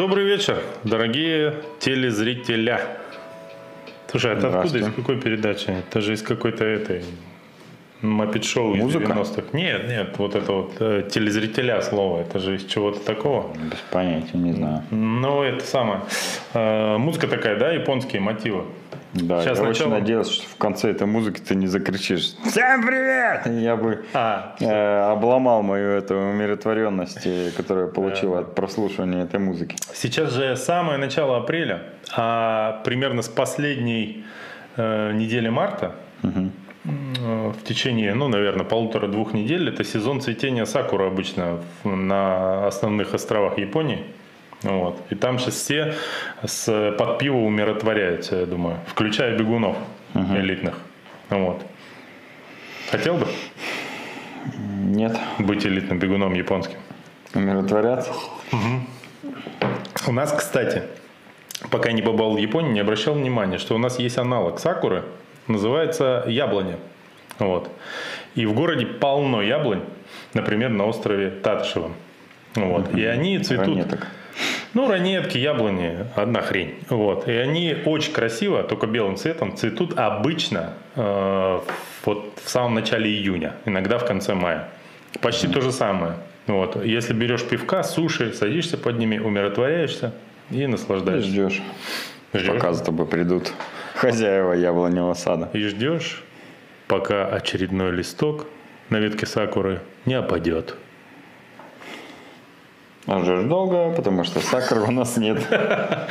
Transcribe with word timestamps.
Добрый 0.00 0.24
вечер, 0.24 0.62
дорогие 0.82 1.56
телезрителя. 1.78 2.80
Слушай, 4.10 4.32
это 4.32 4.60
откуда, 4.60 4.78
из 4.78 4.94
какой 4.94 5.20
передачи? 5.20 5.68
Это 5.68 6.00
же 6.00 6.14
из 6.14 6.22
какой-то 6.22 6.64
этой 6.64 7.04
Маппет-шоу 8.02 8.74
из 8.74 8.94
90-х. 8.94 9.48
Нет, 9.52 9.88
нет, 9.88 10.18
вот 10.18 10.34
это 10.34 10.52
вот 10.52 10.72
э, 10.80 11.08
телезрителя 11.10 11.82
слово, 11.82 12.22
это 12.22 12.38
же 12.38 12.56
из 12.56 12.64
чего-то 12.64 13.00
такого. 13.00 13.52
Без 13.54 13.78
понятия, 13.90 14.38
не 14.38 14.52
знаю. 14.52 14.84
Ну, 14.90 15.42
это 15.42 15.64
самое. 15.64 16.00
Э, 16.54 16.96
музыка 16.96 17.28
такая, 17.28 17.58
да, 17.58 17.72
японские 17.72 18.22
мотивы. 18.22 18.64
Да, 19.12 19.40
Сейчас 19.40 19.58
я 19.58 19.64
сначала... 19.64 19.88
очень 19.88 20.00
надеялся, 20.00 20.32
что 20.32 20.48
в 20.48 20.56
конце 20.56 20.90
этой 20.90 21.06
музыки 21.06 21.40
ты 21.40 21.56
не 21.56 21.66
закричишь 21.66 22.34
«Всем 22.44 22.86
привет!» 22.86 23.44
Я 23.46 23.74
бы 23.74 24.04
а, 24.14 24.54
э, 24.60 25.12
обломал 25.12 25.62
мою 25.62 25.90
эту 25.90 26.14
умиротворенность, 26.14 27.26
э, 27.26 27.50
которую 27.56 27.88
я 27.88 27.92
получил 27.92 28.36
от 28.36 28.54
прослушивания 28.54 29.24
этой 29.24 29.40
музыки. 29.40 29.76
Сейчас 29.92 30.32
же 30.32 30.56
самое 30.56 30.96
начало 30.96 31.38
апреля, 31.38 31.82
а 32.16 32.80
примерно 32.84 33.22
с 33.22 33.28
последней 33.28 34.24
э, 34.76 35.12
недели 35.12 35.48
марта 35.48 35.96
угу. 36.22 36.50
В 36.90 37.62
течение, 37.64 38.14
ну, 38.14 38.28
наверное, 38.28 38.64
полутора-двух 38.64 39.32
недель 39.32 39.68
это 39.68 39.84
сезон 39.84 40.20
цветения 40.20 40.64
сакуры 40.64 41.06
обычно 41.06 41.60
на 41.84 42.66
основных 42.66 43.14
островах 43.14 43.58
Японии. 43.58 44.04
Вот. 44.62 45.00
И 45.10 45.14
там 45.14 45.38
сейчас 45.38 45.54
все 45.54 45.94
с, 46.44 46.94
под 46.98 47.18
пиво 47.18 47.38
умиротворяются, 47.38 48.36
я 48.36 48.46
думаю, 48.46 48.78
включая 48.86 49.36
бегунов 49.36 49.76
угу. 50.14 50.36
элитных. 50.36 50.74
Вот. 51.30 51.64
Хотел 52.90 53.16
бы? 53.16 53.26
Нет. 54.58 55.18
Быть 55.38 55.64
элитным 55.64 55.98
бегуном 55.98 56.34
японским. 56.34 56.78
Умиротворяться? 57.34 58.12
Угу. 58.52 59.30
У 60.08 60.12
нас, 60.12 60.32
кстати, 60.32 60.82
пока 61.70 61.92
не 61.92 62.02
побывал 62.02 62.34
в 62.34 62.38
Японии, 62.38 62.72
не 62.72 62.80
обращал 62.80 63.14
внимания, 63.14 63.58
что 63.58 63.74
у 63.74 63.78
нас 63.78 63.98
есть 63.98 64.18
аналог 64.18 64.58
сакуры, 64.58 65.04
называется 65.52 66.24
яблоня. 66.26 66.76
Вот. 67.38 67.70
И 68.34 68.46
в 68.46 68.54
городе 68.54 68.86
полно 68.86 69.42
яблонь, 69.42 69.82
например, 70.34 70.70
на 70.70 70.86
острове 70.86 71.30
Татышево. 71.30 71.90
Вот. 72.54 72.88
Угу. 72.88 72.98
И 72.98 73.04
они 73.04 73.38
цветут... 73.38 73.68
Ранеток. 73.68 74.06
Ну, 74.72 74.88
ранетки, 74.88 75.36
яблони, 75.36 76.06
одна 76.14 76.42
хрень. 76.42 76.76
Вот. 76.88 77.26
И 77.26 77.32
они 77.32 77.76
очень 77.84 78.12
красиво, 78.12 78.62
только 78.62 78.86
белым 78.86 79.16
цветом, 79.16 79.56
цветут 79.56 79.98
обычно 79.98 80.74
э, 80.94 81.60
вот 82.04 82.38
в 82.42 82.48
самом 82.48 82.74
начале 82.74 83.10
июня, 83.10 83.54
иногда 83.64 83.98
в 83.98 84.06
конце 84.06 84.34
мая. 84.34 84.68
Почти 85.20 85.48
то 85.48 85.60
же 85.60 85.72
самое. 85.72 86.14
Вот. 86.46 86.84
Если 86.84 87.12
берешь 87.12 87.42
пивка, 87.44 87.82
суши, 87.82 88.32
садишься 88.32 88.78
под 88.78 88.98
ними, 88.98 89.18
умиротворяешься 89.18 90.12
и 90.50 90.66
наслаждаешься. 90.66 91.28
И 91.28 91.32
ждешь, 91.32 91.62
ждешь, 92.32 92.46
пока 92.46 92.72
за 92.72 92.84
тобой 92.84 93.06
придут 93.06 93.52
хозяева 93.94 94.52
яблоневого 94.52 95.14
сада. 95.14 95.48
И 95.52 95.62
ждешь, 95.64 96.22
пока 96.86 97.26
очередной 97.26 97.92
листок 97.92 98.46
на 98.88 98.98
ветке 98.98 99.26
сакуры 99.26 99.80
не 100.06 100.14
опадет. 100.14 100.76
А 103.06 103.20
ждешь 103.20 103.44
долго, 103.44 103.94
потому 103.94 104.24
что 104.24 104.40
сахара 104.40 104.82
у 104.82 104.90
нас 104.90 105.16
нет. 105.16 105.40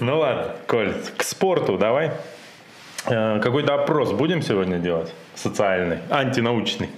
Ну 0.00 0.18
ладно, 0.18 0.52
Коль, 0.66 0.94
к 1.16 1.22
спорту 1.22 1.76
давай. 1.76 2.12
Э, 3.06 3.40
какой-то 3.40 3.74
опрос 3.74 4.12
будем 4.12 4.40
сегодня 4.40 4.78
делать? 4.78 5.12
Социальный, 5.34 5.98
антинаучный. 6.10 6.88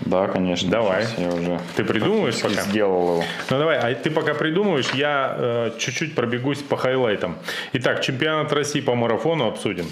Да, 0.00 0.28
конечно. 0.28 0.70
Давай. 0.70 1.06
Я 1.16 1.28
уже 1.28 1.60
ты 1.76 1.84
придумываешь 1.84 2.40
пока? 2.40 2.62
Сделал 2.62 3.02
его. 3.02 3.24
Ну 3.50 3.58
давай, 3.58 3.78
а 3.78 3.94
ты 3.94 4.10
пока 4.10 4.34
придумываешь, 4.34 4.90
я 4.94 5.34
э, 5.36 5.70
чуть-чуть 5.78 6.14
пробегусь 6.14 6.58
по 6.58 6.76
хайлайтам. 6.76 7.36
Итак, 7.72 8.02
чемпионат 8.02 8.52
России 8.52 8.80
по 8.80 8.94
марафону 8.94 9.48
обсудим. 9.48 9.86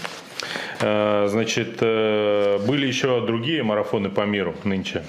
Э, 0.81 1.27
значит, 1.29 1.79
э, 1.81 2.59
были 2.67 2.87
еще 2.87 3.25
другие 3.25 3.63
марафоны 3.63 4.11
по 4.11 4.23
миру 4.23 4.55
нынче. 4.65 5.03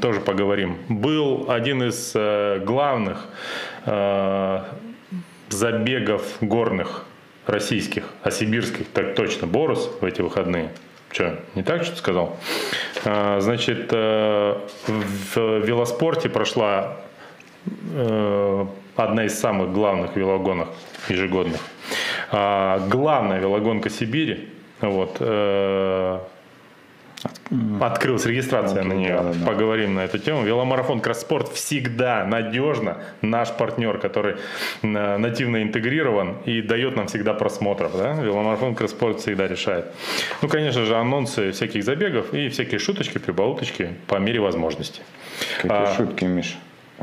Тоже 0.00 0.20
поговорим. 0.20 0.78
Был 0.88 1.50
один 1.50 1.82
из 1.82 2.12
э, 2.14 2.60
главных 2.64 3.26
забегов 5.50 6.22
горных 6.40 7.04
российских, 7.46 8.04
а 8.22 8.30
сибирских, 8.30 8.86
так 8.88 9.14
точно, 9.14 9.46
Борус 9.46 9.90
в 10.00 10.04
эти 10.06 10.22
выходные. 10.22 10.70
Что, 11.14 11.38
не 11.54 11.62
так 11.62 11.84
что 11.84 11.94
сказал? 11.94 12.36
Значит, 13.04 13.92
в 13.92 15.36
велоспорте 15.36 16.28
прошла 16.28 16.96
одна 18.96 19.24
из 19.24 19.38
самых 19.38 19.72
главных 19.72 20.16
велогонок 20.16 20.70
ежегодных. 21.08 21.60
Главная 22.32 23.38
велогонка 23.38 23.90
Сибири 23.90 24.48
вот. 24.80 25.20
Э, 27.50 27.54
открылась 27.80 28.26
регистрация 28.26 28.82
okay, 28.82 28.86
на 28.86 28.92
нее. 28.92 29.16
Да, 29.16 29.32
да. 29.32 29.46
Поговорим 29.46 29.94
на 29.94 30.00
эту 30.00 30.18
тему. 30.18 30.42
Веломарафон 30.44 31.00
Кросспорт 31.00 31.48
всегда 31.52 32.24
надежно. 32.24 32.98
Наш 33.22 33.52
партнер, 33.52 33.98
который 33.98 34.36
нативно 34.82 35.62
интегрирован 35.62 36.36
и 36.44 36.62
дает 36.62 36.96
нам 36.96 37.06
всегда 37.06 37.34
просмотров. 37.34 37.96
Да? 37.96 38.14
Веломарафон 38.14 38.74
Кросспорт 38.74 39.20
всегда 39.20 39.46
решает. 39.46 39.86
Ну, 40.42 40.48
конечно 40.48 40.84
же, 40.84 40.96
анонсы 40.96 41.52
всяких 41.52 41.84
забегов 41.84 42.32
и 42.34 42.48
всякие 42.48 42.78
шуточки, 42.78 43.18
прибауточки 43.18 43.94
по 44.06 44.16
мере 44.16 44.40
возможности. 44.40 45.02
Какие 45.56 45.72
а, 45.72 45.94
шутки, 45.96 46.24
Миш? 46.24 46.56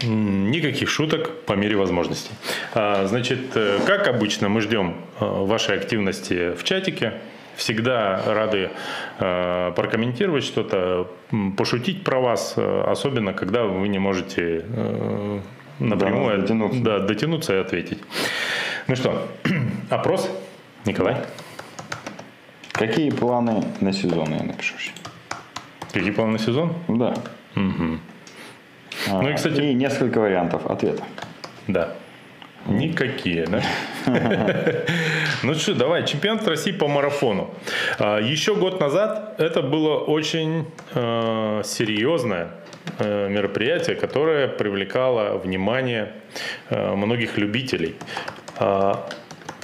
Никаких 0.03 0.89
шуток 0.89 1.31
по 1.45 1.53
мере 1.53 1.75
возможности. 1.75 2.31
А, 2.73 3.05
значит, 3.07 3.39
э, 3.55 3.79
как 3.85 4.07
обычно, 4.07 4.49
мы 4.49 4.61
ждем 4.61 4.95
э, 5.19 5.25
вашей 5.25 5.75
активности 5.75 6.55
в 6.55 6.63
чатике 6.63 7.13
всегда 7.61 8.21
рады 8.25 8.71
э, 9.19 9.71
прокомментировать 9.75 10.43
что-то, 10.43 11.07
пошутить 11.57 12.03
про 12.03 12.19
вас, 12.19 12.55
э, 12.57 12.83
особенно 12.87 13.33
когда 13.33 13.63
вы 13.63 13.87
не 13.87 13.99
можете 13.99 14.65
э, 14.67 15.39
напрямую 15.79 16.37
да, 16.37 16.41
дотянуться. 16.41 16.81
Да, 16.81 16.99
дотянуться 16.99 17.53
и 17.53 17.57
ответить. 17.57 17.99
Ну 18.87 18.95
что, 18.95 19.27
опрос, 19.89 20.29
Николай? 20.85 21.17
Какие 22.71 23.11
планы 23.11 23.63
на 23.79 23.93
сезон, 23.93 24.33
я 24.33 24.43
напишу. 24.43 24.73
Какие 25.93 26.11
планы 26.11 26.33
на 26.33 26.39
сезон? 26.39 26.73
Да. 26.87 27.13
Угу. 27.55 27.99
А, 29.11 29.21
ну 29.21 29.29
и, 29.29 29.35
кстати... 29.35 29.61
И 29.61 29.73
несколько 29.75 30.19
вариантов 30.19 30.65
ответа. 30.65 31.03
Да. 31.67 31.93
Никакие, 32.65 33.45
да? 33.45 33.61
Ну 35.43 35.55
что, 35.55 35.73
давай, 35.73 36.05
чемпионат 36.05 36.47
России 36.47 36.71
по 36.71 36.87
марафону. 36.87 37.51
А, 37.97 38.19
еще 38.19 38.53
год 38.53 38.79
назад 38.79 39.35
это 39.39 39.63
было 39.63 39.97
очень 39.97 40.67
э, 40.93 41.61
серьезное 41.65 42.51
э, 42.99 43.27
мероприятие, 43.27 43.95
которое 43.95 44.47
привлекало 44.47 45.39
внимание 45.39 46.13
многих 46.69 47.39
любителей. 47.39 47.95
А, 48.57 49.09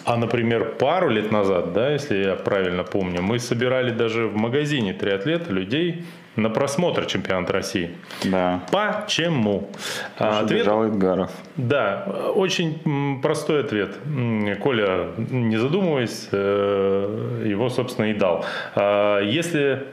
а, 0.05 0.17
например, 0.17 0.75
пару 0.79 1.09
лет 1.09 1.31
назад, 1.31 1.73
да, 1.73 1.91
если 1.91 2.23
я 2.23 2.35
правильно 2.35 2.83
помню, 2.83 3.21
мы 3.21 3.37
собирали 3.37 3.91
даже 3.91 4.27
в 4.27 4.35
магазине 4.35 4.93
триатлета 4.93 5.53
людей 5.53 6.05
на 6.37 6.49
просмотр 6.49 7.05
чемпионата 7.05 7.51
России. 7.51 7.97
Да. 8.23 8.63
Почему? 8.71 9.69
Потому 10.17 10.39
ответ, 10.45 10.61
бежал 10.61 10.85
Эдгаров. 10.85 11.31
Да, 11.57 12.05
очень 12.35 13.19
простой 13.21 13.61
ответ. 13.61 13.97
Коля, 14.61 15.07
не 15.17 15.57
задумываясь, 15.57 16.29
э, 16.31 17.43
его, 17.45 17.69
собственно, 17.69 18.05
и 18.05 18.13
дал. 18.13 18.45
А, 18.75 19.19
если 19.21 19.87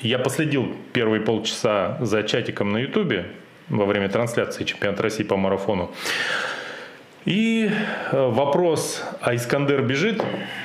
я 0.00 0.18
последил 0.18 0.74
первые 0.92 1.20
полчаса 1.20 1.98
за 2.00 2.22
чатиком 2.22 2.72
на 2.72 2.78
Ютубе 2.78 3.26
во 3.68 3.84
время 3.84 4.08
трансляции 4.08 4.64
чемпионата 4.64 5.02
России 5.02 5.24
по 5.24 5.36
марафону, 5.36 5.90
и 7.26 7.68
э, 8.12 8.28
вопрос, 8.30 9.02
а 9.20 9.34
Искандер 9.34 9.82
бежит, 9.82 10.22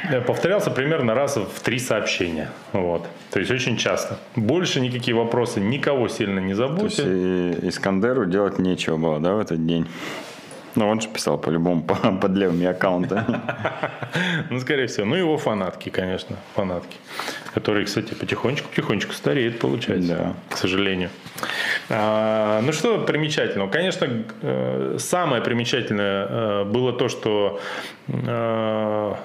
э, 0.09 0.21
повторялся 0.21 0.69
примерно 0.69 1.15
раз 1.15 1.35
в 1.35 1.59
три 1.61 1.79
сообщения. 1.79 2.49
Вот. 2.71 3.07
То 3.31 3.39
есть 3.39 3.51
очень 3.51 3.77
часто. 3.77 4.19
Больше 4.35 4.79
никакие 4.79 5.15
вопросы 5.15 5.59
никого 5.59 6.07
сильно 6.07 6.39
не 6.39 6.53
заботят. 6.53 7.03
То 7.03 7.09
есть 7.09 7.63
Искандеру 7.63 8.25
делать 8.25 8.59
нечего 8.59 8.97
было, 8.97 9.19
да, 9.19 9.33
в 9.33 9.39
этот 9.39 9.65
день? 9.65 9.87
Ну, 10.75 10.87
он 10.87 11.01
же 11.01 11.09
писал 11.09 11.37
по-любому 11.37 11.83
по, 11.83 11.95
под 12.21 12.31
левыми 12.31 12.65
аккаунтами. 12.65 13.41
Ну, 14.49 14.59
скорее 14.59 14.87
всего. 14.87 15.05
Ну, 15.05 15.15
его 15.15 15.37
фанатки, 15.37 15.89
конечно, 15.89 16.35
фанатки. 16.55 16.97
Которые, 17.53 17.85
кстати, 17.85 18.13
потихонечку-потихонечку 18.13 19.13
стареют, 19.13 19.59
получается. 19.59 20.15
Да. 20.15 20.33
К 20.49 20.57
сожалению. 20.57 21.09
А, 21.89 22.61
ну, 22.61 22.73
что 22.73 22.99
примечательного? 22.99 23.69
Конечно, 23.69 24.07
э, 24.41 24.97
самое 24.99 25.41
примечательное 25.41 26.27
э, 26.27 26.63
было 26.65 26.91
то, 26.91 27.07
что 27.07 27.61
э, 28.07 29.15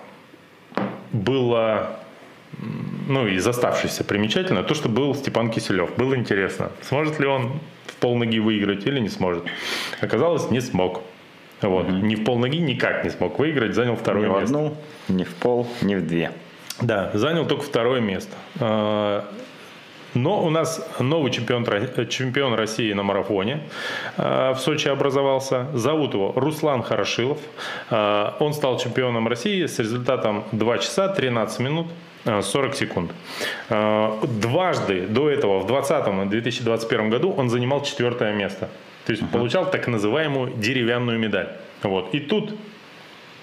было 1.13 1.99
ну, 3.09 3.27
из 3.27 3.47
оставшихся 3.47 4.05
примечательно, 4.05 4.63
то, 4.63 4.75
что 4.75 4.89
был 4.89 5.15
Степан 5.15 5.51
Киселев. 5.51 5.97
Было 5.97 6.15
интересно, 6.17 6.71
сможет 6.83 7.21
ли 7.21 7.27
он 7.27 7.61
в 7.87 7.95
полноги 7.97 8.39
выиграть 8.39 8.87
или 8.87 9.01
не 9.01 9.09
сможет. 9.09 9.45
Оказалось, 10.01 10.51
не 10.51 10.61
смог. 10.61 11.03
Вот. 11.63 11.87
Угу. 11.87 11.93
Ни 11.93 12.15
в 12.15 12.25
пол 12.25 12.39
ноги 12.39 12.59
никак 12.59 13.05
не 13.05 13.11
смог 13.11 13.39
выиграть, 13.39 13.75
занял 13.75 13.97
второе 13.97 14.29
ни 14.29 14.33
место. 14.33 14.57
Ни 14.57 14.63
в 14.63 14.67
одну, 14.67 14.77
ни 15.09 15.25
в 15.25 15.35
пол, 15.35 15.67
ни 15.83 15.95
в 15.95 16.07
две. 16.07 16.33
Да, 16.81 17.11
занял 17.15 17.47
только 17.47 17.65
второе 17.65 18.01
место. 18.01 18.37
А, 18.61 19.25
но 20.15 20.45
у 20.45 20.51
нас 20.51 20.87
новый 20.99 21.31
чемпион, 21.31 21.65
чемпион 22.09 22.55
России 22.55 22.93
на 22.93 23.03
марафоне 23.03 23.61
а, 24.17 24.53
в 24.53 24.61
Сочи 24.61 24.89
образовался. 24.89 25.69
Зовут 25.73 26.15
его 26.15 26.33
Руслан 26.37 26.83
Хорошилов. 26.83 27.39
А, 27.91 28.37
он 28.41 28.53
стал 28.53 28.79
чемпионом 28.79 29.27
России 29.27 29.65
с 29.65 29.79
результатом 29.79 30.45
2 30.53 30.79
часа 30.79 31.09
13 31.09 31.61
минут 31.61 31.87
40 32.25 32.75
секунд. 32.75 33.13
Дважды 33.69 35.07
до 35.07 35.31
этого, 35.31 35.61
в 35.61 35.67
2020 35.69 36.27
и 36.27 36.29
2021 36.29 37.09
году, 37.11 37.31
он 37.31 37.49
занимал 37.49 37.83
четвертое 37.85 38.33
место. 38.33 38.69
То 39.07 39.13
есть 39.13 39.23
uh-huh. 39.23 39.33
получал 39.33 39.71
так 39.71 39.87
называемую 39.87 40.55
деревянную 40.57 41.19
медаль. 41.19 41.49
Вот. 41.83 42.13
И 42.13 42.21
тут 42.21 42.53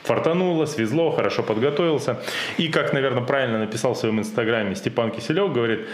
фартануло, 0.03 0.65
свезло, 0.65 1.11
хорошо 1.11 1.43
подготовился. 1.43 2.17
И, 2.57 2.67
как, 2.67 2.93
наверное, 2.93 3.23
правильно 3.23 3.59
написал 3.59 3.93
в 3.93 3.97
своем 3.97 4.19
инстаграме 4.19 4.75
Степан 4.75 5.11
Киселев, 5.11 5.53
говорит, 5.53 5.87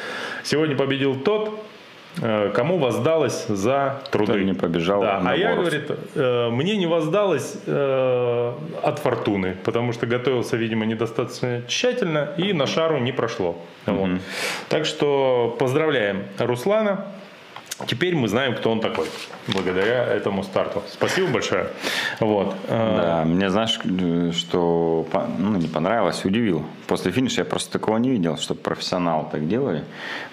сегодня 0.44 0.76
победил 0.76 1.16
тот, 1.16 1.64
э, 2.22 2.52
кому 2.56 2.80
воздалось 2.80 3.46
за 3.48 4.02
труды. 4.12 4.32
Кто 4.32 4.42
не 4.42 4.54
побежал. 4.54 5.02
Да. 5.02 5.22
А 5.24 5.36
я, 5.36 5.56
говорит, 5.56 5.92
э, 6.16 6.50
мне 6.50 6.76
не 6.76 6.88
воздалось 6.88 7.58
э, 7.68 8.54
от 8.82 9.00
фортуны, 9.00 9.56
потому 9.64 9.94
что 9.94 10.08
готовился, 10.08 10.58
видимо, 10.58 10.86
недостаточно 10.86 11.62
тщательно 11.68 12.34
и 12.38 12.54
на 12.54 12.66
шару 12.66 12.98
не 12.98 13.12
прошло. 13.12 13.56
Угу. 13.86 13.96
Вот. 13.96 14.10
Так 14.70 14.86
что 14.86 15.56
поздравляем 15.60 16.24
Руслана. 16.40 17.06
Теперь 17.88 18.16
мы 18.16 18.28
знаем, 18.28 18.56
кто 18.56 18.72
он 18.72 18.82
такой, 18.82 19.08
благодаря 19.48 20.06
этому 20.06 20.44
старту. 20.44 20.84
Спасибо 20.92 21.30
большое. 21.30 21.68
Вот. 22.20 22.56
Да, 22.68 23.24
мне 23.26 23.50
знаешь, 23.50 23.80
что 24.36 25.08
ну, 25.38 25.58
не 25.58 25.68
понравилось, 25.68 26.26
удивило. 26.26 26.64
После 26.88 27.12
финиша 27.12 27.42
я 27.42 27.46
просто 27.46 27.72
такого 27.72 27.98
не 27.98 28.10
видел, 28.10 28.38
чтобы 28.38 28.60
профессионалы 28.60 29.28
так 29.32 29.48
делали. 29.48 29.86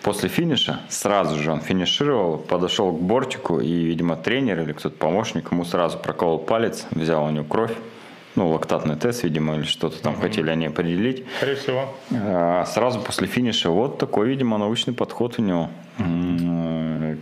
После 0.02 0.28
финиша 0.28 0.81
сразу 0.88 1.38
же 1.38 1.52
он 1.52 1.60
финишировал, 1.60 2.38
подошел 2.38 2.93
к 2.93 3.00
бортику, 3.00 3.60
и, 3.60 3.72
видимо, 3.72 4.16
тренер 4.16 4.60
или 4.60 4.72
кто-то 4.72 4.96
помощник 4.96 5.52
ему 5.52 5.64
сразу 5.64 5.98
проколол 5.98 6.38
палец, 6.38 6.87
взял 6.90 7.25
у 7.25 7.31
него 7.31 7.44
кровь, 7.44 7.75
ну, 8.36 8.48
лактатный 8.50 8.96
тест, 8.96 9.24
видимо, 9.24 9.56
или 9.56 9.64
что-то 9.64 10.00
там 10.00 10.14
угу. 10.14 10.22
хотели 10.22 10.50
они 10.50 10.66
определить. 10.66 11.24
Скорее 11.38 11.56
всего. 11.56 11.94
А, 12.12 12.64
сразу 12.66 13.00
после 13.00 13.26
финиша 13.26 13.70
вот 13.70 13.98
такой, 13.98 14.28
видимо, 14.28 14.58
научный 14.58 14.94
подход 14.94 15.38
у 15.38 15.42
него. 15.42 15.70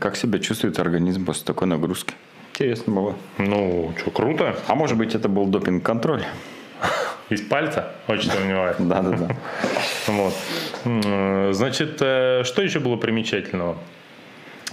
Как 0.01 0.17
себя 0.17 0.39
чувствует 0.41 0.79
организм 0.79 1.25
после 1.25 1.45
такой 1.45 1.69
нагрузки? 1.69 2.15
Интересно 2.53 2.93
было. 2.93 3.15
Ну, 3.39 3.93
что, 3.99 4.11
круто. 4.11 4.57
А 4.67 4.75
может 4.75 4.99
быть, 4.99 5.15
это 5.15 5.29
был 5.29 5.47
допинг-контроль? 5.47 6.25
Из 7.31 7.41
пальца? 7.41 7.93
Очень 8.07 8.31
сомневаюсь. 8.31 8.77
Да, 8.79 9.01
да, 9.01 9.17
да. 9.17 9.37
Вот. 10.09 10.35
Значит, 11.55 11.97
э, 12.01 12.43
что 12.45 12.63
еще 12.63 12.81
было 12.81 12.97
примечательного? 12.97 13.77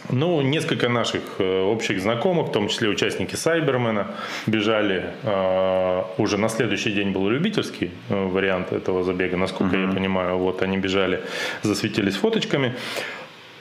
Ну, 0.09 0.41
несколько 0.41 0.89
наших 0.89 1.21
э, 1.39 1.61
общих 1.61 2.01
знакомых, 2.01 2.47
в 2.47 2.51
том 2.51 2.67
числе 2.67 2.89
участники 2.89 3.35
Сайбермена, 3.35 4.07
бежали. 4.47 5.05
Э, 5.23 6.03
уже 6.17 6.37
на 6.37 6.49
следующий 6.49 6.91
день 6.91 7.11
был 7.11 7.29
любительский 7.29 7.91
вариант 8.09 8.73
этого 8.73 9.03
забега, 9.03 9.37
насколько 9.37 9.75
uh-huh. 9.75 9.87
я 9.87 9.93
понимаю. 9.93 10.37
Вот 10.37 10.61
они 10.61 10.77
бежали, 10.77 11.21
засветились 11.63 12.15
фоточками. 12.15 12.73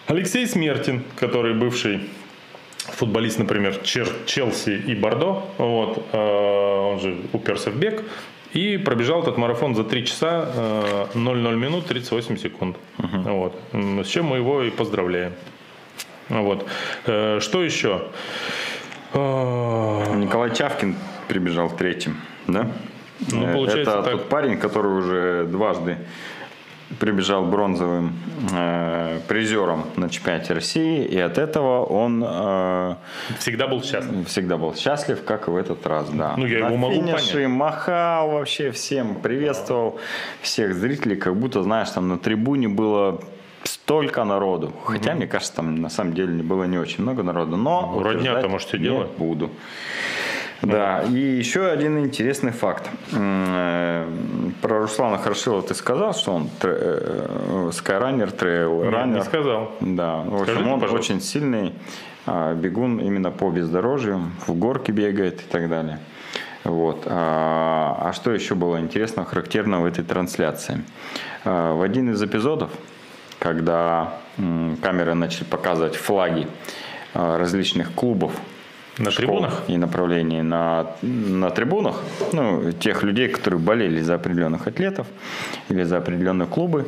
Алексей 0.06 0.46
Смертин, 0.46 1.04
который 1.20 1.54
бывший 1.54 2.00
футболист, 2.78 3.38
например, 3.38 3.76
Чер, 3.82 4.08
Челси 4.26 4.82
и 4.86 4.94
Бордо, 4.94 5.44
вот, 5.58 6.04
э, 6.12 6.90
он 6.92 7.00
же 7.00 7.16
уперся 7.32 7.70
в 7.70 7.76
бег, 7.76 8.02
и 8.52 8.76
пробежал 8.78 9.22
этот 9.22 9.38
марафон 9.38 9.74
за 9.74 9.84
3 9.84 10.06
часа 10.06 10.48
э, 10.54 11.06
00 11.14 11.56
минут 11.56 11.86
38 11.86 12.36
секунд. 12.36 12.76
Угу. 12.98 13.30
Вот. 13.30 13.54
С 14.04 14.08
чем 14.08 14.26
мы 14.26 14.38
его 14.38 14.62
и 14.62 14.70
поздравляем. 14.70 15.32
Вот. 16.30 16.66
Э, 17.06 17.38
что 17.40 17.62
еще? 17.62 18.04
Э, 19.12 20.14
Николай 20.16 20.54
Чавкин 20.54 20.96
прибежал 21.28 21.70
третьим, 21.70 22.16
да? 22.46 22.68
Ну, 23.30 23.52
получается, 23.52 23.92
Это 23.92 24.02
так... 24.02 24.12
тот 24.12 24.28
парень, 24.28 24.56
который 24.56 24.92
уже 24.92 25.44
дважды 25.44 25.98
прибежал 26.98 27.44
бронзовым 27.44 28.12
э, 28.52 29.20
призером 29.28 29.86
на 29.96 30.08
чемпионате 30.08 30.54
России, 30.54 31.04
и 31.04 31.18
от 31.18 31.38
этого 31.38 31.84
он 31.84 32.24
э, 32.26 32.96
всегда 33.38 33.68
был 33.68 33.82
счастлив. 33.82 34.26
Всегда 34.26 34.56
был 34.56 34.74
счастлив, 34.74 35.22
как 35.24 35.46
и 35.46 35.50
в 35.52 35.56
этот 35.56 35.86
раз, 35.86 36.08
да. 36.10 36.34
Ну 36.36 36.46
я 36.46 36.60
на 36.60 36.66
его 36.66 36.76
могу 36.76 36.94
финише 36.94 37.34
понять. 37.34 37.48
махал 37.48 38.30
вообще 38.30 38.72
всем, 38.72 39.16
приветствовал 39.16 40.00
всех 40.42 40.74
зрителей, 40.74 41.16
как 41.16 41.36
будто, 41.36 41.62
знаешь, 41.62 41.90
там 41.90 42.08
на 42.08 42.18
трибуне 42.18 42.68
было 42.68 43.20
столько 43.64 44.24
народу. 44.24 44.72
Хотя, 44.84 45.10
угу. 45.10 45.18
мне 45.18 45.26
кажется, 45.26 45.56
там 45.56 45.76
на 45.76 45.90
самом 45.90 46.14
деле 46.14 46.42
было 46.42 46.64
не 46.64 46.78
очень 46.78 47.02
много 47.02 47.22
народу, 47.22 47.56
но... 47.56 47.92
Ну, 47.94 48.02
родня-то, 48.02 48.48
может, 48.48 48.74
и 48.74 48.78
дело. 48.78 49.08
буду. 49.18 49.50
Да, 50.62 51.02
и 51.04 51.18
еще 51.18 51.66
один 51.66 51.98
интересный 51.98 52.52
факт. 52.52 52.88
Э, 53.12 54.06
про 54.60 54.80
Руслана 54.80 55.16
Хорошилова 55.16 55.62
ты 55.62 55.74
сказал, 55.74 56.12
что 56.12 56.32
он 56.32 56.50
скайранер, 57.72 58.30
трейл-раннер? 58.30 59.18
Не 59.18 59.24
сказал. 59.24 59.72
Да, 59.80 60.20
в 60.20 60.42
общем, 60.42 60.68
он 60.68 60.80
пожалуйста. 60.80 61.12
очень 61.12 61.22
сильный 61.22 61.72
а, 62.26 62.54
бегун 62.54 63.00
именно 63.00 63.30
по 63.30 63.50
бездорожью, 63.50 64.20
в 64.46 64.54
горке 64.54 64.92
бегает 64.92 65.40
и 65.40 65.44
так 65.50 65.68
далее. 65.68 65.98
Вот. 66.64 67.04
А, 67.06 67.96
а 68.00 68.12
что 68.12 68.30
еще 68.30 68.54
было 68.54 68.78
интересного, 68.80 69.26
характерного 69.26 69.82
в 69.82 69.86
этой 69.86 70.04
трансляции? 70.04 70.84
А, 71.44 71.74
в 71.74 71.82
один 71.82 72.12
из 72.12 72.22
эпизодов, 72.22 72.70
когда 73.40 74.14
камеры 74.82 75.14
начали 75.14 75.44
показывать 75.44 75.96
флаги 75.96 76.46
различных 77.14 77.92
клубов 77.92 78.32
на 78.98 79.10
трибунах? 79.10 79.62
И 79.66 79.76
направлений 79.76 80.42
на, 80.42 80.86
на 81.02 81.50
трибунах. 81.50 82.02
Ну, 82.32 82.70
тех 82.72 83.02
людей, 83.02 83.28
которые 83.28 83.58
болели 83.58 84.00
за 84.00 84.14
определенных 84.14 84.66
атлетов 84.68 85.06
или 85.68 85.82
за 85.82 85.96
определенные 85.96 86.46
клубы. 86.46 86.86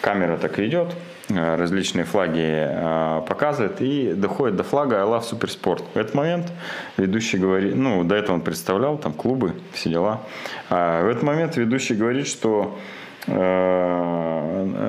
Камера 0.00 0.36
так 0.36 0.58
ведет, 0.58 0.94
э, 1.30 1.56
различные 1.56 2.04
флаги 2.04 2.44
э, 2.44 3.22
показывает 3.26 3.80
и 3.80 4.12
доходит 4.14 4.56
до 4.56 4.62
флага 4.62 4.96
I 4.96 5.04
love 5.04 5.22
суперспорт. 5.22 5.82
В 5.94 5.98
этот 5.98 6.14
момент 6.14 6.52
ведущий 6.96 7.38
говорит, 7.38 7.74
ну, 7.74 8.04
до 8.04 8.14
этого 8.14 8.34
он 8.34 8.42
представлял 8.42 8.98
там 8.98 9.12
клубы, 9.12 9.54
все 9.72 9.90
дела. 9.90 10.20
А 10.68 11.02
в 11.02 11.08
этот 11.08 11.22
момент 11.22 11.56
ведущий 11.56 11.94
говорит, 11.94 12.28
что 12.28 12.78
э, 12.78 12.95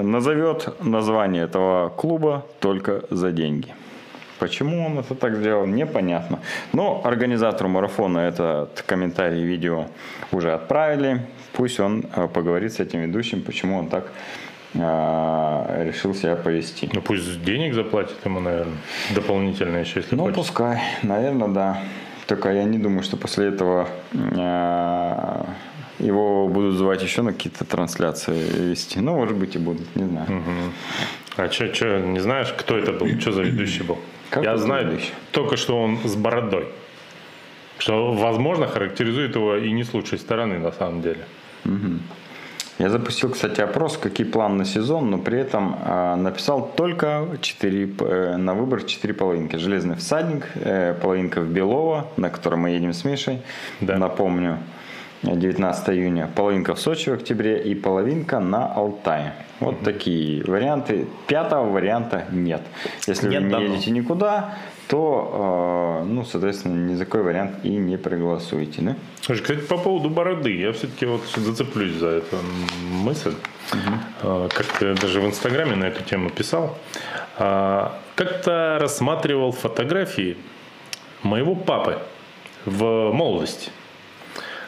назовет 0.03 0.75
название 0.83 1.43
этого 1.43 1.89
клуба 1.89 2.45
только 2.59 3.03
за 3.09 3.31
деньги. 3.31 3.73
Почему 4.39 4.85
он 4.85 4.99
это 4.99 5.15
так 5.15 5.35
сделал, 5.35 5.65
непонятно. 5.65 6.39
Но 6.71 7.01
организатору 7.03 7.69
марафона 7.69 8.19
этот 8.19 8.83
комментарий 8.85 9.43
видео 9.43 9.85
уже 10.31 10.53
отправили. 10.53 11.21
Пусть 11.53 11.79
он 11.79 12.05
э, 12.15 12.27
поговорит 12.27 12.71
с 12.73 12.79
этим 12.79 13.01
ведущим, 13.01 13.41
почему 13.41 13.79
он 13.79 13.87
так 13.89 14.11
э, 14.75 15.83
решил 15.87 16.13
себя 16.13 16.35
повести. 16.35 16.87
Ну 16.93 17.01
пусть 17.01 17.43
денег 17.43 17.73
заплатит 17.73 18.17
ему, 18.25 18.39
наверное, 18.39 18.77
дополнительно 19.15 19.77
еще, 19.77 20.01
если 20.01 20.15
Ну 20.15 20.21
хочет. 20.25 20.35
пускай, 20.35 20.81
наверное, 21.01 21.47
да. 21.47 21.77
Только 22.27 22.51
я 22.51 22.63
не 22.63 22.77
думаю, 22.77 23.01
что 23.01 23.17
после 23.17 23.47
этого 23.47 23.87
э, 24.13 25.43
его 25.99 26.47
будут 26.47 26.75
звать 26.75 27.01
еще 27.03 27.21
на 27.21 27.33
какие-то 27.33 27.65
трансляции 27.65 28.69
вести. 28.69 28.99
Ну, 28.99 29.15
может 29.15 29.35
быть, 29.35 29.55
и 29.55 29.59
будут, 29.59 29.95
не 29.95 30.05
знаю. 30.05 30.27
Угу. 30.27 30.51
А 31.37 31.51
что, 31.51 31.73
что, 31.73 31.99
не 31.99 32.19
знаешь, 32.19 32.53
кто 32.57 32.77
это 32.77 32.91
был? 32.93 33.07
Что 33.19 33.31
за 33.31 33.41
ведущий 33.43 33.83
был? 33.83 33.97
Как 34.29 34.43
Я 34.43 34.57
знаю 34.57 34.87
ведущий? 34.87 35.13
только, 35.31 35.57
что 35.57 35.81
он 35.81 35.97
с 36.03 36.15
бородой. 36.15 36.67
Что, 37.79 38.13
возможно, 38.13 38.67
характеризует 38.67 39.35
его 39.35 39.55
и 39.55 39.71
не 39.71 39.83
с 39.83 39.93
лучшей 39.93 40.17
стороны, 40.17 40.57
на 40.57 40.71
самом 40.71 41.01
деле. 41.01 41.25
Угу. 41.65 41.99
Я 42.79 42.89
запустил, 42.89 43.31
кстати, 43.31 43.61
опрос, 43.61 43.97
какие 43.97 44.27
планы 44.27 44.55
на 44.55 44.65
сезон, 44.65 45.09
но 45.09 45.17
при 45.17 45.39
этом 45.39 45.79
э, 45.83 46.15
написал 46.15 46.71
только 46.75 47.27
4, 47.41 47.89
э, 47.99 48.37
на 48.37 48.53
выбор 48.53 48.83
4 48.83 49.13
половинки. 49.15 49.55
Железный 49.55 49.95
всадник, 49.95 50.45
э, 50.55 50.93
половинка 51.01 51.41
в 51.41 51.47
Белово, 51.47 52.07
на 52.17 52.29
которой 52.29 52.55
мы 52.55 52.69
едем 52.69 52.93
с 52.93 53.03
Мишей, 53.03 53.41
да. 53.81 53.97
напомню. 53.97 54.59
19 55.23 55.89
июня, 55.89 56.29
половинка 56.33 56.75
в 56.75 56.79
Сочи 56.79 57.09
в 57.09 57.13
октябре 57.13 57.61
и 57.63 57.75
половинка 57.75 58.39
на 58.39 58.71
Алтае. 58.71 59.33
Вот 59.59 59.75
угу. 59.75 59.85
такие 59.85 60.43
варианты. 60.43 61.07
Пятого 61.25 61.69
варианта 61.71 62.25
нет. 62.31 62.61
Если 63.07 63.27
нет 63.27 63.41
вы 63.41 63.47
не 63.47 63.51
давно. 63.51 63.67
едете 63.67 63.91
никуда, 63.91 64.55
то, 64.87 66.01
э, 66.03 66.05
ну, 66.05 66.23
соответственно, 66.23 66.89
ни 66.89 66.95
за 66.95 67.05
какой 67.05 67.23
вариант 67.23 67.55
и 67.63 67.69
не 67.69 67.97
проголосуете. 67.97 68.81
Да? 68.81 68.95
Слушай, 69.21 69.41
кстати, 69.41 69.59
по 69.61 69.77
поводу 69.77 70.09
бороды, 70.09 70.55
я 70.55 70.71
все-таки 70.73 71.05
вот 71.07 71.23
зацеплюсь 71.35 71.93
за 71.93 72.07
эту 72.07 72.37
мысль. 72.91 73.33
Угу. 73.73 74.49
Как-то 74.49 74.93
даже 74.93 75.19
в 75.19 75.25
Инстаграме 75.25 75.75
на 75.75 75.85
эту 75.85 76.03
тему 76.03 76.29
писал. 76.29 76.77
А, 77.37 77.99
как-то 78.15 78.77
рассматривал 78.79 79.51
фотографии 79.51 80.37
моего 81.23 81.55
папы 81.55 81.99
в 82.65 83.11
молодости. 83.11 83.71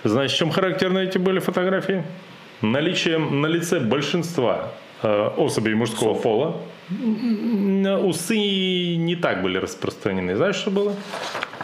Знаешь, 0.03 0.31
чем 0.31 0.51
характерны 0.51 0.99
эти 0.99 1.17
были 1.17 1.39
фотографии? 1.39 2.03
Наличием 2.61 3.41
на 3.41 3.47
лице 3.47 3.79
большинства 3.79 4.71
э, 5.01 5.29
особей 5.37 5.75
мужского 5.75 6.13
пола 6.13 6.61
усы 6.89 8.95
не 8.95 9.15
так 9.15 9.41
были 9.41 9.57
распространены. 9.57 10.35
Знаешь, 10.35 10.55
что 10.55 10.71
было? 10.71 10.95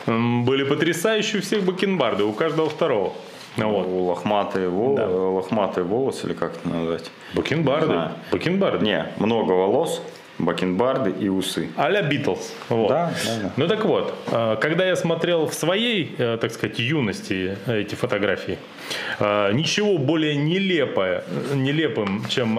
Были 0.06 0.64
потрясающие 0.64 1.40
у 1.40 1.42
всех 1.42 1.64
бакенбарды, 1.64 2.24
у 2.24 2.34
каждого 2.34 2.70
второго. 2.70 3.14
Вот. 3.58 3.88
Лохматые, 3.88 4.70
вол... 4.70 4.96
да. 4.96 5.08
лохматые 5.08 5.86
волосы, 5.86 6.28
или 6.28 6.34
как 6.34 6.58
это 6.58 6.68
назвать? 6.68 7.12
Бакенбарды. 7.34 7.94
А. 7.94 8.18
Бакенбарды. 8.32 8.86
Не, 8.86 9.08
много 9.18 9.54
волос, 9.54 10.02
бакенбарды 10.38 11.12
и 11.12 11.30
усы. 11.30 11.70
А-ля 11.78 12.02
Битлз. 12.02 12.54
Вот. 12.70 12.90
Да, 12.90 13.14
да, 13.26 13.40
да. 13.44 13.54
Ну 13.56 13.68
так 13.68 13.86
вот, 13.86 14.14
э, 14.28 14.58
когда 14.60 14.86
я 14.86 14.96
смотрел 14.96 15.48
в 15.48 15.54
своей, 15.54 16.14
э, 16.18 16.38
так 16.40 16.52
сказать, 16.52 16.80
юности 16.80 17.58
эти 17.68 17.96
фотографии, 17.96 18.58
э, 19.20 19.52
ничего 19.54 19.98
более 19.98 20.36
нелепое, 20.36 21.24
нелепым, 21.54 22.26
чем 22.30 22.56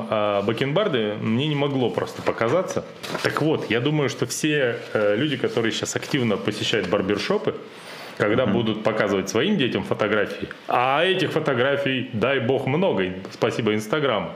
бакенбарды, 0.46 1.14
мне 1.20 1.46
не 1.48 1.54
могло 1.54 1.90
просто 1.90 2.22
показаться. 2.22 2.84
Так 3.22 3.42
вот, 3.42 3.70
я 3.70 3.80
думаю, 3.80 4.08
что 4.08 4.26
все 4.26 4.76
люди, 4.94 5.36
которые 5.36 5.72
сейчас 5.72 5.96
активно 5.96 6.36
посещают 6.36 6.88
барбершопы, 6.88 7.54
когда 8.16 8.44
mm-hmm. 8.44 8.52
будут 8.52 8.82
показывать 8.82 9.28
своим 9.28 9.56
детям 9.56 9.82
фотографии. 9.82 10.48
А 10.68 11.04
этих 11.04 11.32
фотографий, 11.32 12.10
дай 12.12 12.40
бог, 12.40 12.66
много. 12.66 13.04
Спасибо 13.32 13.74
Инстаграму. 13.74 14.30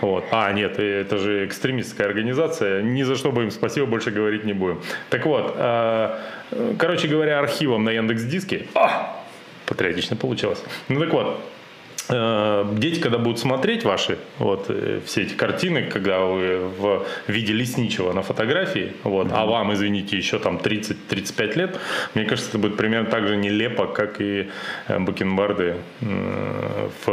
Вот. 0.00 0.24
А, 0.30 0.52
нет, 0.52 0.78
это 0.78 1.18
же 1.18 1.46
экстремистская 1.46 2.06
организация. 2.06 2.82
Ни 2.82 3.02
за 3.02 3.16
что 3.16 3.32
бы 3.32 3.42
им 3.42 3.50
спасибо 3.50 3.86
больше 3.86 4.10
говорить 4.10 4.44
не 4.44 4.52
будем. 4.52 4.80
Так 5.10 5.26
вот, 5.26 5.54
э, 5.56 6.18
короче 6.78 7.08
говоря, 7.08 7.38
архивом 7.38 7.84
на 7.84 7.90
Яндекс 7.90 8.22
Диске. 8.22 8.66
А, 8.74 9.16
патриотично 9.66 10.16
получилось. 10.16 10.62
Ну 10.88 11.00
так 11.00 11.12
вот, 11.12 11.40
Э, 11.40 11.59
дети, 12.10 13.00
когда 13.00 13.18
будут 13.18 13.38
смотреть 13.38 13.84
ваши 13.84 14.18
вот 14.38 14.66
э, 14.68 15.00
все 15.04 15.22
эти 15.22 15.34
картины, 15.34 15.84
когда 15.84 16.20
вы 16.20 16.68
в 16.78 17.04
виде 17.28 17.52
лесничего 17.52 18.12
на 18.12 18.22
фотографии, 18.22 18.92
вот, 19.04 19.28
mm-hmm. 19.28 19.34
а 19.34 19.46
вам, 19.46 19.72
извините, 19.72 20.16
еще 20.16 20.38
там 20.38 20.56
30-35 20.56 21.54
лет, 21.58 21.78
мне 22.14 22.24
кажется, 22.24 22.50
это 22.50 22.58
будет 22.58 22.76
примерно 22.76 23.10
так 23.10 23.26
же 23.26 23.36
нелепо, 23.36 23.86
как 23.86 24.20
и 24.20 24.48
э, 24.88 24.98
бакенбарды 24.98 25.76
в 26.00 27.10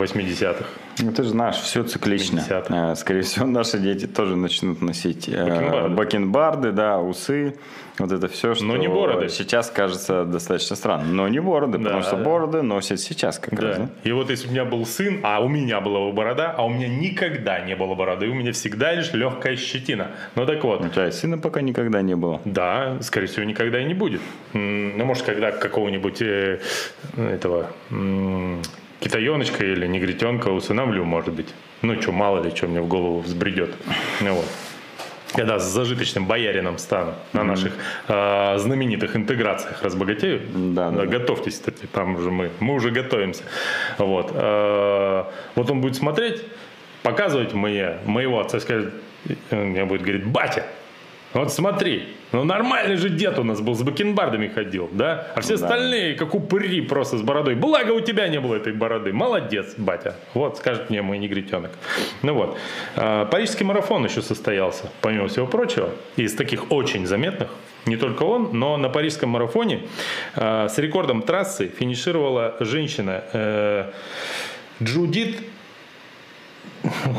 80-х. 0.00 0.64
Ну, 0.98 1.12
ты 1.12 1.22
же 1.24 1.28
знаешь, 1.30 1.56
все 1.56 1.82
циклично. 1.82 2.40
Скорее 2.96 3.22
всего, 3.22 3.46
наши 3.46 3.78
дети 3.78 4.06
тоже 4.06 4.36
начнут 4.36 4.80
носить 4.80 5.28
бакенбарды, 5.28 5.94
бакенбарды 5.94 6.72
да, 6.72 6.98
усы. 6.98 7.54
Вот 7.98 8.12
это 8.12 8.28
все, 8.28 8.54
что 8.54 8.64
Но 8.64 8.76
не 8.76 8.88
бороды. 8.88 9.28
сейчас 9.28 9.70
кажется 9.70 10.24
достаточно 10.24 10.76
странно. 10.76 11.04
Но 11.04 11.28
не 11.28 11.40
бороды, 11.40 11.78
да, 11.78 11.84
потому 11.84 12.02
что 12.02 12.16
да. 12.16 12.22
бороды 12.22 12.62
носят 12.62 13.00
сейчас 13.00 13.38
как 13.38 13.54
да. 13.54 13.62
раз. 13.62 13.78
Да? 13.78 13.88
И 14.04 14.12
вот 14.12 14.28
если 14.28 14.48
у 14.48 14.50
меня 14.50 14.64
был 14.64 14.84
сын, 14.84 15.20
а 15.22 15.40
у 15.40 15.48
меня 15.48 15.80
была 15.80 16.00
бы 16.00 16.12
борода, 16.12 16.54
а 16.56 16.64
у 16.64 16.68
меня 16.68 16.88
никогда 16.88 17.60
не 17.60 17.74
было 17.74 17.94
бороды, 17.94 18.28
у 18.28 18.34
меня 18.34 18.52
всегда 18.52 18.92
лишь 18.92 19.12
легкая 19.12 19.56
щетина. 19.56 20.10
Ну 20.34 20.44
так 20.44 20.62
вот. 20.62 20.82
У 20.82 20.88
тебя 20.88 21.10
сына 21.10 21.38
пока 21.38 21.62
никогда 21.62 22.02
не 22.02 22.16
было. 22.16 22.40
Да, 22.44 22.98
скорее 23.00 23.28
всего, 23.28 23.44
никогда 23.44 23.80
и 23.80 23.84
не 23.84 23.94
будет. 23.94 24.20
Ну, 24.52 25.04
может, 25.04 25.24
когда 25.24 25.50
какого-нибудь 25.52 26.20
э, 26.20 26.60
этого 27.16 27.70
китаеночка 29.00 29.64
или 29.64 29.86
негритенка 29.86 30.48
усыновлю, 30.48 31.04
может 31.04 31.32
быть. 31.32 31.48
Ну, 31.82 32.00
что, 32.00 32.12
мало 32.12 32.42
ли, 32.42 32.54
что 32.54 32.66
мне 32.66 32.80
в 32.80 32.88
голову 32.88 33.20
взбредет. 33.20 33.74
Ну, 34.20 34.34
вот 34.34 34.46
когда 35.36 35.58
с 35.58 35.64
зажиточным 35.64 36.26
боярином 36.26 36.78
стану 36.78 37.14
на 37.32 37.44
наших 37.44 37.72
э, 38.08 38.58
знаменитых 38.58 39.16
интеграциях 39.16 39.82
разбогатею. 39.82 40.40
Да, 40.54 40.90
да, 40.90 41.06
Готовьтесь, 41.06 41.54
кстати, 41.54 41.86
там 41.92 42.16
уже 42.16 42.30
мы, 42.30 42.50
мы 42.58 42.74
уже 42.74 42.90
готовимся. 42.90 43.42
Вот, 43.98 44.32
э, 44.34 45.24
вот 45.54 45.70
он 45.70 45.80
будет 45.80 45.96
смотреть, 45.96 46.42
показывать 47.02 47.52
мне, 47.54 47.98
моего 48.06 48.40
отца, 48.40 48.60
скажет, 48.60 48.94
он 49.50 49.66
мне 49.68 49.84
будет 49.84 50.02
говорить, 50.02 50.24
батя, 50.24 50.64
вот 51.40 51.52
смотри, 51.52 52.08
ну 52.32 52.44
нормальный 52.44 52.96
же 52.96 53.08
дед 53.08 53.38
у 53.38 53.44
нас 53.44 53.60
был, 53.60 53.74
с 53.74 53.82
бакенбардами 53.82 54.48
ходил, 54.48 54.88
да? 54.92 55.28
А 55.34 55.40
все 55.40 55.56
да. 55.56 55.66
остальные, 55.66 56.14
как 56.14 56.34
упыри 56.34 56.80
просто 56.80 57.18
с 57.18 57.22
бородой. 57.22 57.54
Благо 57.54 57.92
у 57.92 58.00
тебя 58.00 58.28
не 58.28 58.40
было 58.40 58.54
этой 58.54 58.72
бороды. 58.72 59.12
Молодец, 59.12 59.74
батя. 59.76 60.16
Вот, 60.34 60.58
скажет 60.58 60.90
мне 60.90 61.02
мой 61.02 61.18
негритенок. 61.18 61.72
Ну 62.22 62.34
вот. 62.34 62.58
А, 62.96 63.26
парижский 63.26 63.64
марафон 63.64 64.04
еще 64.04 64.22
состоялся, 64.22 64.90
помимо 65.00 65.28
всего 65.28 65.46
прочего. 65.46 65.90
Из 66.16 66.34
таких 66.34 66.70
очень 66.70 67.06
заметных. 67.06 67.50
Не 67.86 67.96
только 67.96 68.24
он, 68.24 68.50
но 68.52 68.76
на 68.76 68.88
парижском 68.88 69.30
марафоне 69.30 69.82
а, 70.34 70.68
с 70.68 70.78
рекордом 70.78 71.22
трассы 71.22 71.68
финишировала 71.68 72.56
женщина 72.60 73.24
э, 73.32 73.90
Джудит 74.82 75.38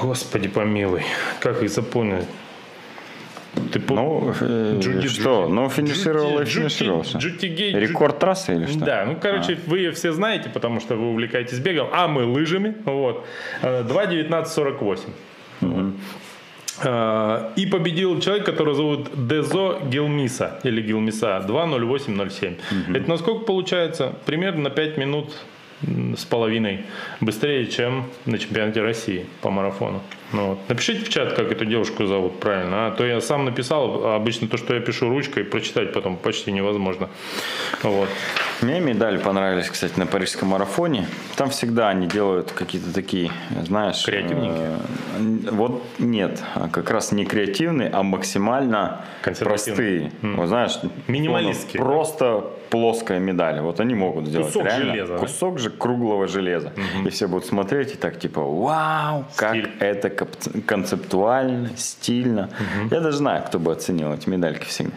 Господи 0.01 0.47
помилуй, 0.47 1.03
как 1.39 1.62
их 1.63 1.69
запомнить? 1.69 2.25
Ты 3.71 3.81
ну, 3.89 4.33
э, 4.39 4.79
Джуди, 4.79 5.07
что? 5.07 5.43
Джуди, 5.43 5.53
ну, 5.53 5.69
финишировал 5.69 6.39
и 6.39 6.45
финишировал. 6.45 7.03
Рекорд 7.03 8.19
трассы 8.19 8.55
или 8.55 8.65
что? 8.65 8.79
Да, 8.79 9.05
ну, 9.05 9.17
короче, 9.21 9.53
а. 9.53 9.69
вы 9.69 9.91
все 9.91 10.11
знаете, 10.11 10.49
потому 10.49 10.79
что 10.79 10.95
вы 10.95 11.11
увлекаетесь 11.11 11.59
бегом, 11.59 11.89
а 11.91 12.07
мы 12.07 12.25
лыжами. 12.25 12.75
Вот. 12.85 13.25
2.19.48. 13.61 15.09
Угу. 15.61 15.93
И 17.55 17.65
победил 17.65 18.19
человек, 18.19 18.45
которого 18.45 18.75
зовут 18.75 19.27
Дезо 19.27 19.79
Гилмиса 19.89 20.59
или 20.63 20.81
Гилмиса 20.81 21.43
2.08.07. 21.47 22.53
Угу. 22.53 22.97
Это 22.97 23.09
насколько 23.09 23.45
получается? 23.45 24.13
Примерно 24.25 24.63
на 24.63 24.69
5 24.69 24.97
минут 24.97 25.33
с 25.81 26.25
половиной 26.25 26.86
быстрее, 27.22 27.67
чем 27.67 28.05
на 28.25 28.38
чемпионате 28.39 28.81
России 28.81 29.25
по 29.41 29.51
марафону. 29.51 30.01
Ну, 30.34 30.48
вот. 30.50 30.60
Напишите 30.67 31.05
в 31.05 31.10
чат, 31.10 31.34
как 31.34 31.51
эту 31.51 31.65
девушку 31.65 32.05
зовут 32.05 32.39
правильно. 32.39 32.88
А 32.88 32.91
то 32.91 33.05
я 33.05 33.22
сам 33.22 33.46
написал, 33.46 34.05
а 34.05 34.15
обычно 34.15 34.48
то, 34.48 34.57
что 34.57 34.74
я 34.74 34.81
пишу 34.81 35.10
ручкой, 35.10 35.43
прочитать 35.43 35.93
потом 35.93 36.17
почти 36.17 36.51
невозможно. 36.51 37.10
Вот. 37.84 38.10
Мне 38.62 38.79
медали 38.79 39.17
понравились, 39.17 39.69
кстати, 39.69 39.98
на 39.98 40.07
парижском 40.07 40.50
марафоне. 40.50 41.07
Там 41.36 41.50
всегда 41.50 41.89
они 41.89 42.07
делают 42.07 42.51
какие-то 42.51 42.93
такие, 42.93 43.31
знаешь... 43.63 44.03
Креативненькие? 44.03 44.79
Э, 45.17 45.51
вот 45.51 45.84
нет, 46.00 46.43
а 46.55 46.67
как 46.67 46.89
раз 46.89 47.12
не 47.12 47.25
креативные, 47.25 47.89
а 47.89 48.03
максимально 48.03 49.05
простые. 49.39 50.12
Mm. 50.22 50.36
Вот 50.36 50.48
знаешь... 50.48 50.72
Минималистские. 51.07 51.81
Просто 51.81 52.46
плоская 52.69 53.19
медаль. 53.19 53.59
Вот 53.62 53.79
они 53.79 53.95
могут 53.95 54.27
сделать 54.27 54.47
Кусок 54.47 54.65
реально. 54.65 54.93
железа. 54.93 55.17
Кусок 55.17 55.59
же 55.59 55.69
круглого 55.69 56.27
железа. 56.27 56.74
Mm-hmm. 56.75 57.07
И 57.07 57.09
все 57.09 57.27
будут 57.27 57.45
смотреть 57.45 57.93
и 57.93 57.97
так 57.97 58.19
типа, 58.19 58.41
вау, 58.41 59.25
как 59.36 59.51
Стиль. 59.55 59.69
это 59.79 60.09
концептуально, 60.65 61.69
стильно. 61.75 62.50
Угу. 62.81 62.95
Я 62.95 63.01
даже 63.01 63.17
знаю, 63.17 63.43
кто 63.45 63.59
бы 63.59 63.71
оценил 63.71 64.13
эти 64.13 64.29
медальки 64.29 64.65
всегда. 64.65 64.93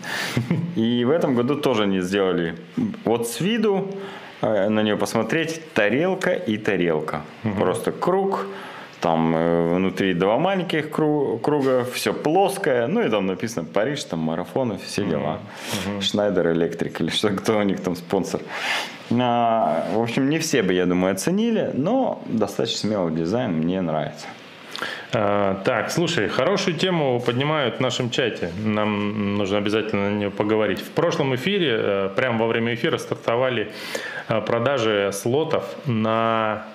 И 0.76 1.04
в 1.04 1.10
этом 1.10 1.34
году 1.34 1.56
тоже 1.56 1.84
они 1.84 2.00
сделали 2.00 2.56
вот 3.04 3.28
с 3.28 3.40
виду 3.40 3.90
э, 4.42 4.68
на 4.68 4.82
нее 4.82 4.96
посмотреть 4.96 5.72
тарелка 5.74 6.32
и 6.32 6.56
тарелка. 6.56 7.22
Угу. 7.44 7.54
Просто 7.54 7.92
круг, 7.92 8.46
там 9.00 9.34
э, 9.34 9.74
внутри 9.76 10.14
два 10.14 10.38
маленьких 10.38 10.90
круга, 10.90 11.84
все 11.92 12.12
плоское, 12.12 12.86
ну 12.86 13.02
и 13.02 13.08
там 13.08 13.26
написано 13.26 13.64
Париж, 13.64 14.04
там 14.04 14.20
марафоны, 14.20 14.78
все 14.84 15.04
дела. 15.04 15.38
Шнайдер 16.00 16.52
Электрик 16.52 17.00
или 17.00 17.10
что, 17.10 17.30
кто 17.30 17.58
у 17.58 17.62
них 17.62 17.80
там 17.80 17.96
спонсор. 17.96 18.40
А, 19.10 19.88
в 19.92 20.00
общем, 20.00 20.28
не 20.28 20.38
все 20.38 20.62
бы, 20.62 20.72
я 20.72 20.86
думаю, 20.86 21.12
оценили, 21.12 21.70
но 21.74 22.22
достаточно 22.26 22.78
смелый 22.78 23.14
дизайн, 23.14 23.52
мне 23.52 23.80
нравится. 23.80 24.26
А, 25.12 25.60
так, 25.64 25.90
слушай, 25.90 26.28
хорошую 26.28 26.76
тему 26.76 27.20
поднимают 27.20 27.76
в 27.76 27.80
нашем 27.80 28.10
чате. 28.10 28.50
Нам 28.64 29.36
нужно 29.36 29.58
обязательно 29.58 30.10
на 30.10 30.14
нее 30.14 30.30
поговорить. 30.30 30.80
В 30.80 30.90
прошлом 30.90 31.34
эфире, 31.34 31.76
э, 31.78 32.10
прямо 32.14 32.40
во 32.40 32.46
время 32.46 32.74
эфира, 32.74 32.98
стартовали 32.98 33.72
э, 34.28 34.40
продажи 34.42 35.10
слотов 35.12 35.64
на 35.86 36.66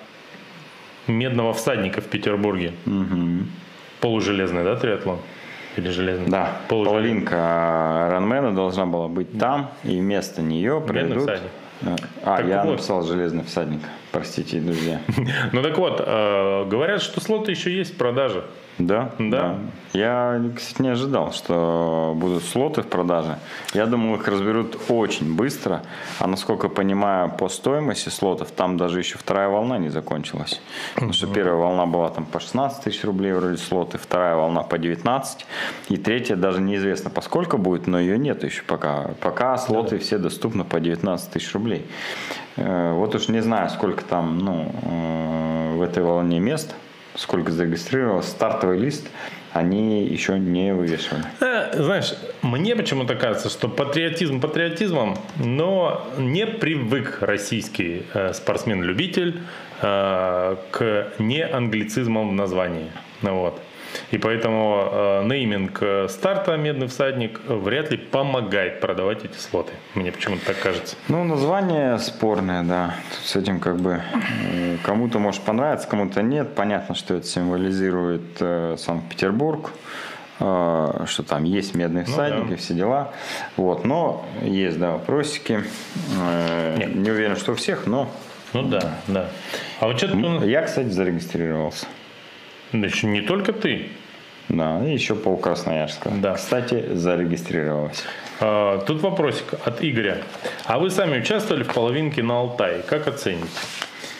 медного 1.06 1.52
всадника 1.52 2.00
в 2.00 2.06
Петербурге. 2.06 2.72
Угу. 2.86 3.46
Полужелезный, 4.00 4.64
да, 4.64 4.76
триатлон? 4.76 5.18
Или 5.76 5.90
железный? 5.90 6.28
Да, 6.28 6.52
половинка 6.68 8.08
Ранмена 8.10 8.54
должна 8.54 8.86
была 8.86 9.08
быть 9.08 9.38
там, 9.38 9.70
и 9.84 9.98
вместо 10.00 10.42
нее 10.42 10.82
придут... 10.86 11.28
А, 11.82 11.96
так 12.24 12.46
я 12.46 12.62
вот. 12.62 12.72
написал 12.72 13.02
«Железный 13.02 13.44
всадник». 13.44 13.82
Простите, 14.10 14.60
друзья. 14.60 15.00
Ну 15.52 15.62
так 15.62 15.76
вот, 15.76 16.00
э, 16.04 16.64
говорят, 16.64 17.02
что 17.02 17.20
слоты 17.20 17.50
еще 17.50 17.70
есть 17.70 17.94
в 17.94 17.96
продаже. 17.98 18.44
Да, 18.78 19.12
да. 19.18 19.30
да. 19.30 19.58
Я, 19.94 20.42
кстати, 20.54 20.82
не 20.82 20.88
ожидал, 20.88 21.32
что 21.32 22.12
будут 22.16 22.44
слоты 22.44 22.82
в 22.82 22.86
продаже. 22.86 23.38
Я 23.72 23.86
думал, 23.86 24.16
их 24.16 24.28
разберут 24.28 24.76
очень 24.88 25.34
быстро. 25.34 25.82
А 26.18 26.26
насколько 26.26 26.68
понимаю, 26.68 27.30
по 27.30 27.48
стоимости 27.48 28.10
слотов, 28.10 28.50
там 28.50 28.76
даже 28.76 28.98
еще 28.98 29.16
вторая 29.16 29.48
волна 29.48 29.78
не 29.78 29.88
закончилась. 29.88 30.60
Потому 30.94 31.14
что 31.14 31.26
первая 31.28 31.56
волна 31.56 31.86
была 31.86 32.10
там 32.10 32.26
по 32.26 32.38
16 32.38 32.84
тысяч 32.84 33.04
рублей 33.04 33.32
вроде 33.32 33.56
слоты, 33.56 33.96
вторая 33.96 34.36
волна 34.36 34.62
по 34.62 34.76
19. 34.76 35.46
И 35.88 35.96
третья 35.96 36.36
даже 36.36 36.60
неизвестно, 36.60 37.08
по 37.08 37.22
сколько 37.22 37.56
будет, 37.56 37.86
но 37.86 37.98
ее 37.98 38.18
нет 38.18 38.44
еще 38.44 38.62
пока. 38.62 39.12
Пока 39.22 39.56
слоты 39.56 39.96
да. 39.96 40.02
все 40.02 40.18
доступны 40.18 40.64
по 40.64 40.80
19 40.80 41.30
тысяч 41.30 41.54
рублей. 41.54 41.86
Э, 42.56 42.92
вот 42.92 43.14
уж 43.14 43.28
не 43.28 43.40
знаю, 43.40 43.70
сколько 43.70 44.04
там 44.04 44.38
ну, 44.38 44.70
э, 44.82 45.76
в 45.76 45.82
этой 45.82 46.02
волне 46.02 46.40
мест, 46.40 46.74
сколько 47.16 47.52
зарегистрировалось. 47.52 48.28
Стартовый 48.28 48.78
лист 48.78 49.08
они 49.52 50.04
еще 50.04 50.38
не 50.38 50.74
вывешивали. 50.74 51.24
Э, 51.40 51.82
знаешь, 51.82 52.14
мне 52.42 52.76
почему-то 52.76 53.14
кажется, 53.14 53.48
что 53.48 53.68
патриотизм 53.68 54.40
патриотизмом, 54.40 55.18
но 55.36 56.06
не 56.18 56.46
привык 56.46 57.18
российский 57.20 58.04
спортсмен-любитель 58.32 59.40
к 59.80 61.12
неанглицизмам 61.18 62.30
в 62.30 62.32
названии. 62.32 62.90
Вот. 63.22 63.60
И 64.10 64.18
поэтому 64.18 64.88
э, 64.90 65.24
нейминг 65.24 65.78
э, 65.80 66.08
старта 66.08 66.56
«Медный 66.56 66.86
всадник» 66.86 67.40
вряд 67.46 67.90
ли 67.90 67.96
помогает 67.96 68.80
продавать 68.80 69.24
эти 69.24 69.36
слоты. 69.36 69.72
Мне 69.94 70.12
почему-то 70.12 70.46
так 70.46 70.58
кажется. 70.60 70.96
Ну, 71.08 71.24
название 71.24 71.98
спорное, 71.98 72.62
да. 72.62 72.94
Тут 73.10 73.26
с 73.26 73.36
этим 73.36 73.60
как 73.60 73.78
бы 73.78 74.02
э, 74.52 74.76
кому-то 74.84 75.18
может 75.18 75.42
понравиться, 75.42 75.88
кому-то 75.88 76.22
нет. 76.22 76.54
Понятно, 76.54 76.94
что 76.94 77.14
это 77.14 77.26
символизирует 77.26 78.22
э, 78.40 78.76
Санкт-Петербург 78.78 79.72
э, 80.38 81.04
что 81.06 81.22
там 81.22 81.44
есть 81.44 81.74
медные 81.74 82.04
всадники, 82.04 82.44
ну, 82.44 82.50
да. 82.50 82.56
все 82.56 82.74
дела. 82.74 83.12
Вот, 83.56 83.84
но 83.84 84.24
есть, 84.42 84.78
да, 84.78 84.92
вопросики. 84.92 85.64
Э, 86.20 86.84
не 86.94 87.10
уверен, 87.10 87.36
что 87.36 87.52
у 87.52 87.54
всех, 87.54 87.86
но... 87.86 88.08
Ну 88.52 88.62
да, 88.62 88.98
да. 89.08 89.28
А 89.80 89.86
вот 89.88 89.98
что-то... 89.98 90.16
Я, 90.44 90.62
кстати, 90.62 90.88
зарегистрировался. 90.88 91.86
Значит, 92.72 93.04
не 93.04 93.20
только 93.20 93.52
ты. 93.52 93.88
Да, 94.48 94.78
еще 94.78 95.14
пол 95.16 95.36
Красноярска. 95.38 96.10
Да. 96.10 96.34
Кстати, 96.34 96.94
зарегистрировалась. 96.94 98.04
А, 98.40 98.78
тут 98.78 99.02
вопросик 99.02 99.54
от 99.64 99.82
Игоря. 99.82 100.18
А 100.64 100.78
вы 100.78 100.90
сами 100.90 101.18
участвовали 101.18 101.64
в 101.64 101.72
половинке 101.72 102.22
на 102.22 102.38
Алтае? 102.38 102.82
Как 102.82 103.08
оцените? 103.08 103.48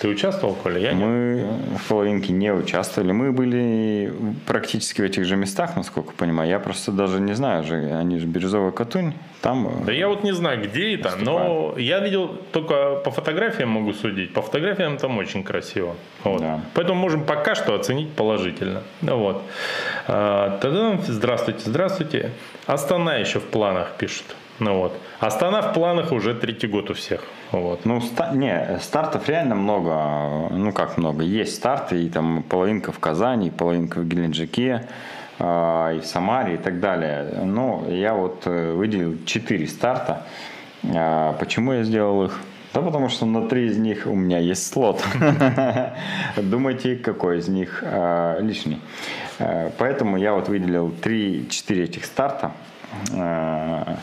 Ты 0.00 0.08
участвовал, 0.08 0.54
Коля? 0.54 0.78
Я 0.78 0.92
Мы 0.92 1.06
не... 1.06 1.78
в 1.78 1.88
половинке 1.88 2.32
не 2.32 2.52
участвовали. 2.52 3.12
Мы 3.12 3.32
были 3.32 4.12
практически 4.46 5.00
в 5.00 5.04
этих 5.04 5.24
же 5.24 5.36
местах, 5.36 5.76
насколько 5.76 6.12
понимаю. 6.12 6.50
Я 6.50 6.58
просто 6.58 6.92
даже 6.92 7.20
не 7.20 7.32
знаю, 7.32 7.64
же, 7.64 7.74
они 7.74 8.18
же 8.18 8.26
Бирюзовая 8.26 8.72
Катунь, 8.72 9.14
там... 9.40 9.66
Э, 9.66 9.84
да 9.86 9.92
я 9.92 10.08
вот 10.08 10.22
не 10.22 10.32
знаю, 10.32 10.62
где 10.62 10.94
это, 10.94 11.16
но 11.16 11.74
я 11.78 12.00
видел 12.00 12.28
только 12.52 12.96
по 12.96 13.10
фотографиям 13.10 13.70
могу 13.70 13.92
судить. 13.94 14.34
По 14.34 14.42
фотографиям 14.42 14.98
там 14.98 15.16
очень 15.18 15.42
красиво. 15.42 15.96
Вот. 16.24 16.40
Да. 16.40 16.60
Поэтому 16.74 17.00
можем 17.00 17.24
пока 17.24 17.54
что 17.54 17.74
оценить 17.74 18.10
положительно. 18.12 18.82
Вот. 19.00 19.42
А, 20.08 20.58
тогда 20.58 20.98
здравствуйте, 21.06 21.60
здравствуйте. 21.64 22.30
Астана 22.66 23.16
еще 23.16 23.38
в 23.38 23.44
планах 23.44 23.96
пишут. 23.96 24.26
Ну 24.58 24.78
вот. 24.78 24.92
Астана 25.20 25.60
в 25.60 25.74
планах 25.74 26.12
уже 26.12 26.34
третий 26.34 26.66
год 26.66 26.90
у 26.90 26.94
всех. 26.94 27.22
Вот. 27.52 27.84
Ну, 27.84 28.00
ста- 28.00 28.32
не, 28.32 28.78
стартов 28.80 29.28
реально 29.28 29.54
много. 29.54 30.48
Ну, 30.50 30.72
как 30.72 30.96
много. 30.96 31.22
Есть 31.24 31.54
старты, 31.54 32.02
и 32.02 32.08
там 32.08 32.42
половинка 32.42 32.90
в 32.92 32.98
Казани, 32.98 33.50
половинка 33.50 34.00
в 34.00 34.08
Геленджике, 34.08 34.88
э, 35.38 35.96
и 35.96 36.00
в 36.00 36.06
Самаре, 36.06 36.54
и 36.54 36.56
так 36.58 36.80
далее. 36.80 37.42
Но 37.44 37.84
я 37.88 38.14
вот 38.14 38.42
э, 38.46 38.72
выделил 38.72 39.16
4 39.26 39.66
старта. 39.66 40.22
Э, 40.82 41.34
почему 41.38 41.72
я 41.72 41.82
сделал 41.82 42.24
их? 42.24 42.40
Да 42.72 42.82
потому 42.82 43.08
что 43.08 43.26
на 43.26 43.48
три 43.48 43.66
из 43.66 43.78
них 43.78 44.06
у 44.06 44.14
меня 44.14 44.38
есть 44.38 44.66
слот. 44.72 45.02
Думайте, 46.36 46.96
какой 46.96 47.38
из 47.38 47.48
них 47.48 47.82
э, 47.82 48.38
лишний. 48.40 48.80
Поэтому 49.78 50.16
я 50.16 50.32
вот 50.32 50.48
выделил 50.48 50.90
3-4 51.02 51.84
этих 51.84 52.06
старта. 52.06 52.52
Э, 53.12 53.96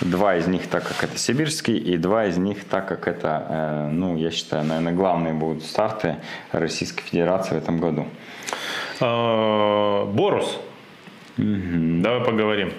Два 0.00 0.36
из 0.36 0.46
них 0.46 0.68
так 0.68 0.86
как 0.86 1.02
это 1.02 1.18
сибирский, 1.18 1.76
и 1.76 1.96
два 1.96 2.26
из 2.26 2.36
них 2.36 2.64
так 2.64 2.86
как 2.86 3.08
это, 3.08 3.46
э, 3.48 3.88
ну, 3.90 4.16
я 4.16 4.30
считаю, 4.30 4.64
наверное, 4.64 4.92
главные 4.92 5.34
будут 5.34 5.64
старты 5.64 6.16
Российской 6.52 7.02
Федерации 7.02 7.56
в 7.56 7.58
этом 7.58 7.80
году. 7.80 8.06
А, 9.00 10.04
Борус. 10.04 10.60
Угу. 11.36 12.02
Давай 12.02 12.20
поговорим. 12.20 12.72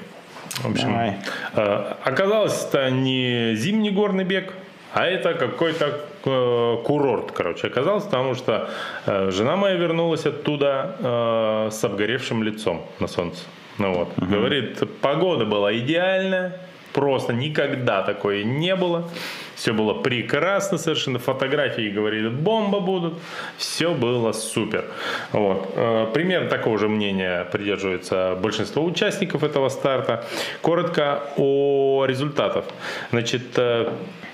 В 0.62 0.72
общем, 0.72 0.88
Давай. 0.88 1.18
Э, 1.56 1.96
оказалось, 2.06 2.66
это 2.66 2.90
не 2.90 3.54
зимний 3.56 3.92
горный 3.92 4.24
бег, 4.24 4.54
а 4.94 5.06
это 5.06 5.34
какой-то 5.34 6.00
э, 6.24 6.78
курорт, 6.86 7.34
короче, 7.34 7.68
оказалось, 7.68 8.06
потому 8.06 8.34
что 8.34 8.70
жена 9.06 9.58
моя 9.58 9.76
вернулась 9.76 10.26
оттуда 10.26 11.68
с 11.72 11.84
обгоревшим 11.84 12.44
лицом 12.44 12.82
на 13.00 13.08
солнце. 13.08 13.42
Ну 13.80 13.94
вот, 13.94 14.10
угу. 14.18 14.28
говорит, 14.28 14.84
погода 15.02 15.46
была 15.46 15.76
идеальная, 15.76 16.60
Просто 16.94 17.34
никогда 17.34 18.02
такое 18.02 18.44
не 18.44 18.76
было. 18.76 19.10
Все 19.56 19.74
было 19.74 19.94
прекрасно 19.94 20.78
совершенно. 20.78 21.20
Фотографии, 21.20 21.90
говорит, 21.90 22.32
бомба 22.32 22.80
будут. 22.80 23.14
Все 23.58 23.94
было 23.94 24.32
супер. 24.32 24.86
Вот. 25.32 25.72
Э, 25.76 26.08
примерно 26.14 26.50
такого 26.50 26.80
же 26.80 26.88
мнения 26.88 27.46
придерживается 27.52 28.38
большинство 28.42 28.84
участников 28.84 29.44
этого 29.44 29.70
старта. 29.70 30.26
Коротко 30.62 31.24
о 31.38 32.06
результатах. 32.06 32.66
Значит, 33.12 33.58
э, 33.58 33.92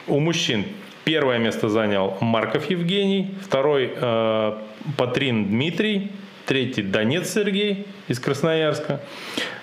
у 0.07 0.19
мужчин 0.19 0.65
первое 1.03 1.39
место 1.39 1.67
занял 1.67 2.17
Марков 2.21 2.69
Евгений, 2.69 3.35
второй 3.43 3.91
э, 3.93 4.53
Патрин 4.97 5.45
Дмитрий, 5.47 6.11
третий 6.45 6.81
Донец 6.81 7.33
Сергей 7.33 7.87
из 8.07 8.19
Красноярска. 8.19 9.01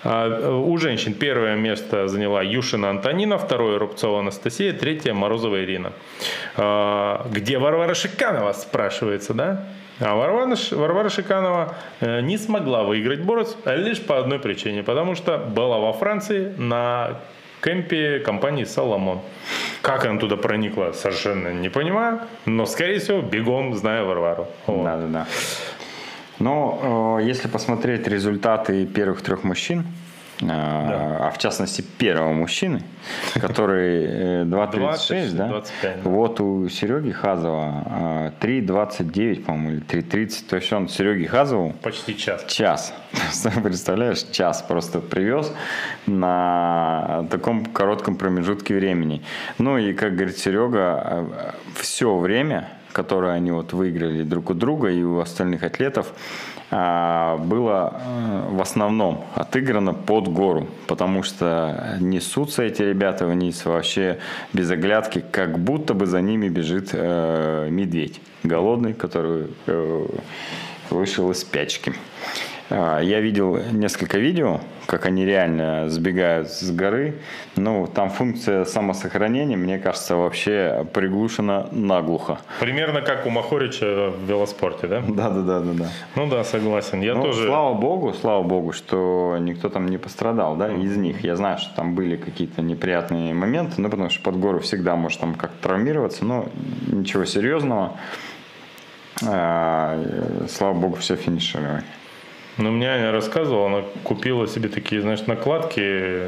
А, 0.05 0.59
у 0.59 0.77
женщин 0.79 1.14
первое 1.14 1.57
место 1.57 2.09
заняла 2.09 2.42
Юшина 2.42 2.90
Антонина, 2.90 3.38
второе 3.38 3.79
Рубцова 3.79 4.21
Анастасия, 4.21 4.73
третье 4.73 5.14
Морозова 5.14 5.62
Ирина. 5.62 5.92
А, 6.57 7.27
где 7.31 7.59
Варвара 7.59 7.95
Шиканова, 7.95 8.53
спрашивается, 8.53 9.35
да? 9.35 9.66
А 10.01 10.16
Варвара, 10.16 10.57
Варвара 10.73 11.09
Шиканова 11.09 11.75
э, 12.01 12.23
не 12.23 12.38
смогла 12.38 12.83
выиграть 12.83 13.21
Борос 13.21 13.57
лишь 13.64 14.01
по 14.01 14.18
одной 14.18 14.40
причине, 14.40 14.83
потому 14.83 15.14
что 15.14 15.38
была 15.38 15.79
во 15.79 15.92
Франции 15.92 16.53
на 16.57 17.21
кемпе 17.62 18.18
компании 18.18 18.64
«Соломон». 18.64 19.21
Как 19.81 20.05
она 20.05 20.18
туда 20.18 20.37
проникла, 20.37 20.92
совершенно 20.92 21.49
не 21.49 21.68
понимаю, 21.68 22.21
но, 22.47 22.66
скорее 22.66 22.99
всего, 22.99 23.21
бегом 23.21 23.75
знаю 23.77 24.07
Варвару. 24.07 24.49
Вот. 24.66 24.85
Да, 24.85 24.97
да, 24.97 25.07
да. 25.07 25.27
Но 26.42 27.18
э, 27.20 27.24
если 27.24 27.46
посмотреть 27.46 28.09
результаты 28.09 28.85
первых 28.85 29.22
трех 29.22 29.44
мужчин, 29.44 29.87
э, 30.40 30.46
да. 30.46 31.28
а 31.28 31.31
в 31.31 31.38
частности 31.38 31.83
первого 31.83 32.33
мужчины, 32.33 32.83
который 33.35 34.42
2.36, 34.44 35.12
э, 35.12 35.31
да? 35.35 35.48
25, 35.48 36.02
да? 36.02 36.11
Вот 36.11 36.40
у 36.40 36.68
Сереги 36.68 37.12
Хазова 37.12 38.33
3.29, 38.40 39.44
по-моему, 39.44 39.70
или 39.70 39.83
3.30. 39.83 40.48
То 40.48 40.57
есть 40.57 40.72
он 40.72 40.88
Сереге 40.88 41.28
Хазову... 41.28 41.74
Почти 41.81 42.16
час. 42.16 42.44
Час. 42.48 42.92
Представляешь, 43.62 44.24
час 44.33 44.62
просто 44.62 44.98
привез 44.98 45.52
на 46.07 47.28
таком 47.31 47.66
коротком 47.66 48.16
промежутке 48.16 48.74
времени. 48.74 49.22
Ну 49.59 49.78
и, 49.78 49.92
как 49.92 50.16
говорит 50.16 50.38
Серега, 50.38 51.55
все 51.76 52.16
время 52.18 52.68
которые 52.92 53.33
они 53.33 53.50
вот 53.50 53.72
выиграли 53.72 54.22
друг 54.22 54.50
у 54.50 54.55
друга 54.55 54.90
и 54.90 55.02
у 55.02 55.18
остальных 55.18 55.62
атлетов, 55.62 56.12
а, 56.74 57.37
было 57.37 58.00
э, 58.00 58.48
в 58.50 58.61
основном 58.62 59.24
отыграно 59.35 59.92
под 59.92 60.28
гору, 60.28 60.66
потому 60.87 61.22
что 61.22 61.98
несутся 62.00 62.62
эти 62.62 62.83
ребята 62.83 63.26
вниз 63.26 63.64
вообще 63.66 64.18
без 64.55 64.70
оглядки, 64.70 65.22
как 65.31 65.59
будто 65.59 65.92
бы 65.92 66.07
за 66.07 66.22
ними 66.22 66.48
бежит 66.48 66.90
э, 66.92 67.68
медведь 67.70 68.20
голодный, 68.42 68.94
который 68.94 69.48
э, 69.66 70.07
вышел 70.88 71.31
из 71.31 71.40
спячки. 71.40 71.92
А, 72.74 73.00
я 73.00 73.20
видел 73.20 73.58
несколько 73.72 74.18
видео, 74.18 74.61
как 74.87 75.04
они 75.04 75.26
реально 75.26 75.90
сбегают 75.90 76.48
с 76.48 76.70
горы. 76.70 77.16
Ну, 77.56 77.87
там 77.87 78.08
функция 78.08 78.64
самосохранения, 78.64 79.58
мне 79.58 79.78
кажется, 79.78 80.16
вообще 80.16 80.87
приглушена 80.94 81.68
наглухо. 81.70 82.38
Примерно 82.61 83.02
как 83.02 83.26
у 83.26 83.30
Махорича 83.30 84.11
в 84.11 84.26
велоспорте, 84.26 84.87
да? 84.87 85.02
Да, 85.06 85.28
да, 85.28 85.42
да, 85.42 85.61
да, 85.61 85.72
да. 85.74 85.88
Ну 86.16 86.30
да, 86.30 86.44
согласен. 86.44 87.02
Я 87.02 87.14
ну, 87.14 87.24
тоже. 87.24 87.46
Слава 87.46 87.74
богу, 87.74 88.14
слава 88.14 88.42
богу, 88.42 88.72
что 88.72 89.37
никто 89.38 89.68
там 89.68 89.87
не 89.88 89.98
пострадал, 89.98 90.56
да, 90.56 90.72
из 90.72 90.96
них. 90.96 91.22
Я 91.24 91.37
знаю, 91.37 91.58
что 91.58 91.74
там 91.76 91.94
были 91.94 92.16
какие-то 92.16 92.62
неприятные 92.62 93.35
моменты, 93.35 93.82
ну, 93.82 93.90
потому 93.90 94.08
что 94.08 94.22
под 94.22 94.38
гору 94.38 94.61
всегда 94.61 94.96
может 94.96 95.20
там 95.20 95.35
как-то 95.35 95.68
травмироваться, 95.68 96.24
но 96.24 96.46
ничего 96.87 97.26
серьезного. 97.26 97.92
А, 99.26 100.46
слава 100.48 100.72
богу, 100.72 100.96
все 100.96 101.16
финишировали. 101.16 101.85
Ну, 102.58 102.70
мне 102.70 102.88
Аня 102.88 103.12
рассказывала, 103.12 103.66
она 103.66 103.82
купила 104.02 104.46
себе 104.46 104.68
такие, 104.68 105.00
знаешь, 105.00 105.26
накладки 105.26 106.26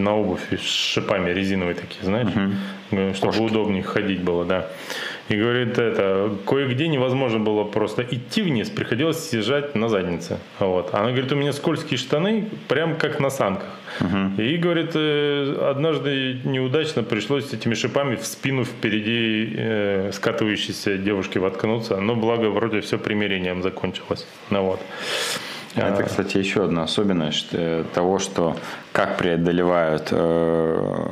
на 0.00 0.16
обувь 0.16 0.40
с 0.50 0.62
шипами 0.62 1.30
резиновые 1.30 1.74
такие, 1.74 2.04
знаешь, 2.04 2.28
угу. 2.28 3.14
чтобы 3.14 3.34
Кошки. 3.34 3.42
удобнее 3.42 3.82
ходить 3.82 4.20
было, 4.20 4.44
да. 4.44 4.68
И 5.28 5.36
говорит, 5.36 5.76
это, 5.76 6.34
кое-где 6.46 6.88
невозможно 6.88 7.38
было 7.38 7.64
просто 7.64 8.02
идти 8.02 8.40
вниз, 8.40 8.70
приходилось 8.70 9.28
съезжать 9.28 9.74
на 9.74 9.90
заднице. 9.90 10.38
Вот. 10.58 10.94
Она 10.94 11.10
говорит, 11.10 11.30
у 11.32 11.36
меня 11.36 11.52
скользкие 11.52 11.98
штаны, 11.98 12.48
прям 12.66 12.96
как 12.96 13.20
на 13.20 13.28
санках. 13.28 13.68
Угу. 14.00 14.40
И, 14.40 14.56
говорит, 14.56 14.92
э, 14.94 15.68
однажды 15.70 16.40
неудачно 16.44 17.02
пришлось 17.02 17.52
этими 17.52 17.74
шипами 17.74 18.16
в 18.16 18.24
спину 18.24 18.64
впереди 18.64 19.52
э, 19.54 20.10
скатывающейся 20.14 20.96
девушки 20.96 21.36
воткнуться. 21.36 22.00
Но 22.00 22.14
благо 22.14 22.46
вроде 22.46 22.80
все 22.80 22.96
примирением 22.96 23.62
закончилось. 23.62 24.26
Ну, 24.48 24.62
вот. 24.62 24.80
Это, 25.74 26.02
кстати, 26.02 26.38
еще 26.38 26.64
одна 26.64 26.84
особенность 26.84 27.48
э, 27.52 27.84
того, 27.94 28.18
что 28.18 28.56
как 28.92 29.18
преодолевают 29.18 30.08
э, 30.10 31.06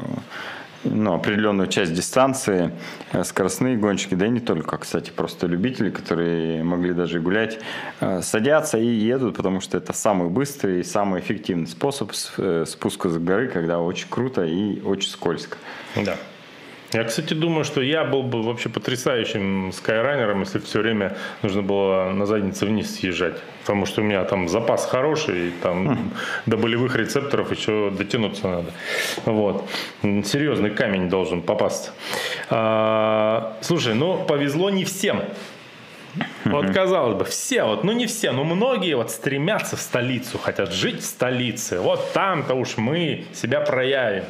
ну, 0.84 1.14
определенную 1.14 1.68
часть 1.68 1.92
дистанции 1.92 2.72
э, 3.12 3.24
скоростные 3.24 3.76
гонщики, 3.76 4.14
да 4.14 4.26
и 4.26 4.30
не 4.30 4.40
только, 4.40 4.78
кстати, 4.78 5.10
просто 5.10 5.46
любители, 5.46 5.90
которые 5.90 6.64
могли 6.64 6.94
даже 6.94 7.20
гулять, 7.20 7.60
садятся 8.22 8.78
и 8.78 8.86
едут, 8.86 9.36
потому 9.36 9.60
что 9.60 9.76
это 9.76 9.92
самый 9.92 10.28
быстрый 10.30 10.80
и 10.80 10.84
самый 10.84 11.20
эффективный 11.20 11.66
способ 11.66 12.12
спуска 12.12 13.08
с 13.08 13.18
горы, 13.18 13.48
когда 13.48 13.78
очень 13.80 14.08
круто 14.08 14.44
и 14.44 14.80
очень 14.80 15.10
скользко. 15.10 15.58
Да. 15.96 16.16
Я, 16.92 17.04
кстати, 17.04 17.34
думаю, 17.34 17.64
что 17.64 17.82
я 17.82 18.04
был 18.04 18.22
бы 18.22 18.42
вообще 18.42 18.68
потрясающим 18.68 19.72
скайранером, 19.72 20.40
если 20.40 20.58
все 20.60 20.80
время 20.80 21.16
нужно 21.42 21.62
было 21.62 22.12
на 22.12 22.26
заднице 22.26 22.66
вниз 22.66 22.96
съезжать. 22.96 23.36
Потому 23.62 23.86
что 23.86 24.02
у 24.02 24.04
меня 24.04 24.24
там 24.24 24.48
запас 24.48 24.86
хороший, 24.86 25.48
и 25.48 25.50
там 25.50 25.90
mm. 25.90 25.98
до 26.46 26.56
болевых 26.56 26.94
рецепторов 26.94 27.50
еще 27.50 27.90
дотянуться 27.90 28.48
надо. 28.48 28.70
Вот. 29.24 29.68
Серьезный 30.02 30.70
камень 30.70 31.08
должен 31.08 31.42
попасться. 31.42 31.90
А, 32.50 33.56
слушай, 33.62 33.94
ну 33.94 34.24
повезло 34.24 34.70
не 34.70 34.84
всем. 34.84 35.22
Вот 36.44 36.70
казалось 36.70 37.16
бы, 37.16 37.24
все, 37.24 37.64
вот, 37.64 37.84
ну 37.84 37.92
не 37.92 38.06
все, 38.06 38.32
но 38.32 38.44
многие 38.44 38.94
вот 38.94 39.10
стремятся 39.10 39.76
в 39.76 39.80
столицу, 39.80 40.38
хотят 40.38 40.72
жить 40.72 41.02
в 41.02 41.04
столице. 41.04 41.80
Вот 41.80 42.12
там-то 42.12 42.54
уж 42.54 42.76
мы 42.76 43.24
себя 43.34 43.60
проявим. 43.60 44.24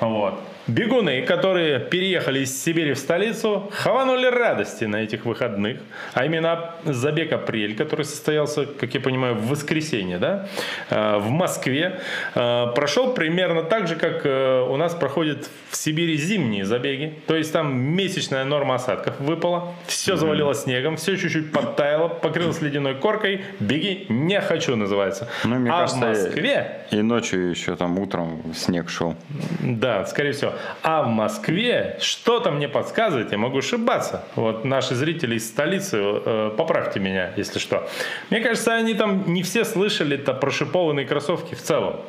Вот. 0.00 0.40
Бегуны, 0.70 1.22
которые 1.22 1.80
переехали 1.80 2.40
из 2.40 2.62
Сибири 2.62 2.92
в 2.92 2.98
столицу, 2.98 3.70
хванули 3.72 4.26
радости 4.26 4.84
на 4.84 5.02
этих 5.02 5.24
выходных. 5.24 5.78
А 6.14 6.24
именно 6.24 6.76
забег 6.84 7.32
«Апрель», 7.32 7.74
который 7.76 8.04
состоялся, 8.04 8.66
как 8.66 8.94
я 8.94 9.00
понимаю, 9.00 9.34
в 9.34 9.48
воскресенье, 9.48 10.18
да, 10.18 10.48
э, 10.88 11.18
в 11.18 11.28
Москве, 11.30 12.00
э, 12.34 12.66
прошел 12.74 13.14
примерно 13.14 13.62
так 13.64 13.88
же, 13.88 13.96
как 13.96 14.24
э, 14.24 14.60
у 14.60 14.76
нас 14.76 14.94
проходят 14.94 15.48
в 15.70 15.76
Сибири 15.76 16.16
зимние 16.16 16.64
забеги. 16.64 17.14
То 17.26 17.34
есть 17.34 17.52
там 17.52 17.76
месячная 17.76 18.44
норма 18.44 18.76
осадков 18.76 19.18
выпала, 19.18 19.74
все 19.86 20.16
завалило 20.16 20.54
снегом, 20.54 20.96
все 20.96 21.16
чуть-чуть 21.16 21.50
подтаяло, 21.50 22.06
покрылось 22.06 22.60
ледяной 22.62 22.94
коркой. 22.94 23.44
Беги 23.58 24.06
не 24.08 24.40
хочу 24.40 24.76
называется. 24.76 25.28
Ну, 25.42 25.56
мне 25.56 25.70
а 25.70 25.80
кажется, 25.80 25.98
в 25.98 26.08
Москве... 26.08 26.86
И 26.92 27.02
ночью 27.02 27.50
еще 27.50 27.74
там 27.74 27.98
утром 27.98 28.42
снег 28.54 28.88
шел. 28.88 29.16
Да, 29.60 30.06
скорее 30.06 30.32
всего. 30.32 30.52
А 30.82 31.02
в 31.02 31.08
Москве 31.08 31.98
что-то 32.00 32.50
мне 32.50 32.68
подсказывает, 32.68 33.32
я 33.32 33.38
могу 33.38 33.58
ошибаться. 33.58 34.24
Вот 34.34 34.64
наши 34.64 34.94
зрители 34.94 35.36
из 35.36 35.48
столицы, 35.48 35.98
э, 36.00 36.54
поправьте 36.56 37.00
меня, 37.00 37.32
если 37.36 37.58
что. 37.58 37.88
Мне 38.30 38.40
кажется, 38.40 38.74
они 38.74 38.94
там 38.94 39.32
не 39.32 39.42
все 39.42 39.64
слышали-то 39.64 40.34
про 40.34 40.50
шипованные 40.50 41.06
кроссовки 41.06 41.54
в 41.54 41.62
целом. 41.62 42.00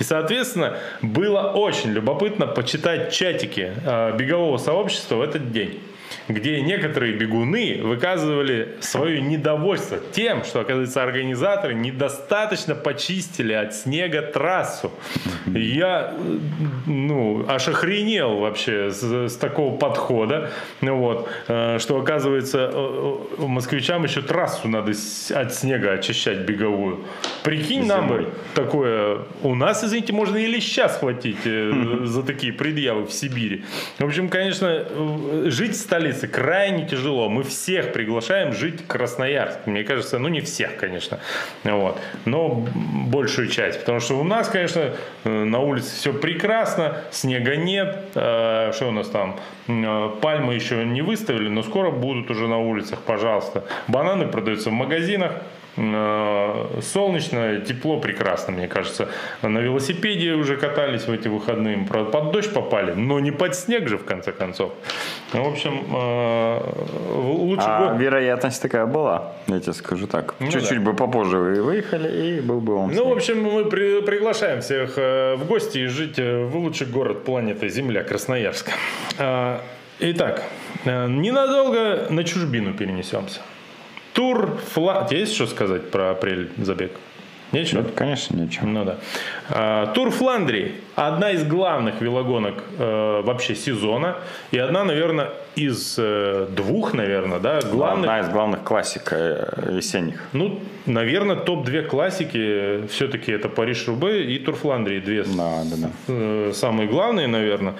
И, 0.00 0.04
соответственно, 0.04 0.78
было 1.00 1.52
очень 1.52 1.90
любопытно 1.90 2.46
почитать 2.46 3.12
чатики 3.12 3.72
э, 3.84 4.16
бегового 4.16 4.58
сообщества 4.58 5.16
в 5.16 5.22
этот 5.22 5.52
день 5.52 5.80
где 6.28 6.60
некоторые 6.60 7.14
бегуны 7.14 7.80
выказывали 7.82 8.76
свое 8.80 9.20
недовольство 9.20 9.98
тем, 10.12 10.44
что, 10.44 10.60
оказывается, 10.60 11.02
организаторы 11.02 11.74
недостаточно 11.74 12.74
почистили 12.74 13.52
от 13.52 13.74
снега 13.74 14.22
трассу. 14.22 14.90
Я, 15.46 16.14
ну, 16.86 17.44
аж 17.48 17.68
охренел 17.68 18.38
вообще 18.38 18.90
с, 18.90 19.02
с 19.02 19.36
такого 19.36 19.76
подхода, 19.76 20.50
вот, 20.80 21.28
э, 21.48 21.78
что, 21.78 21.98
оказывается, 21.98 22.70
э, 22.72 23.16
э, 23.38 23.46
москвичам 23.46 24.04
еще 24.04 24.22
трассу 24.22 24.68
надо 24.68 24.92
от 25.34 25.54
снега 25.54 25.92
очищать 25.92 26.38
беговую. 26.38 27.04
Прикинь, 27.42 27.86
нам 27.86 28.08
бы 28.08 28.32
такое, 28.54 29.18
у 29.42 29.54
нас, 29.54 29.84
извините, 29.84 30.12
можно 30.12 30.38
и 30.38 30.46
леща 30.46 30.88
схватить 30.88 31.42
за 31.44 32.22
такие 32.22 32.52
предъявы 32.52 33.04
в 33.06 33.12
Сибири. 33.12 33.64
В 33.98 34.04
общем, 34.04 34.28
конечно, 34.28 34.84
жить 35.46 35.72
в 35.72 35.80
столице 36.14 36.28
крайне 36.28 36.86
тяжело. 36.86 37.28
Мы 37.28 37.42
всех 37.42 37.92
приглашаем 37.92 38.52
жить 38.52 38.80
в 38.80 38.86
Красноярск. 38.86 39.66
Мне 39.66 39.84
кажется, 39.84 40.18
ну 40.18 40.28
не 40.28 40.40
всех, 40.40 40.76
конечно, 40.76 41.18
вот, 41.64 41.98
но 42.24 42.48
большую 43.08 43.48
часть. 43.48 43.80
Потому 43.80 44.00
что 44.00 44.18
у 44.18 44.24
нас, 44.24 44.48
конечно, 44.48 44.94
э, 45.24 45.44
на 45.44 45.60
улице 45.60 45.94
все 45.94 46.12
прекрасно, 46.12 46.96
снега 47.10 47.56
нет. 47.56 47.96
Э, 48.14 48.72
что 48.74 48.88
у 48.88 48.92
нас 48.92 49.08
там? 49.08 49.38
Э, 49.68 50.10
пальмы 50.20 50.54
еще 50.54 50.84
не 50.84 51.02
выставили, 51.02 51.48
но 51.48 51.62
скоро 51.62 51.90
будут 51.90 52.30
уже 52.30 52.48
на 52.48 52.58
улицах, 52.58 53.00
пожалуйста. 53.00 53.64
Бананы 53.88 54.26
продаются 54.26 54.70
в 54.70 54.72
магазинах. 54.72 55.32
Э, 55.76 56.80
солнечно, 56.82 57.60
тепло, 57.60 57.98
прекрасно, 57.98 58.52
мне 58.52 58.68
кажется. 58.68 59.08
На 59.42 59.58
велосипеде 59.58 60.32
уже 60.32 60.56
катались 60.56 61.06
в 61.06 61.12
эти 61.12 61.28
выходные, 61.28 61.84
правда, 61.88 62.10
под 62.10 62.32
дождь 62.32 62.52
попали, 62.52 62.92
но 62.92 63.18
не 63.18 63.32
под 63.32 63.56
снег 63.56 63.88
же, 63.88 63.98
в 63.98 64.04
конце 64.04 64.32
концов. 64.32 64.72
Ну, 65.32 65.44
в 65.44 65.52
общем, 65.52 65.84
э, 65.92 66.60
лучше 67.16 67.66
а 67.66 67.92
год... 67.92 68.00
вероятность 68.00 68.62
такая 68.62 68.86
была, 68.86 69.32
я 69.48 69.58
тебе 69.58 69.72
скажу 69.72 70.06
так. 70.06 70.34
Ну, 70.38 70.50
Чуть-чуть 70.50 70.78
да. 70.78 70.90
бы 70.90 70.94
попозже 70.94 71.38
вы 71.38 71.62
выехали, 71.62 72.38
и 72.38 72.40
был 72.40 72.60
бы 72.60 72.74
он. 72.74 72.92
Ну, 72.92 73.08
в 73.08 73.12
общем, 73.12 73.42
мы 73.42 73.64
при, 73.64 74.00
приглашаем 74.02 74.60
всех 74.60 74.94
э, 74.96 75.34
в 75.34 75.44
гости 75.46 75.78
и 75.78 75.86
жить 75.86 76.18
в 76.18 76.56
лучший 76.56 76.86
город 76.86 77.24
планеты 77.24 77.68
Земля, 77.68 78.04
Красноярск. 78.04 78.70
Итак, 80.00 80.42
ненадолго 80.84 82.08
на 82.10 82.24
чужбину 82.24 82.74
перенесемся. 82.74 83.40
Тур 84.14 84.58
Фла... 84.72 85.08
Есть 85.10 85.34
что 85.34 85.46
сказать 85.46 85.90
про 85.90 86.12
апрель 86.12 86.50
забег? 86.56 86.92
Нечего? 87.54 87.82
Ну, 87.82 87.88
конечно, 87.94 88.36
нечего. 88.36 88.66
Ну 88.66 88.84
да. 88.84 88.96
А, 89.48 89.86
Тур 89.92 90.10
Фландрии. 90.10 90.72
Одна 90.96 91.30
из 91.30 91.44
главных 91.44 92.00
велогонок 92.00 92.62
э, 92.78 93.22
вообще 93.24 93.54
сезона. 93.54 94.16
И 94.50 94.58
одна, 94.58 94.84
наверное, 94.84 95.30
из 95.56 95.96
э, 95.98 96.48
двух, 96.50 96.94
наверное, 96.94 97.38
да, 97.38 97.60
главных. 97.60 98.10
Одна 98.10 98.20
из 98.20 98.28
главных 98.28 98.62
классик 98.64 99.12
э, 99.12 99.72
весенних. 99.72 100.22
Ну, 100.32 100.60
наверное, 100.86 101.36
топ-две 101.36 101.82
классики 101.82 102.86
все-таки 102.88 103.32
это 103.32 103.48
Париж-Рубе 103.48 104.34
и 104.34 104.38
Тур 104.38 104.54
Фландрии. 104.56 105.00
Две 105.00 105.22
да, 105.22 105.62
да, 105.64 105.76
да. 105.76 105.90
Э, 106.08 106.52
самые 106.54 106.88
главные, 106.88 107.28
наверное. 107.28 107.74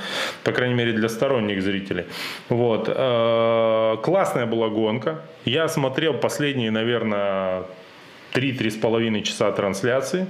По 0.44 0.52
крайней 0.52 0.74
мере, 0.74 0.92
для 0.92 1.08
сторонних 1.08 1.62
зрителей. 1.62 2.04
Вот. 2.48 2.88
Э, 2.88 3.96
классная 4.02 4.46
была 4.46 4.68
гонка. 4.68 5.22
Я 5.44 5.68
смотрел 5.68 6.14
последние, 6.14 6.70
наверное, 6.70 7.64
3-3,5 8.34 9.22
часа 9.22 9.50
трансляции. 9.52 10.26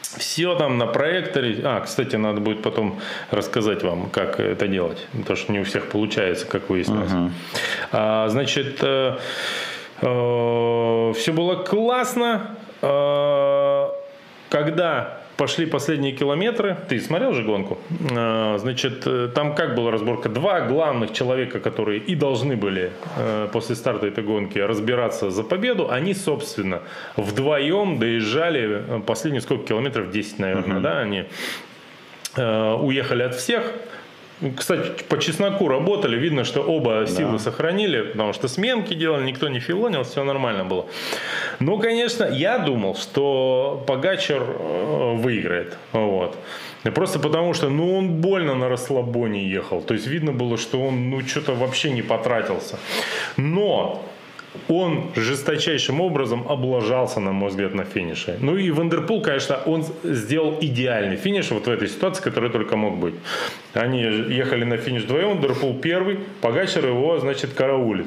Все 0.00 0.54
там 0.54 0.78
на 0.78 0.86
проекторе. 0.86 1.60
А, 1.64 1.80
кстати, 1.80 2.16
надо 2.16 2.40
будет 2.40 2.62
потом 2.62 3.00
рассказать 3.30 3.82
вам, 3.82 4.08
как 4.10 4.40
это 4.40 4.68
делать. 4.68 5.06
Потому 5.12 5.36
что 5.36 5.52
не 5.52 5.60
у 5.60 5.64
всех 5.64 5.88
получается, 5.88 6.46
как 6.46 6.70
выяснилось. 6.70 7.10
Uh-huh. 7.10 7.30
А, 7.92 8.28
значит, 8.28 8.78
э, 8.82 9.18
э, 10.00 11.12
все 11.16 11.32
было 11.32 11.56
классно. 11.56 12.56
Э, 12.82 13.88
когда 14.48 15.25
пошли 15.36 15.66
последние 15.66 16.12
километры. 16.12 16.76
Ты 16.88 17.00
смотрел 17.00 17.32
же 17.32 17.42
гонку? 17.42 17.78
А, 18.10 18.56
значит, 18.58 19.06
э, 19.06 19.28
там 19.34 19.54
как 19.54 19.74
была 19.74 19.90
разборка? 19.90 20.28
Два 20.28 20.60
главных 20.62 21.12
человека, 21.12 21.60
которые 21.60 22.00
и 22.00 22.14
должны 22.14 22.56
были 22.56 22.92
э, 23.16 23.48
после 23.52 23.76
старта 23.76 24.06
этой 24.06 24.24
гонки 24.24 24.58
разбираться 24.58 25.30
за 25.30 25.44
победу, 25.44 25.90
они, 25.90 26.14
собственно, 26.14 26.82
вдвоем 27.16 27.98
доезжали 27.98 28.84
э, 28.88 29.00
последние 29.06 29.40
сколько 29.40 29.68
километров? 29.68 30.10
10, 30.10 30.38
наверное, 30.38 30.78
uh-huh. 30.78 30.80
да? 30.80 30.98
Они 31.00 31.24
уехали 32.36 33.22
от 33.22 33.34
всех, 33.34 33.72
кстати, 34.56 35.02
по 35.08 35.18
чесноку 35.18 35.68
работали, 35.68 36.16
видно, 36.16 36.44
что 36.44 36.60
оба 36.60 37.06
силы 37.06 37.32
да. 37.32 37.38
сохранили, 37.38 38.02
потому 38.02 38.32
что 38.32 38.48
сменки 38.48 38.94
делали, 38.94 39.24
никто 39.24 39.48
не 39.48 39.60
филонил, 39.60 40.02
все 40.02 40.24
нормально 40.24 40.64
было. 40.64 40.86
Ну, 41.58 41.78
конечно, 41.78 42.24
я 42.24 42.58
думал, 42.58 42.96
что 42.96 43.82
Погачер 43.86 44.42
э, 44.42 45.14
выиграет. 45.16 45.78
Вот. 45.92 46.36
Просто 46.94 47.18
потому 47.18 47.54
что, 47.54 47.70
ну, 47.70 47.96
он 47.96 48.20
больно 48.20 48.54
на 48.54 48.68
расслабоне 48.68 49.48
ехал. 49.48 49.80
То 49.80 49.94
есть 49.94 50.06
видно 50.06 50.32
было, 50.32 50.58
что 50.58 50.80
он, 50.80 51.10
ну, 51.10 51.20
что-то 51.26 51.54
вообще 51.54 51.90
не 51.90 52.02
потратился. 52.02 52.78
Но 53.36 54.02
он 54.68 55.10
жесточайшим 55.16 56.00
образом 56.00 56.44
облажался, 56.48 57.20
на 57.20 57.32
мой 57.32 57.50
взгляд, 57.50 57.74
на 57.74 57.84
финише. 57.84 58.36
Ну 58.40 58.56
и 58.56 58.70
Вандерпул, 58.70 59.22
конечно, 59.22 59.58
он 59.66 59.84
сделал 60.04 60.56
идеальный 60.60 61.16
финиш 61.16 61.50
вот 61.50 61.66
в 61.66 61.70
этой 61.70 61.88
ситуации, 61.88 62.22
который 62.22 62.50
только 62.50 62.76
мог 62.76 62.98
быть. 62.98 63.14
Они 63.74 64.00
ехали 64.00 64.64
на 64.64 64.76
финиш 64.76 65.02
вдвоем, 65.02 65.28
Вандерпул 65.28 65.74
первый, 65.74 66.18
Погачер 66.40 66.86
его, 66.86 67.18
значит, 67.18 67.52
караулит. 67.52 68.06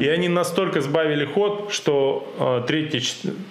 И 0.00 0.08
они 0.08 0.28
настолько 0.28 0.80
сбавили 0.80 1.24
ход, 1.24 1.68
что 1.72 2.26
э, 2.38 2.66
третье, 2.66 3.00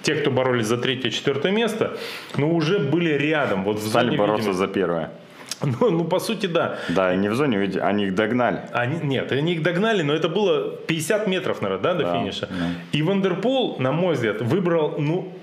те, 0.04 0.16
кто 0.16 0.32
боролись 0.32 0.66
за 0.68 0.78
третье-четвертое 0.78 1.52
место, 1.52 1.98
ну 2.38 2.56
уже 2.56 2.80
были 2.80 3.10
рядом. 3.14 3.64
Вот 3.64 3.80
в 3.80 3.88
Стали 3.88 4.18
бороться 4.18 4.50
видимости. 4.50 4.60
за 4.60 4.68
первое. 4.68 5.12
Ну, 5.80 5.92
ну, 5.92 6.04
по 6.04 6.20
сути, 6.20 6.48
да. 6.48 6.78
Да, 6.90 7.16
не 7.16 7.30
в 7.30 7.36
зоне, 7.36 7.58
ведь 7.58 7.78
они 7.78 8.06
их 8.06 8.16
догнали. 8.16 8.62
Они, 8.74 9.00
нет, 9.04 9.32
они 9.32 9.54
их 9.54 9.64
догнали, 9.64 10.02
но 10.02 10.14
это 10.14 10.30
было 10.30 10.72
50 10.72 11.28
метров, 11.28 11.62
наверное, 11.62 11.84
да, 11.84 11.94
до 11.94 12.04
да, 12.04 12.14
финиша. 12.14 12.48
Да. 12.48 12.66
И 12.92 13.02
Вандерпул, 13.02 13.78
на 13.80 13.92
мой 13.92 14.14
взгляд, 14.14 14.42
выбрал, 14.42 14.96
ну, 14.98 15.34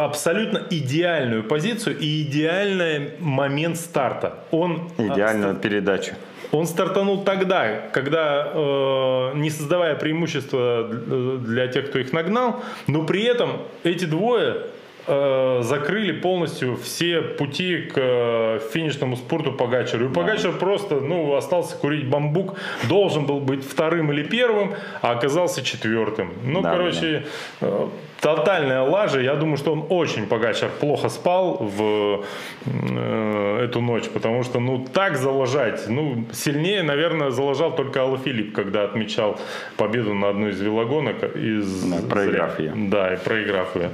абсолютно 0.00 0.62
идеальную 0.70 1.44
позицию 1.44 1.96
и 1.98 2.22
идеальный 2.22 3.12
момент 3.20 3.76
старта. 3.76 4.34
Он 4.50 4.90
идеальную 4.98 5.52
отстар... 5.52 5.70
передачу. 5.70 6.12
Он 6.50 6.66
стартанул 6.66 7.24
тогда, 7.24 7.82
когда, 7.92 8.50
э, 8.52 9.32
не 9.34 9.50
создавая 9.50 9.94
преимущества 9.96 10.88
для 10.88 11.68
тех, 11.68 11.90
кто 11.90 11.98
их 11.98 12.12
нагнал, 12.12 12.62
но 12.86 13.04
при 13.04 13.22
этом 13.22 13.58
эти 13.84 14.06
двое 14.06 14.62
Э, 15.10 15.60
закрыли 15.62 16.12
полностью 16.12 16.76
все 16.76 17.22
пути 17.22 17.78
к 17.78 17.94
э, 17.96 18.60
финишному 18.74 19.16
спорту 19.16 19.52
Погачеру. 19.52 20.10
И 20.10 20.12
Погачер 20.12 20.52
просто 20.52 20.96
ну, 20.96 21.34
остался 21.34 21.76
курить 21.76 22.06
бамбук, 22.06 22.58
должен 22.90 23.24
был 23.24 23.40
быть 23.40 23.64
вторым 23.64 24.12
или 24.12 24.22
первым, 24.22 24.74
а 25.00 25.12
оказался 25.12 25.62
четвертым. 25.62 26.34
Ну, 26.44 26.60
да, 26.60 26.72
короче, 26.72 27.24
да. 27.62 27.68
Э, 27.68 27.88
тотальная 28.20 28.82
лажа. 28.82 29.20
Я 29.20 29.34
думаю, 29.34 29.56
что 29.56 29.72
он 29.72 29.86
очень 29.88 30.26
Погачер 30.26 30.68
плохо 30.80 31.08
спал 31.08 31.56
в 31.60 32.24
э, 32.66 33.64
эту 33.64 33.80
ночь, 33.80 34.08
потому 34.08 34.42
что 34.42 34.60
ну 34.60 34.84
так 34.92 35.16
залажать, 35.16 35.88
ну 35.88 36.26
сильнее, 36.32 36.82
наверное, 36.82 37.30
залажал 37.30 37.74
только 37.74 38.00
Алла 38.00 38.18
Филипп, 38.18 38.54
когда 38.54 38.84
отмечал 38.84 39.38
победу 39.76 40.14
на 40.14 40.30
одной 40.30 40.50
из 40.50 40.60
велогонок 40.60 41.36
из 41.36 41.84
да, 41.84 41.96
проиграв 42.08 42.58
ее. 42.58 42.72
Да, 42.74 43.14
и 43.14 43.16
проиграв 43.16 43.76
ее. 43.76 43.90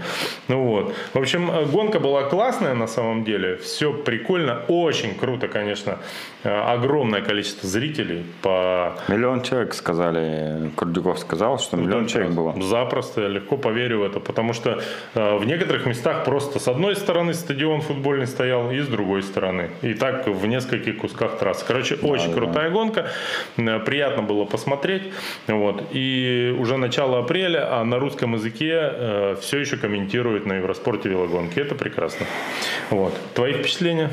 Ну 0.48 0.64
вот. 0.64 0.94
В 1.12 1.18
общем, 1.18 1.50
гонка 1.70 2.00
была 2.00 2.24
классная 2.24 2.74
на 2.74 2.87
самом 2.87 3.24
деле, 3.24 3.56
все 3.56 3.92
прикольно, 3.92 4.62
очень 4.68 5.14
круто, 5.14 5.48
конечно, 5.48 5.98
огромное 6.42 7.22
количество 7.22 7.68
зрителей 7.68 8.24
по 8.42 8.94
миллион 9.08 9.42
человек 9.42 9.74
сказали, 9.74 10.70
Курдюков 10.76 11.18
сказал, 11.18 11.58
что 11.58 11.76
миллион 11.76 12.06
человек 12.06 12.32
было. 12.32 12.54
Запросто, 12.60 13.26
легко 13.26 13.56
поверю 13.56 14.00
в 14.00 14.02
это 14.02 14.13
это, 14.14 14.20
потому 14.20 14.53
что 14.53 14.81
э, 15.14 15.37
в 15.37 15.44
некоторых 15.44 15.87
местах 15.87 16.24
просто 16.24 16.59
с 16.59 16.68
одной 16.68 16.96
стороны 16.96 17.35
стадион 17.35 17.81
футбольный 17.81 18.27
стоял 18.27 18.70
и 18.70 18.81
с 18.81 18.87
другой 18.87 19.22
стороны. 19.22 19.70
И 19.83 19.94
так 19.94 20.27
в 20.27 20.46
нескольких 20.46 20.98
кусках 20.98 21.38
трассы. 21.38 21.64
Короче, 21.66 21.96
да, 21.96 22.07
очень 22.07 22.29
да, 22.29 22.35
крутая 22.35 22.70
гонка, 22.70 23.11
э, 23.57 23.81
приятно 23.81 24.22
было 24.22 24.44
посмотреть. 24.44 25.12
Вот. 25.46 25.85
И 25.92 26.55
уже 26.59 26.77
начало 26.77 27.18
апреля, 27.18 27.81
а 27.81 27.85
на 27.85 27.98
русском 27.98 28.35
языке 28.35 28.72
э, 28.72 29.37
все 29.40 29.59
еще 29.59 29.77
комментируют 29.77 30.46
на 30.46 30.55
Евроспорте 30.55 31.09
велогонки. 31.09 31.59
Это 31.59 31.74
прекрасно. 31.74 32.27
Вот. 32.90 33.14
Твои 33.35 33.53
впечатления? 33.53 34.11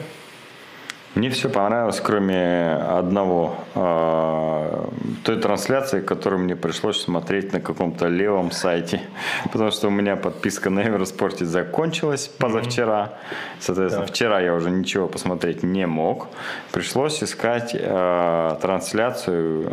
Мне 1.16 1.30
все 1.30 1.50
понравилось, 1.50 2.00
кроме 2.00 2.74
одного. 2.74 3.56
Э, 3.76 4.86
той 5.26 5.38
трансляции, 5.42 6.00
которую 6.00 6.42
мне 6.42 6.56
пришлось 6.56 7.02
смотреть 7.02 7.52
на 7.52 7.60
каком-то 7.60 8.08
левом 8.08 8.52
сайте. 8.52 9.02
Потому 9.52 9.72
что 9.72 9.88
у 9.88 9.92
меня 9.92 10.16
подписка 10.16 10.70
на 10.70 10.80
Евроспорте 10.80 11.44
закончилась 11.44 12.28
позавчера. 12.28 13.14
Соответственно, 13.60 14.06
вчера 14.06 14.40
я 14.40 14.54
уже 14.54 14.72
ничего 14.72 15.08
посмотреть 15.08 15.64
не 15.64 15.86
мог. 15.86 16.30
Пришлось 16.72 17.22
искать 17.22 17.76
э, 17.78 18.58
трансляцию 18.62 19.66
э, 19.66 19.72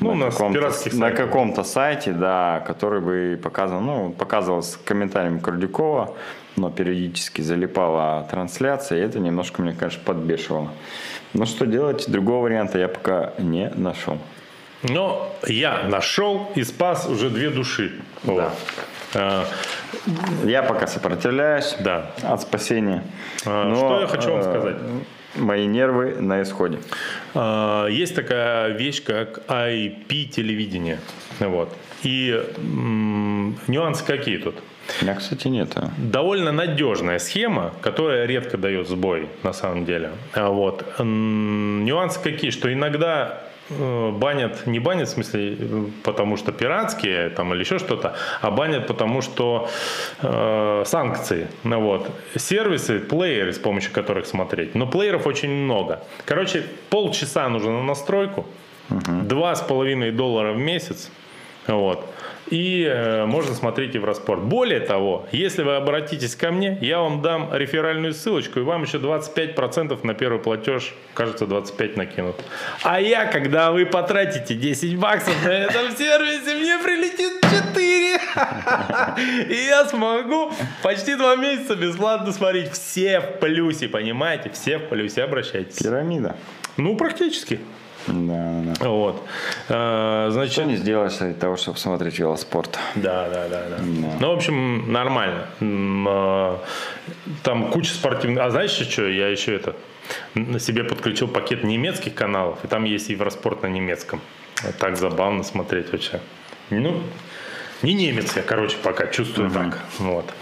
ну, 0.00 0.14
на, 0.14 0.30
каком-то, 0.30 0.72
на 0.94 1.10
каком-то 1.12 1.62
сайте, 1.62 2.12
да, 2.12 2.62
который 2.66 3.00
бы 3.00 3.40
показывал, 3.40 3.80
ну, 3.80 4.10
показывал 4.10 4.62
с 4.62 4.76
комментариями 4.84 5.38
Курдюкова 5.38 6.14
но 6.56 6.70
периодически 6.70 7.40
залипала 7.42 8.26
трансляция, 8.30 8.98
и 8.98 9.02
это 9.02 9.18
немножко, 9.18 9.62
мне 9.62 9.72
кажется, 9.72 10.04
подбешивало. 10.04 10.70
Но 11.32 11.46
что 11.46 11.66
делать, 11.66 12.08
другого 12.08 12.44
варианта 12.44 12.78
я 12.78 12.88
пока 12.88 13.32
не 13.38 13.70
нашел. 13.70 14.18
Но 14.82 15.34
я 15.46 15.84
нашел 15.84 16.50
и 16.54 16.62
спас 16.62 17.06
уже 17.08 17.30
две 17.30 17.50
души. 17.50 17.92
Да. 18.22 18.52
А, 19.14 19.46
я 20.44 20.62
пока 20.62 20.86
сопротивляюсь 20.86 21.76
да. 21.80 22.10
от 22.22 22.42
спасения. 22.42 23.02
А, 23.46 23.64
но, 23.64 23.76
что 23.76 24.00
я 24.00 24.06
хочу 24.06 24.30
вам 24.30 24.40
э, 24.40 24.42
сказать? 24.42 24.76
Мои 25.36 25.66
нервы 25.66 26.16
на 26.20 26.42
исходе. 26.42 26.78
А, 27.34 27.86
есть 27.86 28.14
такая 28.14 28.76
вещь, 28.76 29.02
как 29.02 29.40
IP-телевидение. 29.48 31.00
Вот. 31.40 31.74
И 32.02 32.44
м- 32.58 33.58
нюансы 33.66 34.04
какие 34.04 34.36
тут? 34.36 34.56
У 35.00 35.04
меня, 35.04 35.14
кстати, 35.14 35.48
нет. 35.48 35.76
Довольно 35.98 36.52
надежная 36.52 37.18
схема, 37.18 37.72
которая 37.80 38.26
редко 38.26 38.58
дает 38.58 38.88
сбой, 38.88 39.28
на 39.42 39.52
самом 39.52 39.84
деле. 39.84 40.10
А 40.32 40.50
вот. 40.50 40.84
Нюансы 40.98 42.20
какие, 42.20 42.50
что 42.50 42.72
иногда 42.72 43.40
э, 43.70 44.10
банят, 44.10 44.66
не 44.66 44.78
банят 44.78 45.08
в 45.08 45.12
смысле, 45.12 45.56
потому 46.02 46.36
что 46.36 46.52
пиратские 46.52 47.30
там, 47.30 47.54
или 47.54 47.60
еще 47.60 47.78
что-то, 47.78 48.14
а 48.40 48.50
банят 48.50 48.86
потому 48.86 49.22
что 49.22 49.68
э, 50.22 50.82
санкции. 50.86 51.48
Ну, 51.64 51.80
вот. 51.80 52.10
Сервисы, 52.36 53.00
плееры, 53.00 53.52
с 53.52 53.58
помощью 53.58 53.92
которых 53.92 54.26
смотреть. 54.26 54.74
Но 54.74 54.86
плееров 54.86 55.26
очень 55.26 55.50
много. 55.50 56.02
Короче, 56.26 56.64
полчаса 56.90 57.48
нужно 57.48 57.72
на 57.72 57.82
настройку, 57.82 58.46
два 58.90 59.54
с 59.54 59.62
половиной 59.62 60.12
доллара 60.12 60.52
в 60.52 60.58
месяц. 60.58 61.10
Вот 61.66 62.13
и 62.48 62.84
э, 62.84 63.24
можно 63.24 63.54
смотреть 63.54 63.94
Евроспорт. 63.94 64.42
Более 64.42 64.80
того, 64.80 65.26
если 65.32 65.62
вы 65.62 65.76
обратитесь 65.76 66.36
ко 66.36 66.50
мне, 66.50 66.78
я 66.80 67.00
вам 67.00 67.22
дам 67.22 67.50
реферальную 67.52 68.14
ссылочку, 68.14 68.60
и 68.60 68.62
вам 68.62 68.82
еще 68.82 68.98
25% 68.98 69.98
на 70.04 70.14
первый 70.14 70.40
платеж, 70.40 70.94
кажется, 71.14 71.46
25 71.46 71.96
накинут. 71.96 72.36
А 72.82 73.00
я, 73.00 73.26
когда 73.26 73.72
вы 73.72 73.86
потратите 73.86 74.54
10 74.54 74.98
баксов 74.98 75.34
на 75.44 75.50
этом 75.50 75.96
сервисе, 75.96 76.54
мне 76.56 76.78
прилетит 76.78 77.32
4. 77.42 78.20
И 79.48 79.66
я 79.66 79.86
смогу 79.86 80.52
почти 80.82 81.14
два 81.16 81.36
месяца 81.36 81.76
бесплатно 81.76 82.32
смотреть. 82.32 82.72
Все 82.72 83.20
в 83.20 83.38
плюсе, 83.40 83.88
понимаете? 83.88 84.50
Все 84.50 84.78
в 84.78 84.88
плюсе, 84.88 85.22
обращайтесь. 85.22 85.76
Пирамида. 85.76 86.36
Ну, 86.76 86.96
практически. 86.96 87.60
Да, 88.06 88.62
да. 88.64 88.88
Вот. 88.88 89.22
А, 89.68 90.28
значит, 90.30 90.52
Что 90.52 90.64
не 90.64 90.76
сделаешь 90.76 91.16
для 91.16 91.34
того, 91.34 91.56
чтобы 91.56 91.78
смотреть 91.78 92.18
велоспорт. 92.18 92.78
Да, 92.94 93.28
да, 93.28 93.48
да, 93.48 93.62
да. 93.68 93.76
да. 93.78 94.16
Ну, 94.20 94.30
в 94.30 94.36
общем, 94.36 94.92
нормально. 94.92 95.46
А, 95.60 96.62
там 97.42 97.70
куча 97.70 97.92
спортивных... 97.92 98.42
А 98.42 98.50
знаешь 98.50 98.70
что? 98.70 99.08
Я 99.08 99.28
еще 99.28 99.54
это 99.54 99.74
себе 100.58 100.84
подключил 100.84 101.28
пакет 101.28 101.64
немецких 101.64 102.14
каналов, 102.14 102.58
и 102.64 102.68
там 102.68 102.84
есть 102.84 103.08
Евроспорт 103.08 103.62
на 103.62 103.68
немецком. 103.68 104.20
Так 104.78 104.96
забавно 104.96 105.42
смотреть 105.42 105.92
вообще. 105.92 106.20
Ну, 106.70 107.02
не 107.82 107.94
немец 107.94 108.36
я, 108.36 108.42
короче, 108.42 108.76
пока 108.82 109.06
чувствую 109.06 109.50
uh-huh. 109.50 109.70
так. 109.70 109.78
Вот. 109.98 110.32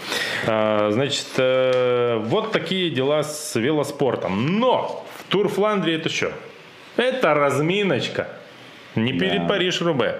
А, 0.47 0.91
значит, 0.91 1.27
э, 1.37 2.17
вот 2.25 2.51
такие 2.51 2.89
дела 2.89 3.23
с 3.23 3.55
велоспортом. 3.55 4.59
Но 4.59 5.05
в 5.19 5.31
Тур 5.31 5.49
Фландрии 5.49 5.95
это 5.95 6.09
что? 6.09 6.31
Это 6.97 7.33
разминочка. 7.33 8.27
Не 8.95 9.13
перед 9.13 9.43
да. 9.43 9.47
Париж-Рубе. 9.47 10.19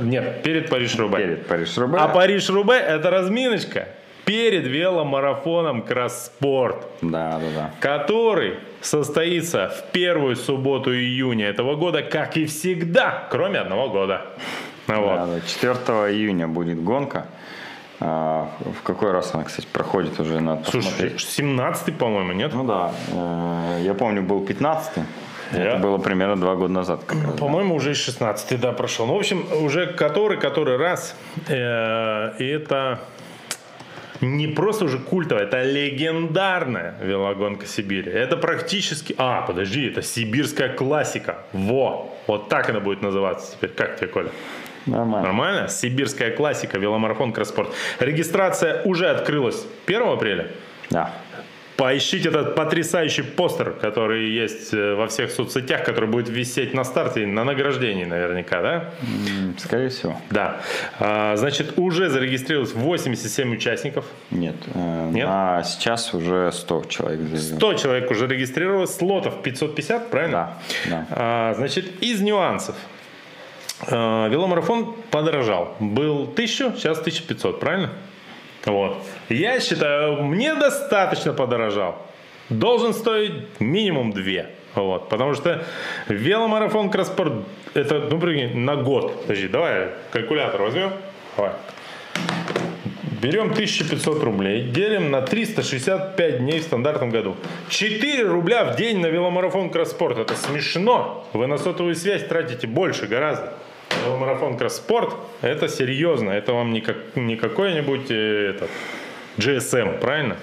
Нет, 0.00 0.42
перед 0.42 0.68
Париж-Рубе. 0.68 1.18
Перед 1.18 1.46
Париж-Рубе. 1.46 1.98
А 1.98 2.08
Париж-Рубе 2.08 2.74
это 2.74 3.10
разминочка 3.10 3.88
перед 4.24 4.66
веломарафоном 4.66 5.82
Кросспорт. 5.82 6.86
Да, 7.00 7.38
да, 7.38 7.46
да. 7.54 7.70
Который 7.80 8.58
состоится 8.80 9.68
в 9.68 9.92
первую 9.92 10.36
субботу 10.36 10.94
июня 10.94 11.48
этого 11.48 11.76
года, 11.76 12.02
как 12.02 12.36
и 12.36 12.46
всегда, 12.46 13.26
кроме 13.30 13.58
одного 13.58 13.88
года. 13.88 14.26
Вот. 14.86 15.16
Да, 15.16 15.26
да. 15.26 15.40
4 15.40 15.74
июня 16.14 16.48
будет 16.48 16.82
гонка. 16.82 17.26
А, 18.00 18.48
в 18.60 18.82
какой 18.82 19.12
раз 19.12 19.32
она, 19.32 19.44
кстати, 19.44 19.66
проходит 19.72 20.18
уже? 20.18 20.40
Надо 20.40 20.64
Слушай, 20.68 20.86
посмотреть. 20.86 21.20
17 21.20 21.96
по-моему, 21.96 22.32
нет? 22.32 22.52
Ну 22.52 22.64
да. 22.64 22.92
Э, 23.12 23.80
я 23.84 23.94
помню, 23.94 24.22
был 24.22 24.44
15 24.44 24.96
-й. 24.96 25.02
Это 25.52 25.78
было 25.78 25.98
примерно 25.98 26.36
два 26.36 26.54
года 26.54 26.72
назад. 26.72 27.00
По-моему, 27.38 27.74
уже 27.74 27.92
и 27.92 27.94
16 27.94 28.60
да, 28.60 28.72
прошел. 28.72 29.06
Ну, 29.06 29.14
в 29.14 29.18
общем, 29.18 29.44
уже 29.62 29.86
который, 29.86 30.38
который 30.38 30.76
раз. 30.76 31.16
Э, 31.48 32.32
и 32.38 32.46
это 32.46 33.00
не 34.22 34.46
просто 34.46 34.84
уже 34.84 34.98
культовая, 34.98 35.44
это 35.44 35.62
легендарная 35.62 36.94
велогонка 37.02 37.66
Сибири. 37.66 38.10
Это 38.10 38.36
практически... 38.36 39.14
А, 39.18 39.42
подожди, 39.42 39.88
это 39.88 40.02
сибирская 40.02 40.68
классика. 40.68 41.38
Во! 41.52 42.16
Вот 42.26 42.48
так 42.48 42.70
она 42.70 42.80
будет 42.80 43.02
называться 43.02 43.52
теперь. 43.52 43.70
Как 43.70 43.96
тебе, 43.96 44.06
Коля? 44.06 44.30
Нормально. 44.86 45.26
Нормально? 45.26 45.68
Сибирская 45.68 46.30
классика, 46.30 46.78
веломарафон 46.78 47.32
Кросспорт. 47.32 47.70
Регистрация 47.98 48.82
уже 48.82 49.10
открылась 49.10 49.66
1 49.86 50.02
апреля? 50.02 50.48
Да. 50.90 51.12
Поищите 51.82 52.28
этот 52.28 52.54
потрясающий 52.54 53.22
постер, 53.22 53.72
который 53.72 54.30
есть 54.30 54.72
э, 54.72 54.94
во 54.94 55.08
всех 55.08 55.32
соцсетях, 55.32 55.82
который 55.82 56.08
будет 56.08 56.28
висеть 56.28 56.74
на 56.74 56.84
старте, 56.84 57.26
на 57.26 57.42
награждении 57.42 58.04
наверняка, 58.04 58.62
да? 58.62 58.90
Скорее 59.58 59.88
всего. 59.88 60.16
Да. 60.30 60.60
А, 61.00 61.34
значит, 61.34 61.76
уже 61.80 62.08
зарегистрировалось 62.08 62.72
87 62.72 63.54
участников. 63.54 64.04
Нет. 64.30 64.54
Э, 64.74 65.10
Нет? 65.10 65.26
А 65.28 65.64
сейчас 65.64 66.14
уже 66.14 66.52
100 66.52 66.84
человек. 66.84 67.20
100 67.36 67.74
человек 67.74 68.12
уже 68.12 68.28
регистрировалось, 68.28 68.94
слотов 68.94 69.42
550, 69.42 70.08
правильно? 70.08 70.58
Да. 70.84 70.88
да. 70.88 71.06
А, 71.10 71.54
значит, 71.56 72.00
из 72.00 72.20
нюансов. 72.20 72.76
А, 73.88 74.28
веломарафон 74.28 74.94
подорожал. 75.10 75.74
Был 75.80 76.28
1000, 76.28 76.74
сейчас 76.76 77.00
1500, 77.00 77.58
правильно? 77.58 77.90
Вот. 78.66 79.02
Я 79.32 79.60
считаю, 79.60 80.22
мне 80.22 80.54
достаточно 80.54 81.32
подорожал. 81.32 81.96
Должен 82.50 82.92
стоить 82.92 83.60
минимум 83.60 84.12
две. 84.12 84.50
Вот, 84.74 85.08
потому 85.08 85.34
что 85.34 85.64
веломарафон 86.08 86.90
Краспорт 86.90 87.32
это, 87.74 88.08
ну, 88.10 88.18
прикинь, 88.18 88.58
на 88.58 88.76
год. 88.76 89.22
Подожди, 89.22 89.48
давай 89.48 89.88
калькулятор 90.10 90.62
возьмем. 90.62 90.92
Давай. 91.36 91.52
Берем 93.22 93.52
1500 93.52 94.22
рублей, 94.22 94.62
делим 94.68 95.10
на 95.10 95.22
365 95.22 96.38
дней 96.38 96.60
в 96.60 96.64
стандартном 96.64 97.10
году. 97.10 97.36
4 97.68 98.24
рубля 98.24 98.64
в 98.64 98.76
день 98.76 98.98
на 98.98 99.06
веломарафон 99.06 99.70
Краспорт. 99.70 100.18
Это 100.18 100.34
смешно. 100.34 101.26
Вы 101.32 101.46
на 101.46 101.56
сотовую 101.56 101.94
связь 101.94 102.26
тратите 102.26 102.66
больше 102.66 103.06
гораздо 103.06 103.52
марафон 104.18 104.56
Кросспорт, 104.56 105.14
это 105.40 105.68
серьезно, 105.68 106.30
это 106.30 106.52
вам 106.52 106.72
не, 106.72 106.80
как, 106.80 106.96
не 107.14 107.36
какой-нибудь 107.36 108.10
э, 108.10 108.50
этот, 108.50 108.70
GSM, 109.38 109.98
правильно? 110.00 110.36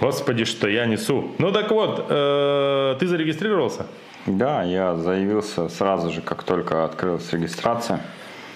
Господи, 0.00 0.44
что 0.44 0.68
я 0.68 0.86
несу. 0.86 1.32
Ну 1.38 1.52
так 1.52 1.70
вот, 1.70 2.06
э, 2.08 2.96
ты 2.98 3.06
зарегистрировался? 3.06 3.86
Да, 4.26 4.62
я 4.62 4.96
заявился 4.96 5.68
сразу 5.68 6.10
же, 6.10 6.20
как 6.20 6.42
только 6.42 6.84
открылась 6.84 7.32
регистрация. 7.32 8.00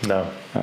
Да. 0.02 0.26
Э, 0.54 0.60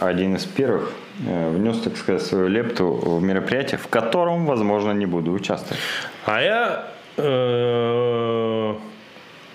один 0.00 0.36
из 0.36 0.44
первых 0.44 0.92
э, 1.26 1.50
внес, 1.50 1.80
так 1.80 1.96
сказать, 1.96 2.22
свою 2.22 2.48
лепту 2.48 2.92
в 2.92 3.22
мероприятие, 3.22 3.78
в 3.78 3.88
котором, 3.88 4.46
возможно, 4.46 4.92
не 4.92 5.06
буду 5.06 5.32
участвовать. 5.32 5.80
А 6.24 6.40
я 6.40 6.90
э, 7.16 8.74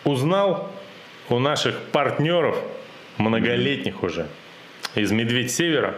узнал 0.05 0.69
у 1.29 1.39
наших 1.39 1.77
партнеров, 1.91 2.57
многолетних 3.17 4.03
уже, 4.03 4.27
из 4.95 5.11
Медведь 5.11 5.51
Севера. 5.51 5.95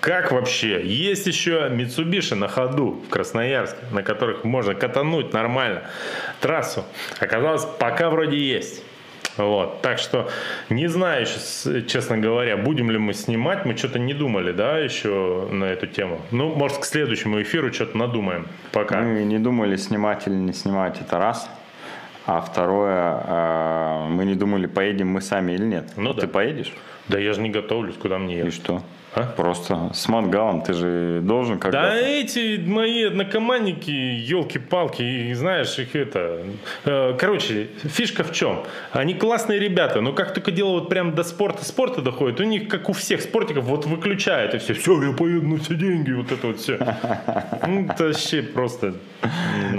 Как 0.00 0.32
вообще? 0.32 0.82
Есть 0.84 1.26
еще 1.26 1.68
Mitsubishi 1.68 2.34
на 2.34 2.48
ходу 2.48 3.02
в 3.06 3.08
Красноярске, 3.10 3.78
на 3.92 4.02
которых 4.02 4.44
можно 4.44 4.74
катануть 4.74 5.32
нормально 5.32 5.82
трассу. 6.40 6.84
Оказалось, 7.20 7.64
пока 7.78 8.10
вроде 8.10 8.38
есть. 8.38 8.82
Вот. 9.36 9.82
Так 9.82 9.98
что 9.98 10.30
не 10.70 10.86
знаю, 10.86 11.26
честно 11.86 12.18
говоря, 12.18 12.56
будем 12.56 12.90
ли 12.90 12.98
мы 12.98 13.12
снимать. 13.12 13.64
Мы 13.66 13.76
что-то 13.76 13.98
не 13.98 14.14
думали, 14.14 14.52
да, 14.52 14.78
еще 14.78 15.48
на 15.50 15.64
эту 15.64 15.86
тему. 15.86 16.20
Ну, 16.30 16.54
может, 16.54 16.78
к 16.78 16.84
следующему 16.84 17.42
эфиру 17.42 17.72
что-то 17.72 17.98
надумаем. 17.98 18.46
Пока. 18.72 19.00
Мы 19.00 19.24
не 19.24 19.38
думали, 19.38 19.76
снимать 19.76 20.26
или 20.26 20.34
не 20.34 20.52
снимать, 20.52 21.00
это 21.00 21.18
раз. 21.18 21.50
А 22.24 22.40
второе, 22.40 23.22
а, 23.24 24.08
мы 24.08 24.24
не 24.24 24.34
думали, 24.34 24.66
поедем 24.66 25.08
мы 25.08 25.20
сами 25.20 25.52
или 25.52 25.64
нет. 25.64 25.92
Ну, 25.96 26.12
Ты 26.12 26.22
да. 26.22 26.28
поедешь? 26.28 26.72
Да 27.08 27.20
я 27.20 27.32
же 27.34 27.40
не 27.40 27.50
готовлюсь, 27.50 27.94
куда 27.96 28.18
мне 28.18 28.38
ехать. 28.38 28.52
И 28.52 28.56
что? 28.56 28.82
А? 29.16 29.24
Просто 29.24 29.90
с 29.94 30.08
мангалом 30.08 30.60
ты 30.60 30.74
же 30.74 31.20
должен 31.22 31.58
как-то... 31.58 31.80
Да 31.80 31.96
эти 31.96 32.62
мои 32.62 33.04
однокомандники, 33.04 33.90
елки-палки, 33.90 35.32
знаешь, 35.32 35.78
их 35.78 35.96
это... 35.96 36.42
Э, 36.84 37.16
короче, 37.18 37.68
фишка 37.84 38.24
в 38.24 38.32
чем? 38.32 38.64
Они 38.92 39.14
классные 39.14 39.58
ребята, 39.58 40.02
но 40.02 40.12
как 40.12 40.34
только 40.34 40.50
дело 40.50 40.72
вот 40.72 40.90
прям 40.90 41.14
до 41.14 41.24
спорта, 41.24 41.64
спорта 41.64 42.02
доходит, 42.02 42.40
у 42.40 42.44
них, 42.44 42.68
как 42.68 42.90
у 42.90 42.92
всех 42.92 43.22
спортиков, 43.22 43.64
вот 43.64 43.86
выключают 43.86 44.52
и 44.52 44.58
все. 44.58 44.74
Все, 44.74 45.02
я 45.02 45.12
поеду 45.12 45.48
на 45.48 45.58
все 45.60 45.76
деньги, 45.76 46.12
вот 46.12 46.30
это 46.30 46.48
вот 46.48 46.60
все. 46.60 46.78
Ну, 47.66 47.86
это 47.86 48.08
вообще 48.08 48.42
просто... 48.42 48.94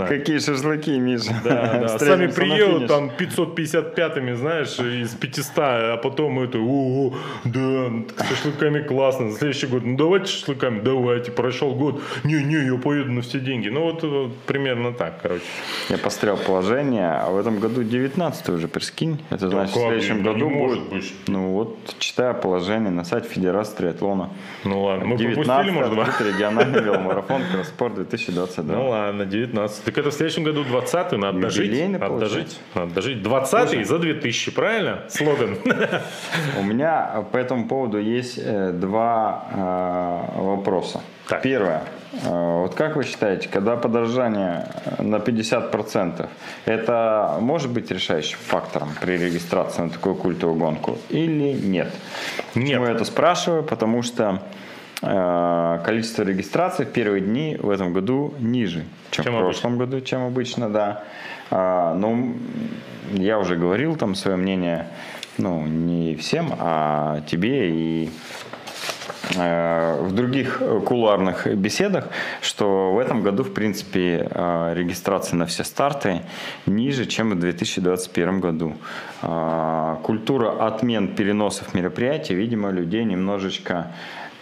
Какие 0.08 0.40
шашлыки, 0.40 0.98
Миша. 0.98 1.34
Да, 1.44 1.80
да. 1.82 2.00
Сами 2.00 2.28
приедут 2.28 2.88
там 2.88 3.12
555-ми, 3.18 4.34
знаешь, 4.34 4.80
из 4.80 5.12
500, 5.12 5.46
а 5.58 5.98
потом 5.98 6.40
это, 6.40 6.58
о, 6.60 7.14
да, 7.46 7.90
с 8.18 8.30
шашлыками 8.30 8.82
классно 8.82 9.27
на 9.28 9.38
следующий 9.38 9.68
год, 9.68 9.84
ну 9.84 9.98
давайте 9.98 10.28
шашлыками, 10.28 10.82
давайте, 10.82 11.32
прошел 11.32 11.74
год, 11.76 12.02
не-не, 12.24 12.66
я 12.66 12.78
поеду 12.78 13.12
на 13.12 13.22
все 13.22 13.40
деньги. 13.40 13.70
Ну 13.70 13.84
вот, 13.84 14.04
вот 14.04 14.36
примерно 14.46 14.94
так, 14.94 15.22
короче. 15.22 15.44
Я 15.90 15.98
посмотрел 15.98 16.38
положение, 16.38 17.10
а 17.10 17.30
в 17.30 17.38
этом 17.38 17.60
году 17.60 17.84
19 17.84 18.50
уже, 18.50 18.68
прикинь. 18.68 19.20
Это 19.30 19.50
значит, 19.50 19.76
в 19.76 19.80
следующем 19.80 20.24
ну, 20.24 20.34
году 20.34 20.50
будет. 20.50 20.90
Быть. 20.90 21.14
Ну 21.28 21.52
вот, 21.52 21.78
читаю 22.00 22.36
положение 22.36 22.92
на 22.92 23.04
сайте 23.04 23.28
Федерации 23.30 23.76
триатлона. 23.76 24.30
Ну 24.64 24.84
ладно, 24.84 25.06
мы 25.06 25.18
19 25.18 25.46
пропустили, 25.46 25.72
может 25.72 25.96
быть? 25.96 26.34
региональный 26.34 26.82
веломарафон 26.82 27.42
Кросспорт 27.52 27.96
2022. 27.96 28.76
Ну 28.76 28.90
ладно, 28.90 29.26
19. 29.26 29.84
Так 29.84 29.98
это 29.98 30.10
в 30.12 30.14
следующем 30.14 30.44
году 30.44 30.64
20 30.64 31.12
надо 31.14 31.40
дожить. 31.40 31.90
Надо 31.90 32.20
дожить. 32.20 32.60
Надо 32.76 32.94
дожить. 32.94 33.24
20 33.24 33.88
за 33.88 34.00
2000, 34.00 34.52
правильно? 34.52 35.04
Слоган. 35.10 35.58
У 36.60 36.64
меня 36.64 37.26
по 37.32 37.38
этому 37.38 37.68
поводу 37.68 38.00
есть 38.00 38.40
э, 38.42 38.72
два 38.72 39.17
два 39.18 39.44
э, 39.52 40.42
вопроса. 40.42 41.02
Так. 41.28 41.42
Первое. 41.42 41.84
Э, 42.24 42.62
вот 42.62 42.76
как 42.76 42.96
вы 42.96 43.04
считаете, 43.04 43.50
когда 43.50 43.76
подорожание 43.76 44.68
на 45.00 45.18
50%, 45.18 46.28
это 46.66 47.38
может 47.40 47.72
быть 47.72 47.92
решающим 47.92 48.38
фактором 48.40 48.90
при 49.02 49.18
регистрации 49.18 49.82
на 49.84 49.90
такую 49.90 50.16
культовую 50.16 50.58
гонку 50.58 50.98
или 51.10 51.54
нет? 51.54 51.92
Нет. 52.56 52.66
Почему 52.66 52.86
я 52.86 52.92
это 52.92 53.06
спрашиваю? 53.06 53.64
Потому 53.64 54.04
что 54.04 54.42
э, 55.02 55.80
количество 55.86 56.24
регистраций 56.24 56.86
в 56.86 56.90
первые 56.90 57.22
дни 57.22 57.58
в 57.60 57.70
этом 57.70 57.94
году 57.94 58.34
ниже, 58.40 58.84
чем, 59.12 59.26
чем 59.26 59.36
в 59.36 59.40
прошлом 59.40 59.74
обычно. 59.74 59.86
году, 59.86 60.06
чем 60.06 60.26
обычно, 60.26 60.70
да. 60.70 61.04
А, 61.50 61.94
ну, 61.94 62.34
я 63.14 63.40
уже 63.40 63.56
говорил 63.56 63.96
там 63.96 64.16
свое 64.16 64.36
мнение, 64.38 64.88
ну, 65.38 65.66
не 65.66 66.16
всем, 66.16 66.54
а 66.60 67.22
тебе 67.28 67.70
и 67.70 68.10
Э, 68.47 68.47
в 69.36 70.12
других 70.12 70.62
кулуарных 70.86 71.48
беседах, 71.56 72.08
что 72.42 72.94
в 72.94 73.00
этом 73.00 73.24
году, 73.24 73.44
в 73.44 73.54
принципе, 73.54 74.28
э, 74.30 74.74
регистрация 74.76 75.38
на 75.38 75.46
все 75.46 75.64
старты 75.64 76.22
ниже, 76.66 77.06
чем 77.06 77.32
в 77.32 77.40
2021 77.40 78.40
году. 78.40 78.74
Э, 79.22 79.98
культура 80.04 80.68
отмен 80.68 81.16
переносов 81.16 81.74
мероприятий, 81.74 82.36
видимо, 82.36 82.72
людей 82.72 83.04
немножечко 83.04 83.88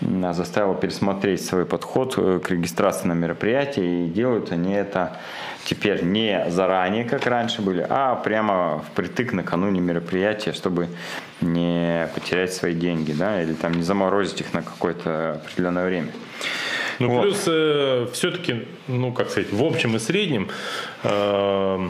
заставила 0.02 0.76
пересмотреть 0.76 1.44
свой 1.46 1.66
подход 1.66 2.16
к 2.16 2.50
регистрации 2.50 3.08
на 3.08 3.14
мероприятие, 3.14 4.06
и 4.06 4.10
делают 4.10 4.52
они 4.52 4.74
это 4.74 5.18
теперь 5.66 6.04
не 6.04 6.46
заранее, 6.50 7.06
как 7.06 7.26
раньше 7.26 7.62
были, 7.62 7.86
а 7.88 8.16
прямо 8.16 8.84
впритык 8.92 9.34
накануне 9.34 9.82
мероприятия, 9.82 10.54
чтобы 10.54 10.90
не 11.42 12.10
потерять 12.14 12.54
свои 12.54 12.74
деньги, 12.74 13.12
да, 13.12 13.42
или 13.42 13.54
там 13.54 13.74
не 13.74 13.84
заморозить 13.84 14.42
их 14.42 14.54
на 14.54 14.62
какое-то 14.62 15.42
определенное 15.44 15.86
время. 15.86 16.12
Ну, 17.00 17.10
вот. 17.10 17.24
плюс 17.24 17.44
э, 17.48 18.08
все-таки, 18.14 18.68
ну, 18.88 19.12
как 19.12 19.30
сказать, 19.30 19.52
в 19.52 19.64
общем 19.64 19.96
и 19.96 20.00
среднем 20.00 20.50
э, 21.04 21.90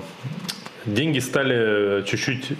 деньги 0.86 1.20
стали 1.20 2.04
чуть-чуть 2.04 2.54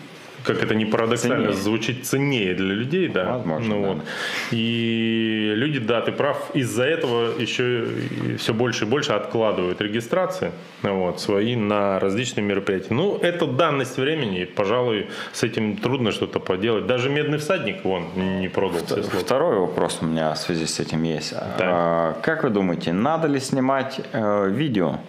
как 0.46 0.64
это 0.64 0.76
не 0.76 0.86
парадоксально 0.86 1.48
ценнее. 1.48 1.54
звучит, 1.54 2.06
ценнее 2.06 2.54
для 2.54 2.74
людей, 2.74 3.08
да. 3.08 3.34
Возможно, 3.34 3.76
ну, 3.76 3.82
да. 3.82 3.88
Вот. 3.90 4.04
И 4.52 5.54
люди, 5.56 5.80
да, 5.80 6.02
ты 6.02 6.12
прав, 6.12 6.52
из-за 6.54 6.84
этого 6.84 7.40
еще 7.40 7.88
все 8.38 8.54
больше 8.54 8.86
и 8.86 8.88
больше 8.88 9.14
откладывают 9.14 9.82
регистрации 9.82 10.52
вот, 10.82 11.20
свои 11.20 11.56
на 11.56 12.00
различные 12.00 12.44
мероприятия. 12.44 12.94
Ну, 12.94 13.18
это 13.18 13.46
данность 13.46 13.98
времени, 13.98 14.42
и, 14.42 14.46
пожалуй, 14.46 15.08
с 15.34 15.44
этим 15.44 15.78
трудно 15.78 16.12
что-то 16.12 16.40
поделать. 16.40 16.88
Даже 16.88 17.10
медный 17.10 17.38
всадник, 17.38 17.84
вон, 17.84 18.06
не 18.16 18.48
продал 18.48 18.76
Второй 18.76 19.60
вопрос 19.60 20.00
у 20.02 20.06
меня 20.06 20.34
в 20.34 20.38
связи 20.38 20.66
с 20.66 20.80
этим 20.80 21.04
есть. 21.04 21.34
Да. 21.34 21.56
А, 21.60 22.14
как 22.22 22.44
вы 22.44 22.50
думаете, 22.50 22.94
надо 22.94 23.28
ли 23.28 23.40
снимать 23.40 24.00
э, 24.12 24.50
видео, 24.50 25.00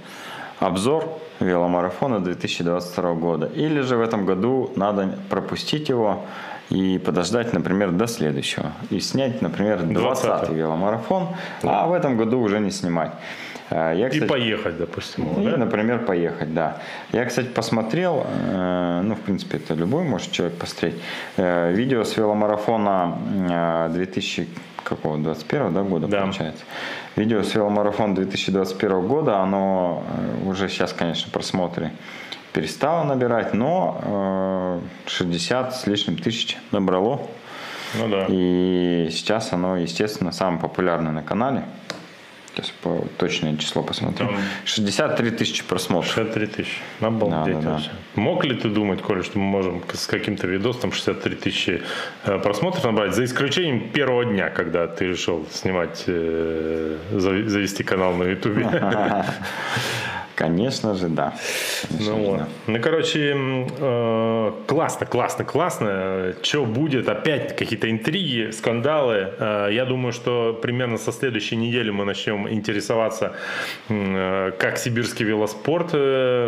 обзор 0.59 1.21
веломарафона 1.41 2.21
2022 2.21 3.15
года. 3.15 3.47
Или 3.55 3.81
же 3.81 3.97
в 3.97 4.01
этом 4.01 4.27
году 4.27 4.71
надо 4.77 5.19
пропустить 5.31 5.89
его 5.89 6.25
и 6.71 6.99
подождать, 6.99 7.53
например, 7.53 7.93
до 7.93 8.07
следующего. 8.07 8.73
И 8.91 9.01
снять, 9.01 9.43
например, 9.43 9.81
20-й 9.81 10.55
веломарафон, 10.55 11.29
а 11.63 11.87
в 11.87 11.93
этом 11.93 12.17
году 12.17 12.41
уже 12.41 12.61
не 12.61 12.71
снимать. 12.71 13.13
А, 13.69 13.93
я, 13.93 14.09
кстати, 14.09 14.25
и 14.25 14.29
поехать, 14.29 14.79
допустим. 14.79 15.43
И, 15.43 15.45
да? 15.45 15.57
например, 15.57 16.05
поехать, 16.05 16.55
да. 16.55 16.79
Я, 17.13 17.25
кстати, 17.25 17.49
посмотрел, 17.49 18.25
э, 18.29 19.01
ну, 19.03 19.15
в 19.15 19.21
принципе, 19.21 19.57
это 19.59 19.75
любой 19.75 20.05
может 20.05 20.31
человек 20.31 20.57
посмотреть, 20.57 20.95
э, 21.37 21.73
видео 21.73 22.05
с 22.05 22.17
веломарафона 22.17 23.89
2000 23.91 24.49
какого, 24.85 25.19
21 25.19 25.75
да, 25.75 25.83
года, 25.83 26.07
да. 26.07 26.21
получается. 26.21 26.63
Видео 27.17 27.43
с 27.43 27.55
веломарафона 27.55 28.15
2021 28.15 29.09
года, 29.09 29.39
оно 29.39 30.05
уже 30.45 30.69
сейчас, 30.69 30.93
конечно, 30.93 31.33
просмотры 31.33 31.91
перестало 32.53 33.05
набирать, 33.05 33.55
но 33.55 34.81
60 35.07 35.75
с 35.75 35.87
лишним 35.87 36.19
тысяч 36.19 36.59
набрало. 36.73 37.23
Ну 37.95 38.09
да. 38.09 38.27
И 38.29 39.09
сейчас 39.11 39.53
оно, 39.53 39.77
естественно, 39.79 40.31
самое 40.31 40.61
популярное 40.61 41.13
на 41.13 41.23
канале. 41.23 41.65
Сейчас 42.57 42.73
по 42.83 43.05
точное 43.19 43.55
число 43.59 43.83
посмотрю. 43.83 44.29
Там 44.29 44.37
63 44.65 45.31
тысячи 45.33 45.63
просмотров. 45.63 46.11
63 46.11 46.47
тысячи. 46.47 46.79
Обалдеть 47.01 47.61
да, 47.61 47.61
да, 47.61 47.79
да. 47.79 47.83
Мог 48.15 48.45
ли 48.47 48.55
ты 48.57 48.71
думать, 48.71 49.03
Коля, 49.03 49.23
что 49.23 49.39
мы 49.39 49.45
можем 49.45 49.83
с 49.93 50.07
каким-то 50.07 50.47
видосом 50.47 50.91
63 50.91 51.37
тысячи 51.37 51.83
э, 52.25 52.39
просмотров 52.39 52.83
набрать, 52.85 53.15
за 53.15 53.25
исключением 53.25 53.91
первого 53.91 54.25
дня, 54.25 54.49
когда 54.49 54.87
ты 54.87 55.09
решил 55.09 55.47
снимать, 55.53 56.05
э, 56.07 56.97
завести 57.13 57.83
канал 57.83 58.15
на 58.15 58.25
Ютубе? 58.25 58.67
Конечно 60.37 60.95
же, 60.95 61.09
да. 61.09 61.35
Конечно 61.89 62.13
ну, 62.13 62.25
вот. 62.25 62.39
да. 62.39 62.49
ну, 62.67 62.81
короче, 62.81 63.35
э, 63.35 64.53
классно, 64.67 65.07
классно, 65.07 65.45
классно. 65.45 66.35
Что 66.43 66.67
будет? 66.67 67.09
Опять 67.09 67.57
какие-то 67.57 67.91
интриги, 67.91 68.51
скандалы. 68.51 69.33
Э, 69.39 69.69
я 69.73 69.87
думаю, 69.87 70.13
что 70.13 70.59
примерно 70.61 70.99
со 70.99 71.11
следующей 71.11 71.57
недели 71.57 71.89
мы 71.89 72.05
начнем 72.05 72.47
интересоваться, 72.51 73.33
э, 73.89 74.53
как 74.59 74.77
сибирский 74.77 75.25
велоспорт, 75.25 75.91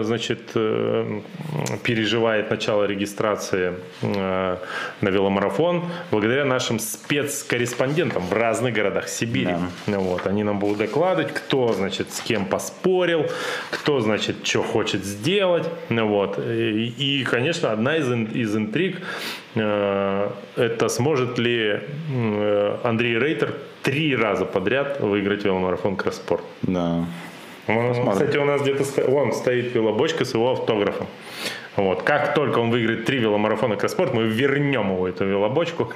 значит, 0.05 0.53
переживает 1.83 2.51
начало 2.51 2.85
регистрации 2.85 3.73
на 4.03 4.59
веломарафон 5.11 5.85
благодаря 6.11 6.45
нашим 6.45 6.79
спецкорреспондентам 6.79 8.23
в 8.23 8.33
разных 8.35 8.75
городах 8.75 9.09
Сибири. 9.09 9.55
Да. 9.87 9.99
Вот, 9.99 10.27
они 10.27 10.45
нам 10.45 10.59
будут 10.59 10.79
докладывать, 10.79 11.33
кто, 11.33 11.73
значит, 11.73 12.13
с 12.13 12.21
кем 12.21 12.45
поспорил, 12.45 13.27
кто, 13.81 14.01
значит, 14.01 14.37
что 14.43 14.63
хочет 14.63 15.05
сделать. 15.05 15.69
Вот. 15.89 16.39
И, 16.39 16.93
и 16.99 17.25
конечно, 17.25 17.73
одна 17.73 17.97
из, 17.97 18.11
из 18.11 18.57
интриг 18.57 19.01
э, 19.55 20.31
это 20.57 20.89
сможет 20.89 21.39
ли 21.39 21.81
э, 22.13 22.77
Андрей 22.83 23.19
Рейтер 23.19 23.55
три 23.83 24.17
раза 24.17 24.45
подряд 24.45 25.01
выиграть 25.01 25.45
веломарафон 25.45 25.97
Кросспорт. 25.97 26.43
Да. 26.63 27.07
Он, 27.69 28.13
кстати, 28.13 28.37
у 28.39 28.45
нас 28.45 28.63
где-то 28.63 29.11
вон 29.11 29.33
стоит 29.33 29.75
велобочка 29.75 30.25
с 30.25 30.35
его 30.35 30.53
автографом. 30.53 31.07
Вот. 31.77 32.03
Как 32.03 32.35
только 32.35 32.59
он 32.59 32.71
выиграет 32.71 33.05
три 33.05 33.19
веломарафона 33.19 33.77
Кросспорт, 33.77 34.13
мы 34.15 34.25
вернем 34.25 34.91
его 34.93 35.07
эту 35.07 35.25
велобочку. 35.25 35.93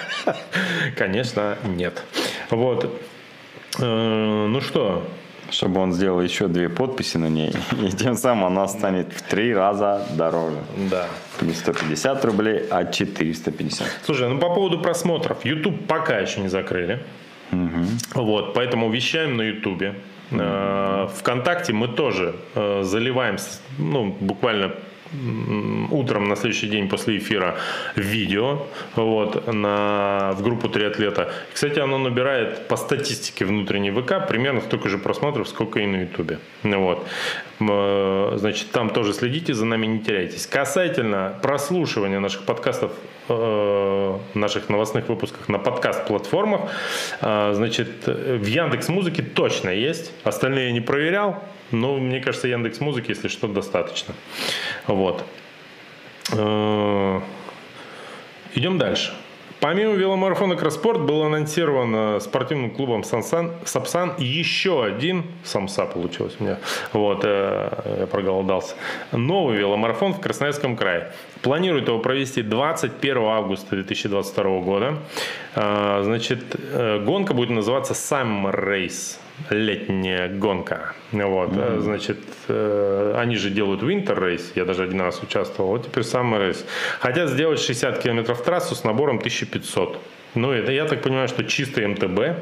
Конечно, 0.96 1.58
нет. 1.64 2.02
Вот. 2.50 2.98
Э, 3.80 4.46
ну 4.48 4.60
что, 4.60 5.04
чтобы 5.54 5.80
он 5.80 5.92
сделал 5.92 6.20
еще 6.20 6.48
две 6.48 6.68
подписи 6.68 7.18
на 7.18 7.28
ней, 7.28 7.52
и 7.82 7.90
тем 7.90 8.16
самым 8.16 8.44
она 8.44 8.68
станет 8.68 9.12
в 9.12 9.22
три 9.22 9.54
раза 9.54 10.06
дороже. 10.16 10.58
Да. 10.90 11.06
Не 11.40 11.52
150 11.52 12.24
рублей, 12.24 12.62
а 12.70 12.84
450. 12.84 13.86
Слушай, 14.04 14.28
ну 14.28 14.38
по 14.38 14.54
поводу 14.54 14.80
просмотров. 14.80 15.44
YouTube 15.44 15.86
пока 15.86 16.18
еще 16.18 16.40
не 16.40 16.48
закрыли. 16.48 17.02
Угу. 17.52 18.22
Вот, 18.22 18.54
поэтому 18.54 18.90
вещаем 18.90 19.36
на 19.36 19.42
YouTube. 19.42 19.82
Угу. 20.30 21.08
Вконтакте 21.18 21.72
мы 21.72 21.88
тоже 21.88 22.34
э, 22.54 22.82
заливаем, 22.82 23.36
ну, 23.78 24.16
буквально 24.20 24.72
утром 25.90 26.28
на 26.28 26.36
следующий 26.36 26.68
день 26.68 26.88
после 26.88 27.18
эфира 27.18 27.56
видео 27.96 28.66
вот, 28.96 29.46
на, 29.52 30.32
в 30.36 30.42
группу 30.42 30.68
«Триатлета». 30.68 31.32
Кстати, 31.52 31.78
оно 31.78 31.98
набирает 31.98 32.68
по 32.68 32.76
статистике 32.76 33.44
внутренней 33.44 33.90
ВК 33.90 34.26
примерно 34.28 34.60
столько 34.60 34.88
же 34.88 34.98
просмотров, 34.98 35.48
сколько 35.48 35.80
и 35.80 35.86
на 35.86 36.02
Ютубе. 36.02 36.38
Вот. 36.62 37.06
Э, 37.60 38.32
значит, 38.36 38.70
там 38.70 38.90
тоже 38.90 39.12
следите 39.12 39.54
за 39.54 39.64
нами, 39.64 39.86
не 39.86 40.00
теряйтесь. 40.00 40.46
Касательно 40.46 41.38
прослушивания 41.42 42.20
наших 42.20 42.42
подкастов, 42.44 42.92
э, 43.28 44.18
наших 44.34 44.68
новостных 44.68 45.08
выпусках 45.08 45.48
на 45.48 45.58
подкаст-платформах, 45.58 46.62
э, 47.20 47.52
значит, 47.54 48.06
в 48.06 48.46
Яндекс 48.46 48.88
Музыке 48.88 49.22
точно 49.22 49.70
есть. 49.70 50.12
Остальные 50.24 50.66
я 50.66 50.72
не 50.72 50.80
проверял. 50.80 51.42
Но 51.74 51.96
мне 51.98 52.20
кажется, 52.20 52.48
Яндекс 52.48 52.80
Музыки, 52.80 53.10
если 53.10 53.28
что, 53.28 53.48
достаточно. 53.48 54.14
Вот. 54.86 55.24
Э, 56.32 57.20
идем 58.54 58.78
дальше. 58.78 59.12
Помимо 59.60 59.94
веломарафона 59.94 60.56
Кросспорт 60.56 61.00
был 61.00 61.22
анонсирован 61.22 61.94
э, 61.94 62.20
спортивным 62.20 62.70
клубом 62.70 63.02
Сансан, 63.02 63.52
Сапсан 63.64 64.14
еще 64.18 64.84
один, 64.84 65.24
самса 65.42 65.86
получилось 65.86 66.36
у 66.38 66.44
меня, 66.44 66.58
вот, 66.92 67.22
э, 67.24 67.96
я 68.00 68.06
проголодался, 68.06 68.74
новый 69.10 69.56
веломарафон 69.56 70.12
в 70.12 70.20
Красноярском 70.20 70.76
крае. 70.76 71.12
Планируют 71.42 71.88
его 71.88 71.98
провести 71.98 72.42
21 72.42 73.16
августа 73.18 73.70
2022 73.70 74.60
года. 74.60 74.98
Значит, 75.54 76.40
гонка 77.04 77.34
будет 77.34 77.50
называться 77.50 77.92
Summer 77.92 78.54
Race 78.54 79.18
летняя 79.50 80.28
гонка. 80.28 80.94
Вот, 81.12 81.50
mm-hmm. 81.50 81.80
значит, 81.80 82.18
э, 82.48 83.14
они 83.16 83.36
же 83.36 83.50
делают 83.50 83.82
Winter 83.82 84.18
Race, 84.18 84.52
я 84.54 84.64
даже 84.64 84.84
один 84.84 85.00
раз 85.00 85.22
участвовал, 85.22 85.70
вот 85.70 85.86
теперь 85.86 86.04
Summer 86.04 86.50
Race. 86.50 86.64
Хотят 87.00 87.30
сделать 87.30 87.60
60 87.60 87.98
километров 88.02 88.42
трассу 88.42 88.74
с 88.74 88.84
набором 88.84 89.18
1500. 89.18 90.00
Ну, 90.34 90.50
это, 90.50 90.72
я 90.72 90.84
так 90.86 91.02
понимаю, 91.02 91.28
что 91.28 91.44
чистый 91.44 91.86
МТБ, 91.86 92.40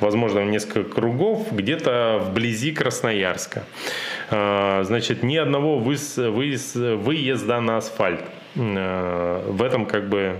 возможно, 0.00 0.42
в 0.42 0.46
несколько 0.46 0.84
кругов, 0.84 1.50
где-то 1.50 2.20
вблизи 2.22 2.72
Красноярска. 2.72 3.64
А, 4.30 4.82
значит, 4.84 5.22
ни 5.22 5.36
одного 5.36 5.78
выезда 5.78 7.60
на 7.60 7.78
асфальт. 7.78 8.20
Э, 8.54 9.44
в 9.48 9.62
этом 9.62 9.86
как 9.86 10.08
бы 10.08 10.36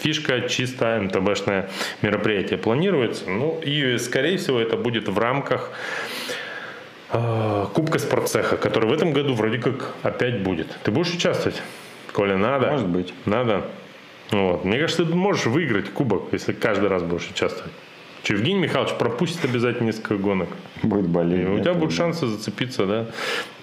фишка 0.00 0.48
чисто 0.48 1.00
МТБшное 1.00 1.68
мероприятие 2.02 2.58
планируется. 2.58 3.28
Ну 3.28 3.60
и 3.64 3.98
скорее 3.98 4.36
всего 4.38 4.60
это 4.60 4.76
будет 4.76 5.08
в 5.08 5.18
рамках 5.18 5.70
э, 7.12 7.66
Кубка 7.74 7.98
спортцеха, 7.98 8.56
который 8.56 8.88
в 8.88 8.92
этом 8.92 9.12
году 9.12 9.34
вроде 9.34 9.58
как 9.58 9.94
опять 10.02 10.42
будет. 10.42 10.68
Ты 10.84 10.90
будешь 10.90 11.12
участвовать? 11.12 11.60
Коля, 12.12 12.36
надо? 12.36 12.70
Может 12.70 12.88
быть. 12.88 13.12
Надо. 13.26 13.64
Вот. 14.30 14.64
Мне 14.64 14.78
кажется, 14.78 15.04
ты 15.04 15.14
можешь 15.14 15.46
выиграть 15.46 15.90
кубок, 15.90 16.28
если 16.32 16.52
каждый 16.52 16.88
раз 16.88 17.02
будешь 17.02 17.28
участвовать. 17.28 17.72
Что, 18.22 18.34
Евгений 18.34 18.58
Михайлович 18.58 18.94
пропустит 18.94 19.44
обязательно 19.44 19.86
несколько 19.86 20.16
гонок. 20.16 20.48
Будет 20.82 21.06
болеть. 21.06 21.46
И 21.46 21.48
у 21.48 21.60
тебя 21.60 21.74
будут 21.74 21.94
шансы 21.94 22.26
зацепиться, 22.26 22.86
да? 22.86 23.06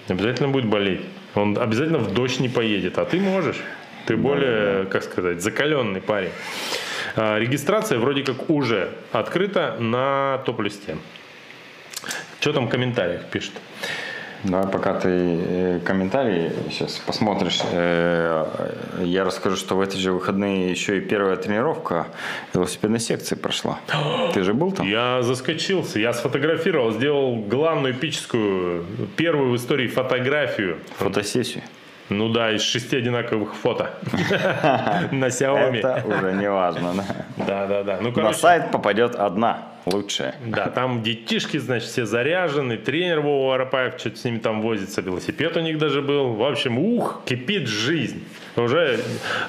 Обязательно 0.08 0.48
будет 0.48 0.66
болеть. 0.66 1.00
Он 1.34 1.58
обязательно 1.58 1.98
в 1.98 2.12
дождь 2.12 2.40
не 2.40 2.48
поедет, 2.48 2.98
а 2.98 3.04
ты 3.04 3.18
можешь. 3.18 3.60
Ты 4.06 4.16
более, 4.16 4.84
как 4.86 5.02
сказать, 5.02 5.40
закаленный 5.40 6.00
парень. 6.00 6.30
А, 7.16 7.38
регистрация 7.38 7.98
вроде 7.98 8.22
как 8.22 8.50
уже 8.50 8.92
открыта 9.12 9.76
на 9.78 10.42
топ-листе. 10.44 10.98
Что 12.40 12.52
там 12.52 12.66
в 12.66 12.70
комментариях 12.70 13.24
пишет? 13.30 13.52
Давай, 14.44 14.68
пока 14.70 14.92
ты 14.92 15.08
э, 15.08 15.80
комментарии 15.84 16.52
сейчас 16.68 16.98
посмотришь, 16.98 17.60
э, 17.72 18.44
я 19.02 19.24
расскажу, 19.24 19.56
что 19.56 19.74
в 19.74 19.80
эти 19.80 19.96
же 19.96 20.12
выходные 20.12 20.70
еще 20.70 20.98
и 20.98 21.00
первая 21.00 21.36
тренировка 21.36 22.08
велосипедной 22.52 23.00
секции 23.00 23.36
прошла. 23.36 23.78
Ты 24.34 24.42
же 24.42 24.52
был 24.52 24.70
там? 24.70 24.86
Я 24.86 25.22
заскочился, 25.22 25.98
я 25.98 26.12
сфотографировал, 26.12 26.92
сделал 26.92 27.36
главную 27.36 27.94
эпическую, 27.94 28.84
первую 29.16 29.52
в 29.52 29.56
истории 29.56 29.88
фотографию. 29.88 30.78
Фотосессию. 30.98 31.62
Ну 32.10 32.28
да, 32.28 32.52
из 32.52 32.60
шести 32.60 32.98
одинаковых 32.98 33.54
фото 33.54 33.90
на 35.10 35.26
Xiaomi. 35.26 35.78
Это 35.78 36.04
уже 36.06 36.32
не 36.34 36.50
важно, 36.50 36.92
да? 36.94 37.04
Да, 37.46 37.66
да, 37.66 37.82
да. 37.82 37.98
Ну, 38.02 38.12
На 38.12 38.34
сайт 38.34 38.70
попадет 38.70 39.14
одна 39.14 39.73
лучшая. 39.86 40.34
Да, 40.46 40.68
там 40.68 41.02
детишки, 41.02 41.58
значит, 41.58 41.88
все 41.88 42.06
заряжены, 42.06 42.76
тренер 42.76 43.20
Вова 43.20 43.54
Арапаев 43.54 43.94
что-то 43.98 44.16
с 44.16 44.24
ними 44.24 44.38
там 44.38 44.62
возится, 44.62 45.00
велосипед 45.00 45.56
у 45.56 45.60
них 45.60 45.78
даже 45.78 46.02
был. 46.02 46.34
В 46.34 46.44
общем, 46.44 46.78
ух, 46.78 47.22
кипит 47.24 47.68
жизнь. 47.68 48.24
Уже 48.56 49.00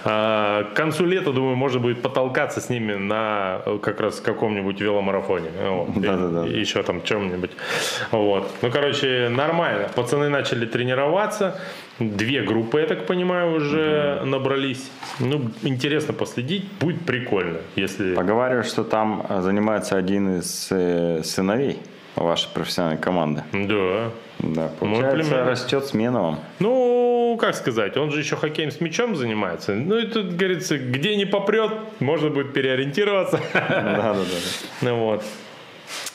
э, 0.04 0.64
к 0.72 0.74
концу 0.74 1.06
лета, 1.06 1.32
думаю, 1.32 1.56
можно 1.56 1.80
будет 1.80 2.02
потолкаться 2.02 2.60
с 2.60 2.70
ними 2.70 2.96
на 2.96 3.62
как 3.84 4.02
раз 4.02 4.20
каком-нибудь 4.20 4.82
веломарафоне. 4.82 5.50
Вот. 5.62 6.02
Да, 6.02 6.18
да, 6.18 6.28
да. 6.30 6.46
Еще 6.48 6.82
там 6.82 7.04
чем-нибудь. 7.04 7.52
Вот. 8.12 8.50
Ну, 8.62 8.72
короче, 8.72 9.30
нормально. 9.30 9.90
Пацаны 9.96 10.30
начали 10.30 10.66
тренироваться. 10.66 11.60
Две 12.00 12.42
группы, 12.42 12.82
я 12.82 12.88
так 12.88 13.06
понимаю, 13.06 13.56
уже 13.56 14.20
mm 14.22 14.26
набрались. 14.26 14.92
Ну, 15.20 15.50
интересно 15.64 16.14
последить, 16.14 16.66
будет 16.80 17.06
прикольно, 17.06 17.60
если... 17.76 18.16
Поговаривают, 18.16 18.68
что 18.68 18.84
там 18.84 19.26
занимается 19.42 19.98
один 19.98 20.40
из 20.40 20.68
э, 20.72 21.22
сыновей 21.24 21.78
вашей 22.16 22.50
профессиональной 22.54 23.02
команды. 23.02 23.44
Да. 23.54 24.12
Да, 24.40 24.70
получается, 24.80 25.46
растет 25.46 25.86
смена 25.86 26.22
вам. 26.22 26.40
Ну, 26.60 27.38
как 27.40 27.56
сказать, 27.56 27.98
он 27.98 28.12
же 28.12 28.20
еще 28.20 28.36
хоккеем 28.36 28.72
с 28.72 28.82
мячом 28.82 29.16
занимается. 29.16 29.74
Ну, 29.74 29.98
и 29.98 30.08
тут, 30.08 30.34
говорится, 30.34 30.78
где 30.78 31.16
не 31.16 31.26
попрет, 31.26 31.72
можно 32.00 32.30
будет 32.30 32.54
переориентироваться. 32.54 33.40
Да, 33.54 33.70
да, 33.70 34.14
да. 34.14 34.26
Ну, 34.82 34.96
вот. 35.06 35.24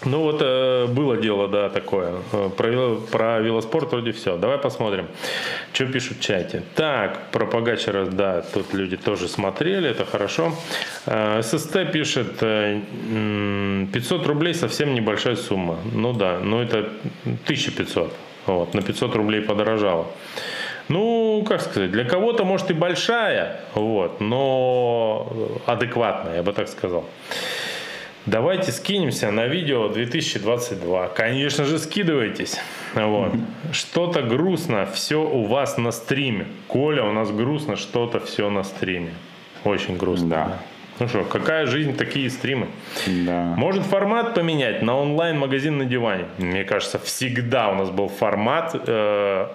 Ну 0.04 0.22
вот 0.22 0.40
э, 0.40 0.86
было 0.86 1.18
дело, 1.18 1.46
да, 1.46 1.68
такое. 1.68 2.14
Э, 2.32 2.48
про, 2.56 2.96
про 3.10 3.40
велоспорт 3.40 3.92
вроде 3.92 4.12
все. 4.12 4.38
Давай 4.38 4.56
посмотрим, 4.56 5.08
что 5.74 5.86
пишут 5.86 6.18
в 6.18 6.22
чате. 6.22 6.62
Так, 6.74 7.30
про 7.30 7.46
Погачера, 7.46 8.06
да, 8.06 8.40
тут 8.40 8.72
люди 8.72 8.96
тоже 8.96 9.28
смотрели, 9.28 9.90
это 9.90 10.06
хорошо. 10.06 10.54
Э, 11.04 11.42
ССТ 11.42 11.92
пишет, 11.92 12.38
500 12.38 14.26
рублей 14.26 14.54
совсем 14.54 14.94
небольшая 14.94 15.36
сумма. 15.36 15.76
Ну 15.92 16.14
да, 16.14 16.38
ну 16.42 16.62
это 16.62 16.88
1500. 17.24 18.12
Вот, 18.46 18.72
на 18.72 18.80
500 18.80 19.14
рублей 19.14 19.42
подорожало. 19.42 20.06
Ну, 20.88 21.44
как 21.46 21.60
сказать, 21.60 21.92
для 21.92 22.04
кого-то, 22.04 22.44
может, 22.44 22.70
и 22.70 22.74
большая, 22.74 23.60
вот, 23.74 24.20
но 24.20 25.30
адекватная, 25.66 26.36
я 26.36 26.42
бы 26.42 26.52
так 26.52 26.68
сказал. 26.68 27.04
Давайте 28.26 28.70
скинемся 28.70 29.30
на 29.30 29.46
видео 29.46 29.88
2022. 29.88 31.08
Конечно 31.08 31.64
же, 31.64 31.78
скидывайтесь. 31.78 32.58
Вот. 32.94 33.32
Что-то 33.72 34.22
грустно, 34.22 34.86
все 34.86 35.22
у 35.22 35.44
вас 35.44 35.78
на 35.78 35.90
стриме. 35.90 36.46
Коля, 36.68 37.04
у 37.04 37.12
нас 37.12 37.30
грустно, 37.30 37.76
что-то 37.76 38.20
все 38.20 38.50
на 38.50 38.62
стриме. 38.62 39.14
Очень 39.64 39.96
грустно. 39.96 40.28
Да. 40.28 40.58
Ну 40.98 41.08
что, 41.08 41.24
какая 41.24 41.64
жизнь, 41.66 41.96
такие 41.96 42.28
стримы. 42.28 42.68
Да. 43.06 43.54
Может 43.56 43.84
формат 43.84 44.34
поменять 44.34 44.82
на 44.82 44.96
онлайн-магазин 44.98 45.78
на 45.78 45.86
диване? 45.86 46.26
Мне 46.36 46.64
кажется, 46.64 46.98
всегда 46.98 47.70
у 47.70 47.74
нас 47.74 47.88
был 47.88 48.08
формат 48.08 48.74
э, 48.74 49.46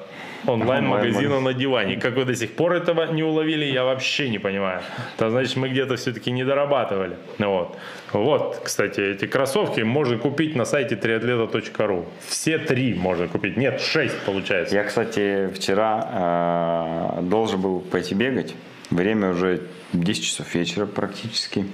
онлайн-магазина 0.48 1.40
на 1.40 1.54
диване. 1.54 1.98
Как 1.98 2.16
вы 2.16 2.26
до 2.26 2.36
сих 2.36 2.56
пор 2.56 2.74
этого 2.74 3.12
не 3.12 3.24
уловили, 3.24 3.66
я 3.66 3.84
вообще 3.84 4.30
не 4.30 4.40
понимаю. 4.40 4.82
Это 5.18 5.30
значит, 5.30 5.56
мы 5.58 5.70
где-то 5.70 5.96
все-таки 5.96 6.32
не 6.32 6.44
дорабатывали. 6.44 7.18
Вот. 7.40 7.78
Вот, 8.14 8.62
кстати, 8.64 9.02
эти 9.02 9.26
кроссовки 9.28 9.82
можно 9.82 10.18
купить 10.18 10.56
на 10.56 10.66
сайте 10.66 10.96
triatleta.ru. 10.96 12.06
Все 12.28 12.58
три 12.58 12.94
можно 12.94 13.28
купить. 13.28 13.58
Нет, 13.58 13.82
шесть 13.82 14.20
получается. 14.26 14.76
Я, 14.76 14.84
кстати, 14.84 15.50
вчера 15.54 17.18
э, 17.20 17.22
должен 17.24 17.62
был 17.62 17.80
пойти 17.80 18.16
бегать. 18.16 18.56
Время 18.90 19.32
уже 19.32 19.62
10 19.94 20.24
часов 20.24 20.56
вечера 20.56 20.86
практически. 20.86 21.66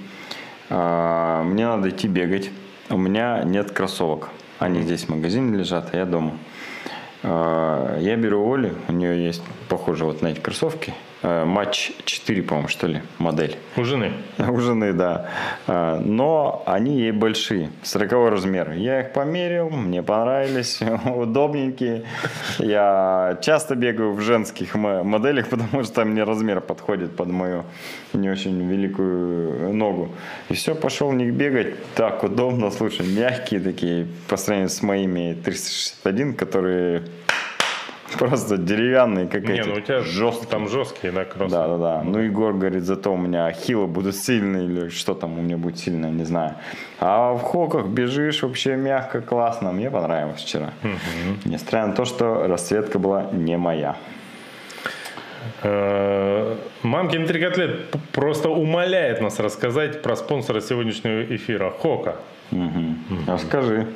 Э, 0.70 1.42
мне 1.44 1.66
надо 1.66 1.90
идти 1.90 2.08
бегать. 2.08 2.50
У 2.90 2.96
меня 2.96 3.42
нет 3.44 3.70
кроссовок. 3.70 4.30
Они 4.58 4.82
здесь 4.82 5.04
в 5.04 5.08
магазине 5.08 5.58
лежат, 5.58 5.90
а 5.92 5.96
я 5.96 6.04
дома. 6.04 6.32
А, 7.22 7.98
я 8.00 8.16
беру 8.16 8.52
Оли, 8.52 8.74
у 8.88 8.92
нее 8.92 9.24
есть 9.24 9.42
похоже 9.68 10.04
вот 10.04 10.22
на 10.22 10.28
эти 10.28 10.40
кроссовки. 10.40 10.94
А, 11.22 11.44
матч 11.44 11.92
4, 12.04 12.42
по-моему, 12.42 12.68
что 12.68 12.88
ли, 12.88 13.00
модель. 13.18 13.56
У 13.76 13.84
жены? 13.84 14.12
У 14.38 14.58
жены, 14.58 14.92
да. 14.92 15.28
А, 15.66 16.00
но 16.00 16.62
они 16.66 16.98
ей 16.98 17.12
большие, 17.12 17.70
40 17.82 18.12
размер. 18.30 18.72
Я 18.72 19.00
их 19.00 19.12
померил, 19.12 19.70
мне 19.70 20.02
понравились, 20.02 20.80
удобненькие. 21.04 22.04
Я 22.58 23.38
часто 23.40 23.76
бегаю 23.76 24.12
в 24.14 24.20
женских 24.20 24.74
моделях, 24.74 25.48
потому 25.50 25.84
что 25.84 26.04
мне 26.04 26.24
размер 26.24 26.60
подходит 26.60 27.14
под 27.16 27.28
мою 27.28 27.64
не 28.12 28.28
очень 28.28 28.68
великую 28.68 29.72
ногу. 29.72 30.10
И 30.48 30.54
все, 30.54 30.74
пошел 30.74 31.10
в 31.10 31.14
них 31.14 31.32
бегать. 31.32 31.74
Так 31.94 32.24
удобно, 32.24 32.70
слушай, 32.70 33.06
мягкие 33.06 33.60
такие, 33.60 34.06
по 34.28 34.36
сравнению 34.36 34.70
с 34.70 34.82
моими 34.82 35.34
361, 35.44 36.34
которые 36.34 37.02
просто 38.18 38.56
деревянные, 38.56 39.26
как 39.26 39.42
Не, 39.42 39.54
эти. 39.54 39.68
ну 39.68 39.74
у 39.74 39.80
тебя 39.80 40.00
жесткие. 40.00 40.48
там 40.48 40.68
жесткие, 40.68 41.12
да, 41.12 41.24
кроссы. 41.24 41.54
Да, 41.54 41.68
да, 41.68 41.76
да. 41.76 42.02
Ну, 42.04 42.18
Егор 42.18 42.52
говорит, 42.52 42.84
зато 42.84 43.12
у 43.12 43.16
меня 43.16 43.46
ахиллы 43.46 43.86
будут 43.86 44.16
сильные, 44.16 44.64
или 44.64 44.88
что 44.88 45.14
там 45.14 45.38
у 45.38 45.42
меня 45.42 45.56
будет 45.56 45.78
сильно, 45.78 46.06
не 46.06 46.24
знаю. 46.24 46.54
А 47.00 47.32
в 47.32 47.42
хоках 47.42 47.86
бежишь 47.86 48.42
вообще 48.42 48.76
мягко, 48.76 49.20
классно. 49.20 49.72
Мне 49.72 49.90
понравилось 49.90 50.40
вчера. 50.40 50.72
Угу. 50.82 51.50
Несмотря 51.50 51.86
на 51.86 51.94
то, 51.94 52.04
что 52.04 52.46
расцветка 52.46 52.98
была 52.98 53.24
не 53.32 53.56
моя. 53.56 53.96
Э, 55.62 56.56
Мамкин 56.82 57.26
трикотлет 57.26 57.90
просто 58.12 58.48
умоляет 58.48 59.20
нас 59.20 59.38
рассказать 59.40 60.02
про 60.02 60.16
спонсора 60.16 60.60
сегодняшнего 60.60 61.22
эфира 61.34 61.70
Хока. 61.70 62.16
Угу. 62.50 63.26
Расскажи. 63.26 63.86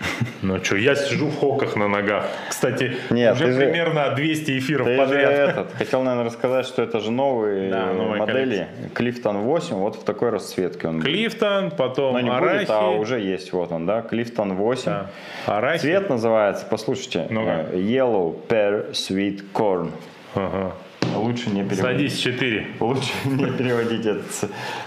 Ну 0.42 0.62
что, 0.64 0.76
я 0.76 0.94
сижу 0.94 1.28
в 1.28 1.38
хоках 1.38 1.76
на 1.76 1.88
ногах. 1.88 2.26
Кстати, 2.48 2.96
Нет, 3.10 3.34
уже 3.34 3.54
примерно 3.54 4.10
же, 4.10 4.16
200 4.16 4.58
эфиров 4.58 4.86
ты 4.86 4.96
подряд. 4.96 5.30
Же 5.30 5.42
этот, 5.42 5.72
хотел, 5.74 6.02
наверное, 6.02 6.26
рассказать, 6.26 6.66
что 6.66 6.82
это 6.82 7.00
же 7.00 7.10
новые 7.10 7.70
да, 7.72 7.92
модели. 7.92 8.68
Клифтон 8.94 9.38
8, 9.38 9.76
вот 9.76 9.96
в 9.96 10.04
такой 10.04 10.30
расцветке 10.30 10.88
он 10.88 11.02
Клифтон, 11.02 11.70
потом 11.70 12.14
Но 12.14 12.20
не 12.20 12.30
Арахи. 12.30 12.58
будет, 12.58 12.70
а 12.70 12.90
уже 12.90 13.20
есть 13.20 13.52
вот 13.52 13.72
он, 13.72 13.86
да, 13.86 14.02
Клифтон 14.02 14.54
8. 14.54 14.84
Да. 14.86 15.10
Арахи. 15.46 15.80
Цвет 15.80 16.08
называется, 16.08 16.66
послушайте, 16.68 17.26
ну. 17.30 17.42
Yellow 17.42 18.36
Pear 18.48 18.92
Sweet 18.92 19.44
Corn. 19.52 19.90
Ага. 20.34 20.72
Лучше 21.16 21.50
не 21.50 21.64
переводить. 21.64 22.12
Садись 22.12 22.18
4. 22.18 22.66
Лучше 22.80 23.12
не 23.24 23.46
переводить 23.46 24.06
это, 24.06 24.22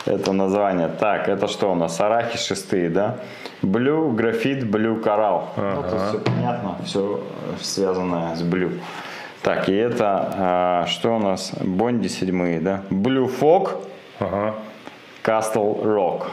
это 0.06 0.34
название. 0.34 0.88
Так, 0.88 1.30
это 1.30 1.48
что 1.48 1.72
у 1.72 1.76
нас? 1.76 2.00
Арахи 2.00 2.38
шестые, 2.38 2.90
да? 2.90 3.20
Блю, 3.62 4.12
графит, 4.12 4.70
блю, 4.70 4.98
коралл. 4.98 5.50
Ага. 5.56 5.76
Ну, 5.76 5.90
тут 5.90 6.02
все 6.10 6.20
понятно, 6.20 6.78
все 6.86 7.24
связанное 7.62 8.36
с 8.36 8.42
блю. 8.42 8.72
Так, 9.42 9.68
и 9.70 9.74
это, 9.74 10.34
а, 10.38 10.86
что 10.88 11.16
у 11.16 11.20
нас? 11.20 11.52
Бонди 11.60 12.08
седьмые, 12.08 12.60
да? 12.60 12.84
Блю 12.90 13.28
фок. 13.28 13.76
Ага. 14.20 14.56
Castle 15.24 15.82
Rock. 15.84 16.26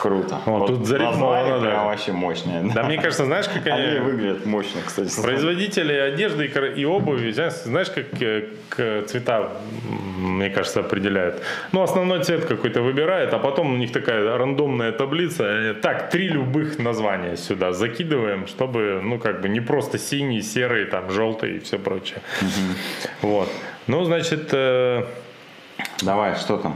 Круто. 0.00 0.38
Вот, 0.46 0.60
вот 0.60 0.66
тут 0.68 0.86
зарифмовано, 0.86 1.60
да. 1.60 1.66
Прям 1.66 1.86
вообще 1.86 2.12
мощные. 2.12 2.62
Да, 2.72 2.84
мне 2.84 2.96
кажется, 2.96 3.24
знаешь, 3.24 3.48
как 3.48 3.66
они... 3.66 3.82
Они 3.82 3.98
выглядят 3.98 4.46
мощно, 4.46 4.80
кстати. 4.86 5.20
Производители 5.20 5.92
одежды 5.92 6.46
и 6.76 6.84
обуви, 6.84 7.32
знаешь, 7.32 7.90
как 7.90 8.06
к 8.68 9.02
цвета, 9.08 9.50
мне 10.18 10.50
кажется, 10.50 10.80
определяют. 10.80 11.42
Ну, 11.72 11.82
основной 11.82 12.22
цвет 12.22 12.44
какой-то 12.44 12.80
выбирает, 12.82 13.34
а 13.34 13.38
потом 13.38 13.74
у 13.74 13.76
них 13.76 13.92
такая 13.92 14.38
рандомная 14.38 14.92
таблица. 14.92 15.74
Так, 15.82 16.10
три 16.10 16.28
любых 16.28 16.78
названия 16.78 17.36
сюда 17.36 17.72
закидываем, 17.72 18.46
чтобы, 18.46 19.00
ну, 19.02 19.18
как 19.18 19.40
бы 19.40 19.48
не 19.48 19.60
просто 19.60 19.98
синий, 19.98 20.42
серый, 20.42 20.84
там, 20.84 21.10
желтый 21.10 21.56
и 21.56 21.58
все 21.58 21.78
прочее. 21.78 22.20
Угу. 22.40 23.28
Вот. 23.28 23.48
Ну, 23.88 24.04
значит, 24.04 24.50
э, 24.52 25.04
Давай, 26.02 26.34
что 26.34 26.56
там? 26.56 26.74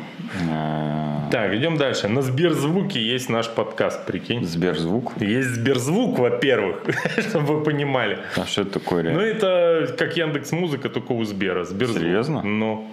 Э, 0.49 1.29
так, 1.31 1.53
идем 1.55 1.77
дальше. 1.77 2.09
На 2.09 2.23
Сберзвуке 2.23 3.01
есть 3.01 3.29
наш 3.29 3.49
подкаст, 3.49 4.07
прикинь. 4.07 4.45
Сберзвук? 4.45 5.13
Есть 5.21 5.49
Сберзвук, 5.49 6.19
во-первых, 6.19 6.83
чтобы 7.19 7.59
вы 7.59 7.65
понимали. 7.65 8.19
А 8.37 8.47
что 8.47 8.63
это 8.63 8.79
такое? 8.79 9.03
Ну, 9.03 9.21
это 9.21 9.95
как 9.99 10.17
Яндекс 10.17 10.53
Музыка, 10.53 10.89
только 10.89 11.13
у 11.13 11.25
Сбера. 11.25 11.65
Сберзвук. 11.65 12.03
Серьезно? 12.03 12.43
Ну, 12.43 12.89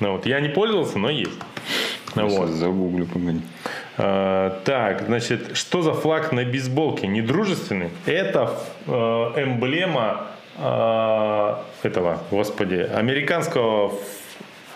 ну 0.00 0.12
вот. 0.12 0.26
Я 0.26 0.40
не 0.40 0.48
пользовался, 0.48 0.98
но 0.98 1.08
есть. 1.08 1.38
Ну, 2.14 2.28
вот. 2.28 2.50
Загуглю, 2.50 3.06
погоди. 3.06 3.40
А, 3.96 4.60
так, 4.64 5.02
значит, 5.06 5.56
что 5.56 5.80
за 5.82 5.94
флаг 5.94 6.32
на 6.32 6.44
бейсболке? 6.44 7.06
Недружественный? 7.06 7.90
Это 8.04 8.58
э, 8.86 8.90
эмблема 8.90 10.26
э, 10.58 11.54
этого, 11.82 12.22
господи, 12.30 12.86
американского 12.94 13.92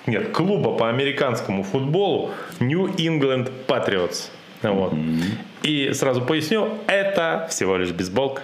нет, 0.07 0.33
клуба 0.33 0.73
по 0.77 0.89
американскому 0.89 1.63
футболу 1.63 2.31
New 2.61 2.87
England 2.97 3.51
Patriots. 3.67 4.31
Вот. 4.63 4.93
Mm-hmm. 4.93 5.23
И 5.63 5.93
сразу 5.93 6.23
поясню, 6.23 6.79
это 6.87 7.47
всего 7.51 7.77
лишь 7.77 7.91
бейсболка. 7.91 8.43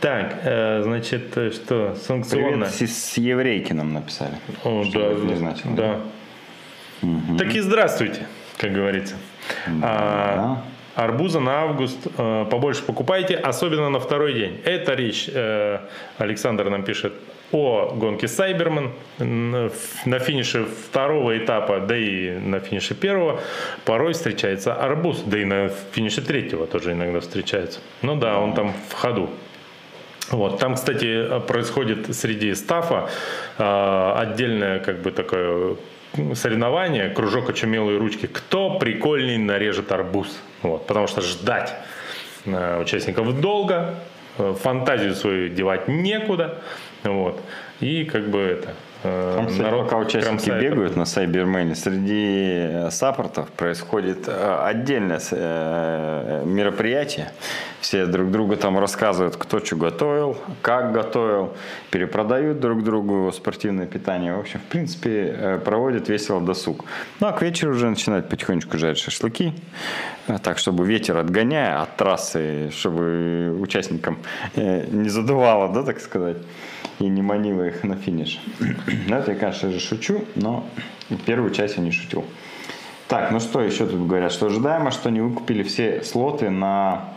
Так, 0.00 0.40
э, 0.42 0.82
значит, 0.82 1.36
э, 1.36 1.50
что, 1.50 1.94
санкционно... 1.94 2.66
Привет 2.66 2.90
с, 2.90 3.12
с 3.12 3.16
еврейки 3.16 3.72
нам 3.72 3.92
написали. 3.92 4.34
О, 4.64 4.84
да, 4.92 5.14
не 5.14 5.34
значило. 5.36 5.74
Да. 5.74 6.00
Угу. 7.02 7.36
Так 7.38 7.54
и 7.54 7.60
здравствуйте, 7.60 8.26
как 8.58 8.72
говорится. 8.72 9.14
Да. 9.66 9.80
А, 9.82 10.64
арбуза 10.94 11.40
на 11.40 11.62
август 11.62 11.98
э, 12.18 12.46
побольше 12.50 12.82
покупайте, 12.82 13.34
особенно 13.34 13.90
на 13.90 13.98
второй 13.98 14.34
день. 14.34 14.60
Это 14.64 14.94
речь, 14.94 15.28
э, 15.32 15.78
Александр 16.18 16.68
нам 16.68 16.82
пишет, 16.82 17.12
о 17.52 17.92
гонке 17.94 18.28
Сайберман 18.28 18.92
на 19.18 20.18
финише 20.18 20.64
второго 20.64 21.36
этапа, 21.36 21.80
да 21.80 21.96
и 21.96 22.30
на 22.30 22.60
финише 22.60 22.94
первого 22.94 23.40
порой 23.84 24.14
встречается 24.14 24.74
арбуз, 24.74 25.22
да 25.26 25.38
и 25.38 25.44
на 25.44 25.68
финише 25.68 26.22
третьего 26.22 26.66
тоже 26.66 26.92
иногда 26.92 27.20
встречается. 27.20 27.80
Ну 28.00 28.16
да, 28.16 28.38
он 28.38 28.54
там 28.54 28.72
в 28.88 28.94
ходу. 28.94 29.28
Вот. 30.30 30.58
Там, 30.60 30.76
кстати, 30.76 31.40
происходит 31.46 32.14
среди 32.14 32.54
стафа 32.54 33.10
э, 33.58 34.12
отдельное 34.16 34.78
как 34.78 35.02
бы 35.02 35.10
такое 35.10 35.76
соревнование, 36.34 37.10
кружок 37.10 37.50
очумелые 37.50 37.98
ручки. 37.98 38.26
Кто 38.26 38.78
прикольней 38.78 39.38
нарежет 39.38 39.92
арбуз? 39.92 40.40
Вот. 40.62 40.86
Потому 40.86 41.06
что 41.06 41.20
ждать 41.20 41.74
участников 42.44 43.40
долго, 43.40 43.94
фантазию 44.36 45.14
свою 45.14 45.48
девать 45.48 45.88
некуда. 45.88 46.62
Вот. 47.04 47.40
И 47.80 48.04
как 48.04 48.28
бы 48.28 48.38
это, 48.38 48.74
Э, 48.91 48.91
Там, 49.02 49.46
кстати, 49.46 49.62
народ 49.62 49.84
пока 49.84 49.96
участники 49.96 50.48
бегают 50.48 50.96
на 50.96 51.04
Сайбермене, 51.04 51.74
среди 51.74 52.68
э, 52.70 52.90
саппортов 52.90 53.50
происходит 53.50 54.28
э, 54.28 54.58
отдельное 54.64 55.18
мероприятие. 56.44 57.32
Все 57.80 58.06
друг 58.06 58.30
другу 58.30 58.56
там 58.56 58.78
рассказывают, 58.78 59.36
кто 59.36 59.58
что 59.58 59.74
готовил, 59.74 60.36
как 60.62 60.92
готовил, 60.92 61.52
перепродают 61.90 62.60
друг 62.60 62.84
другу 62.84 63.32
спортивное 63.32 63.86
питание. 63.86 64.34
В 64.36 64.40
общем, 64.40 64.60
в 64.60 64.70
принципе, 64.70 65.60
проводят 65.64 66.08
весело 66.08 66.40
досуг. 66.40 66.84
Ну, 67.18 67.26
а 67.26 67.32
к 67.32 67.42
вечеру 67.42 67.72
уже 67.72 67.90
начинают 67.90 68.28
потихонечку 68.28 68.78
жарить 68.78 68.98
шашлыки. 68.98 69.52
Так, 70.42 70.58
чтобы 70.58 70.86
ветер 70.86 71.16
отгоняя 71.16 71.82
от 71.82 71.96
трассы, 71.96 72.70
чтобы 72.70 73.58
участникам 73.60 74.18
не 74.54 75.08
задувало, 75.08 75.72
да, 75.72 75.82
так 75.82 76.00
сказать 76.00 76.36
и 77.02 77.08
не 77.08 77.22
манила 77.22 77.66
их 77.66 77.84
на 77.84 77.96
финиш. 77.96 78.40
Ну, 79.08 79.16
это 79.16 79.32
я, 79.32 79.38
конечно 79.38 79.70
же, 79.70 79.80
шучу, 79.80 80.24
но 80.36 80.64
первую 81.26 81.50
часть 81.50 81.76
я 81.76 81.82
не 81.82 81.90
шутил. 81.90 82.24
Так, 83.08 83.30
ну 83.30 83.40
что 83.40 83.60
еще 83.60 83.86
тут 83.86 84.06
говорят? 84.06 84.32
Что 84.32 84.46
ожидаемо, 84.46 84.90
что 84.90 85.10
не 85.10 85.20
выкупили 85.20 85.62
все 85.62 86.02
слоты 86.02 86.48
на 86.48 87.08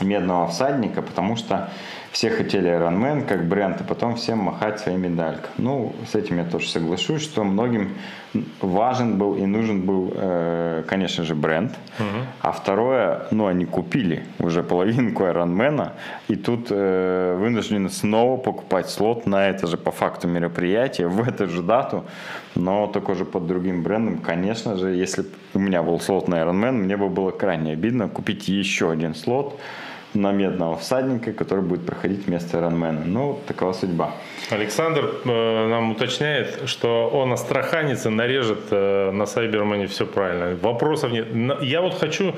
медного 0.00 0.48
всадника, 0.48 1.02
потому 1.02 1.36
что 1.36 1.70
все 2.16 2.30
хотели 2.30 2.70
Ironman 2.70 3.26
как 3.26 3.46
бренд, 3.46 3.76
а 3.82 3.84
потом 3.84 4.14
всем 4.14 4.38
махать 4.38 4.80
своей 4.80 4.96
медалькой. 4.96 5.50
Ну, 5.58 5.92
с 6.10 6.14
этим 6.14 6.38
я 6.38 6.44
тоже 6.44 6.66
соглашусь, 6.66 7.20
что 7.20 7.44
многим 7.44 7.90
важен 8.62 9.18
был 9.18 9.34
и 9.34 9.44
нужен 9.44 9.82
был, 9.82 10.12
э, 10.14 10.82
конечно 10.88 11.24
же, 11.24 11.34
бренд. 11.34 11.72
Угу. 11.98 12.26
А 12.40 12.52
второе, 12.52 13.26
ну, 13.32 13.46
они 13.48 13.66
купили 13.66 14.24
уже 14.38 14.62
половинку 14.62 15.24
Ironman, 15.24 15.90
и 16.28 16.36
тут 16.36 16.68
э, 16.70 17.36
вынуждены 17.38 17.90
снова 17.90 18.38
покупать 18.38 18.88
слот 18.88 19.26
на 19.26 19.50
это 19.50 19.66
же 19.66 19.76
по 19.76 19.90
факту 19.90 20.26
мероприятие, 20.26 21.08
в 21.08 21.28
эту 21.28 21.48
же 21.50 21.62
дату, 21.62 22.06
но 22.54 22.86
только 22.86 23.14
же 23.14 23.26
под 23.26 23.46
другим 23.46 23.82
брендом. 23.82 24.20
Конечно 24.20 24.78
же, 24.78 24.88
если 24.94 25.26
у 25.52 25.58
меня 25.58 25.82
был 25.82 26.00
слот 26.00 26.28
на 26.28 26.36
Ironman, 26.36 26.72
мне 26.72 26.96
бы 26.96 27.10
было 27.10 27.30
крайне 27.30 27.72
обидно 27.72 28.08
купить 28.08 28.48
еще 28.48 28.90
один 28.90 29.14
слот, 29.14 29.60
на 30.16 30.32
медного 30.32 30.76
всадника, 30.76 31.32
который 31.32 31.64
будет 31.64 31.86
проходить 31.86 32.26
вместо 32.26 32.58
Иронмена. 32.58 33.02
Ну, 33.04 33.38
такова 33.46 33.72
судьба. 33.72 34.14
Александр 34.50 35.10
э, 35.24 35.68
нам 35.68 35.92
уточняет, 35.92 36.62
что 36.66 37.08
он 37.08 37.32
астраханец 37.32 38.06
и 38.06 38.08
нарежет 38.08 38.60
э, 38.70 39.10
на 39.10 39.26
Сайбермане 39.26 39.86
все 39.86 40.06
правильно. 40.06 40.56
Вопросов 40.62 41.12
нет. 41.12 41.26
Я 41.62 41.80
вот 41.80 41.94
хочу, 41.94 42.34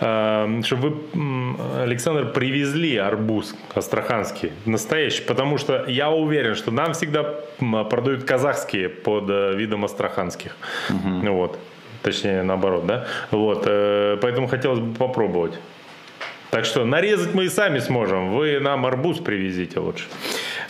э, 0.00 0.60
чтобы 0.64 0.88
вы, 0.88 1.82
Александр, 1.82 2.32
привезли 2.32 2.96
арбуз 2.96 3.54
астраханский, 3.74 4.52
настоящий, 4.66 5.22
потому 5.22 5.58
что 5.58 5.84
я 5.88 6.10
уверен, 6.10 6.54
что 6.54 6.70
нам 6.70 6.92
всегда 6.92 7.22
продают 7.90 8.24
казахские 8.24 8.88
под 8.88 9.30
э, 9.30 9.54
видом 9.56 9.84
астраханских. 9.84 10.56
Угу. 10.90 11.32
Вот. 11.32 11.58
Точнее, 12.02 12.42
наоборот, 12.42 12.86
да? 12.86 13.06
Вот. 13.30 13.64
Э, 13.66 14.18
поэтому 14.20 14.48
хотелось 14.48 14.80
бы 14.80 14.94
попробовать. 14.94 15.58
Так 16.52 16.66
что 16.66 16.84
нарезать 16.84 17.32
мы 17.32 17.46
и 17.46 17.48
сами 17.48 17.78
сможем. 17.78 18.36
Вы 18.36 18.60
нам 18.60 18.84
арбуз 18.84 19.20
привезите 19.20 19.80
лучше. 19.80 20.04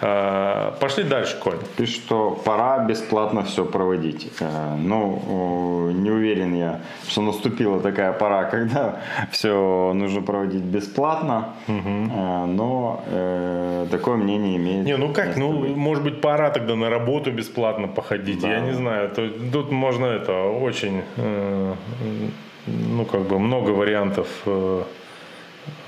А, 0.00 0.76
пошли 0.78 1.02
дальше, 1.02 1.36
Коль. 1.42 1.58
И 1.76 1.86
что 1.86 2.40
пора 2.44 2.84
бесплатно 2.84 3.42
все 3.42 3.64
проводить. 3.64 4.30
Э, 4.38 4.76
ну, 4.76 5.90
не 5.90 6.08
уверен 6.08 6.54
я, 6.54 6.82
что 7.08 7.22
наступила 7.22 7.80
такая 7.80 8.12
пора, 8.12 8.44
когда 8.52 9.00
все 9.32 9.92
нужно 9.92 10.22
проводить 10.22 10.62
бесплатно. 10.62 11.54
Угу. 11.66 12.12
Но 12.46 13.02
э, 13.08 13.86
такое 13.90 14.16
мнение 14.16 14.58
имеет. 14.58 14.86
Не, 14.86 14.96
ну 14.96 15.12
как, 15.12 15.36
ну 15.36 15.62
быть. 15.62 15.76
может 15.76 16.04
быть 16.04 16.20
пора 16.20 16.50
тогда 16.50 16.76
на 16.76 16.90
работу 16.90 17.32
бесплатно 17.32 17.88
походить. 17.88 18.40
Да. 18.40 18.52
Я 18.52 18.60
не 18.60 18.72
знаю. 18.72 19.10
Тут 19.52 19.72
можно 19.72 20.06
это 20.06 20.44
очень, 20.44 21.02
ну 22.66 23.04
как 23.04 23.22
бы 23.22 23.40
много 23.40 23.70
вариантов 23.70 24.28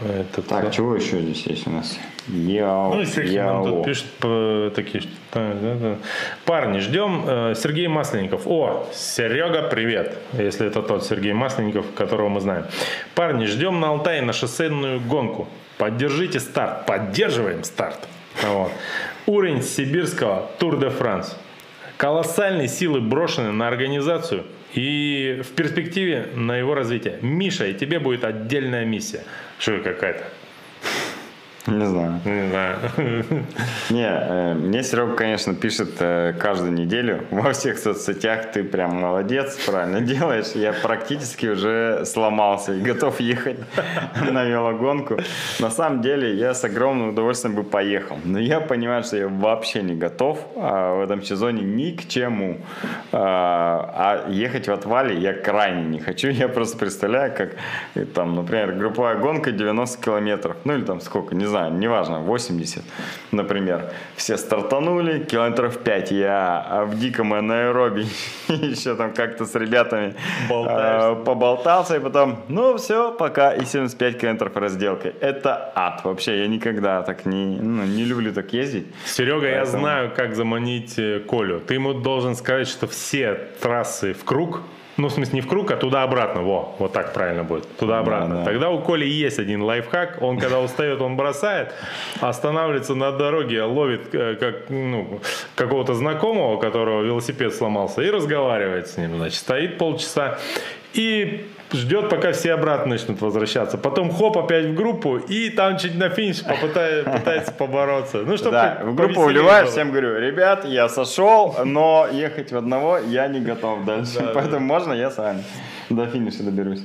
это 0.00 0.42
так, 0.42 0.72
чего 0.72 0.94
еще 0.94 1.20
здесь 1.20 1.46
есть 1.46 1.66
у 1.66 1.70
нас? 1.70 1.98
Яо, 2.28 2.94
ну, 2.94 3.02
и 3.02 3.36
нам 3.36 3.64
тут 3.64 3.84
пишут 3.84 4.06
по, 4.18 4.72
такие, 4.74 5.02
что 5.02 5.10
да, 5.32 5.74
да. 5.74 5.98
парни, 6.46 6.78
ждем 6.78 7.24
э, 7.26 7.54
Сергей 7.54 7.86
Масленников. 7.86 8.46
О, 8.46 8.88
Серега, 8.94 9.62
привет, 9.62 10.16
если 10.32 10.66
это 10.66 10.82
тот 10.82 11.04
Сергей 11.04 11.32
Масленников, 11.32 11.92
которого 11.94 12.28
мы 12.28 12.40
знаем. 12.40 12.64
Парни, 13.14 13.44
ждем 13.44 13.80
на 13.80 13.88
Алтае 13.88 14.22
на 14.22 14.32
шоссейную 14.32 15.00
гонку. 15.00 15.48
Поддержите 15.76 16.40
старт, 16.40 16.86
поддерживаем 16.86 17.64
старт. 17.64 18.08
Вот. 18.42 18.70
Уровень 19.26 19.62
сибирского 19.62 20.50
Тур 20.58 20.78
де 20.78 20.88
Франс. 20.88 21.36
Колоссальные 21.96 22.68
силы 22.68 23.00
брошены 23.00 23.52
на 23.52 23.68
организацию 23.68 24.44
и 24.74 25.42
в 25.44 25.54
перспективе 25.54 26.28
на 26.34 26.56
его 26.56 26.74
развитие. 26.74 27.18
Миша, 27.22 27.66
и 27.66 27.74
тебе 27.74 28.00
будет 28.00 28.24
отдельная 28.24 28.84
миссия. 28.84 29.22
Что 29.64 29.78
какая-то? 29.82 30.43
Не 31.66 31.86
знаю. 31.86 32.20
Не 32.26 32.48
знаю. 32.50 32.76
Не, 33.88 34.06
э, 34.06 34.54
мне 34.54 34.82
Серега, 34.82 35.16
конечно, 35.16 35.54
пишет 35.54 35.94
э, 35.98 36.34
каждую 36.38 36.72
неделю 36.72 37.24
во 37.30 37.52
всех 37.52 37.78
соцсетях, 37.78 38.52
ты 38.52 38.62
прям 38.64 39.00
молодец, 39.00 39.56
правильно 39.64 40.00
делаешь. 40.14 40.52
Я 40.54 40.74
практически 40.74 41.46
уже 41.46 42.04
сломался 42.04 42.74
и 42.74 42.82
готов 42.82 43.18
ехать 43.18 43.56
на 44.30 44.44
велогонку. 44.44 45.16
На 45.58 45.70
самом 45.70 46.02
деле, 46.02 46.34
я 46.34 46.52
с 46.52 46.64
огромным 46.64 47.08
удовольствием 47.08 47.54
бы 47.56 47.64
поехал. 47.64 48.18
Но 48.24 48.38
я 48.38 48.60
понимаю, 48.60 49.02
что 49.02 49.16
я 49.16 49.28
вообще 49.28 49.82
не 49.82 49.94
готов 49.94 50.46
а, 50.56 50.96
в 50.96 51.00
этом 51.00 51.22
сезоне 51.22 51.62
ни 51.62 51.92
к 51.92 52.06
чему. 52.08 52.58
А, 53.10 54.24
а 54.26 54.30
ехать 54.30 54.68
в 54.68 54.72
отвале 54.72 55.18
я 55.18 55.32
крайне 55.32 55.84
не 55.84 55.98
хочу. 55.98 56.28
Я 56.28 56.48
просто 56.48 56.76
представляю, 56.76 57.32
как 57.34 57.52
там, 58.12 58.34
например, 58.34 58.72
групповая 58.72 59.16
гонка 59.16 59.50
90 59.50 60.02
километров. 60.02 60.56
Ну 60.64 60.74
или 60.74 60.84
там 60.84 61.00
сколько, 61.00 61.34
не 61.34 61.46
знаю 61.46 61.53
знаю, 61.54 61.72
неважно, 61.74 62.18
80, 62.18 62.82
например. 63.30 63.92
Все 64.16 64.36
стартанули, 64.36 65.24
километров 65.24 65.78
5 65.78 66.10
я 66.10 66.84
в 66.86 66.98
диком 66.98 67.32
аэробе 67.32 68.06
еще 68.48 68.96
там 68.96 69.12
как-то 69.14 69.44
с 69.44 69.54
ребятами 69.54 70.14
э, 70.50 71.24
поболтался, 71.24 71.96
и 71.96 72.00
потом, 72.00 72.38
ну 72.48 72.76
все, 72.76 73.12
пока, 73.12 73.54
и 73.54 73.64
75 73.64 74.18
километров 74.18 74.56
разделкой. 74.56 75.14
Это 75.20 75.72
ад. 75.76 76.04
Вообще, 76.04 76.40
я 76.40 76.48
никогда 76.48 77.02
так 77.02 77.26
не, 77.26 77.60
ну, 77.60 77.84
не 77.84 78.04
люблю 78.04 78.32
так 78.32 78.52
ездить. 78.52 78.86
Серега, 79.04 79.40
Поэтому... 79.42 79.58
я 79.58 79.64
знаю, 79.64 80.12
как 80.16 80.34
заманить 80.34 80.98
э, 80.98 81.20
Колю. 81.20 81.60
Ты 81.60 81.74
ему 81.74 81.94
должен 81.94 82.34
сказать, 82.34 82.66
что 82.66 82.86
все 82.86 83.38
трассы 83.60 84.12
в 84.12 84.24
круг 84.24 84.60
ну, 84.96 85.08
в 85.08 85.12
смысле, 85.12 85.34
не 85.34 85.40
в 85.40 85.48
круг, 85.48 85.70
а 85.70 85.76
туда-обратно. 85.76 86.42
Во, 86.42 86.74
вот 86.78 86.92
так 86.92 87.12
правильно 87.12 87.42
будет. 87.42 87.76
Туда-обратно. 87.76 88.36
Да, 88.36 88.40
да. 88.40 88.44
Тогда 88.44 88.70
у 88.70 88.80
Коли 88.80 89.06
есть 89.06 89.38
один 89.38 89.62
лайфхак. 89.62 90.18
Он, 90.20 90.38
когда 90.38 90.60
устает, 90.60 91.00
он 91.00 91.16
бросает, 91.16 91.72
останавливается 92.20 92.94
на 92.94 93.10
дороге, 93.12 93.62
ловит 93.62 94.14
э, 94.14 94.36
как, 94.36 94.70
ну, 94.70 95.20
какого-то 95.56 95.94
знакомого, 95.94 96.54
у 96.54 96.58
которого 96.58 97.02
велосипед 97.02 97.54
сломался, 97.54 98.02
и 98.02 98.10
разговаривает 98.10 98.88
с 98.88 98.96
ним. 98.96 99.16
Значит, 99.16 99.38
стоит 99.38 99.78
полчаса 99.78 100.38
и 100.92 101.46
ждет, 101.72 102.08
пока 102.08 102.32
все 102.32 102.54
обратно 102.54 102.90
начнут 102.92 103.20
возвращаться. 103.20 103.78
Потом 103.78 104.12
хоп, 104.12 104.38
опять 104.38 104.66
в 104.66 104.74
группу, 104.74 105.16
и 105.16 105.50
там 105.50 105.78
чуть 105.78 105.96
на 105.96 106.08
финиш 106.08 106.42
попытается, 106.42 107.10
пытается 107.18 107.52
побороться. 107.52 108.18
Ну, 108.26 108.36
чтобы 108.36 108.52
да, 108.52 108.80
в 108.82 108.94
группу 108.94 109.22
уливаешь, 109.22 109.68
всем 109.68 109.90
говорю, 109.90 110.18
ребят, 110.18 110.64
я 110.64 110.88
сошел, 110.88 111.56
но 111.64 112.06
ехать 112.10 112.52
в 112.52 112.56
одного 112.56 112.98
я 112.98 113.26
не 113.28 113.40
готов 113.40 113.84
дальше. 113.84 114.20
Да, 114.20 114.30
Поэтому 114.34 114.60
да. 114.60 114.74
можно 114.74 114.92
я 114.92 115.10
сам 115.10 115.42
до 115.90 116.06
финиша 116.06 116.42
доберусь. 116.42 116.80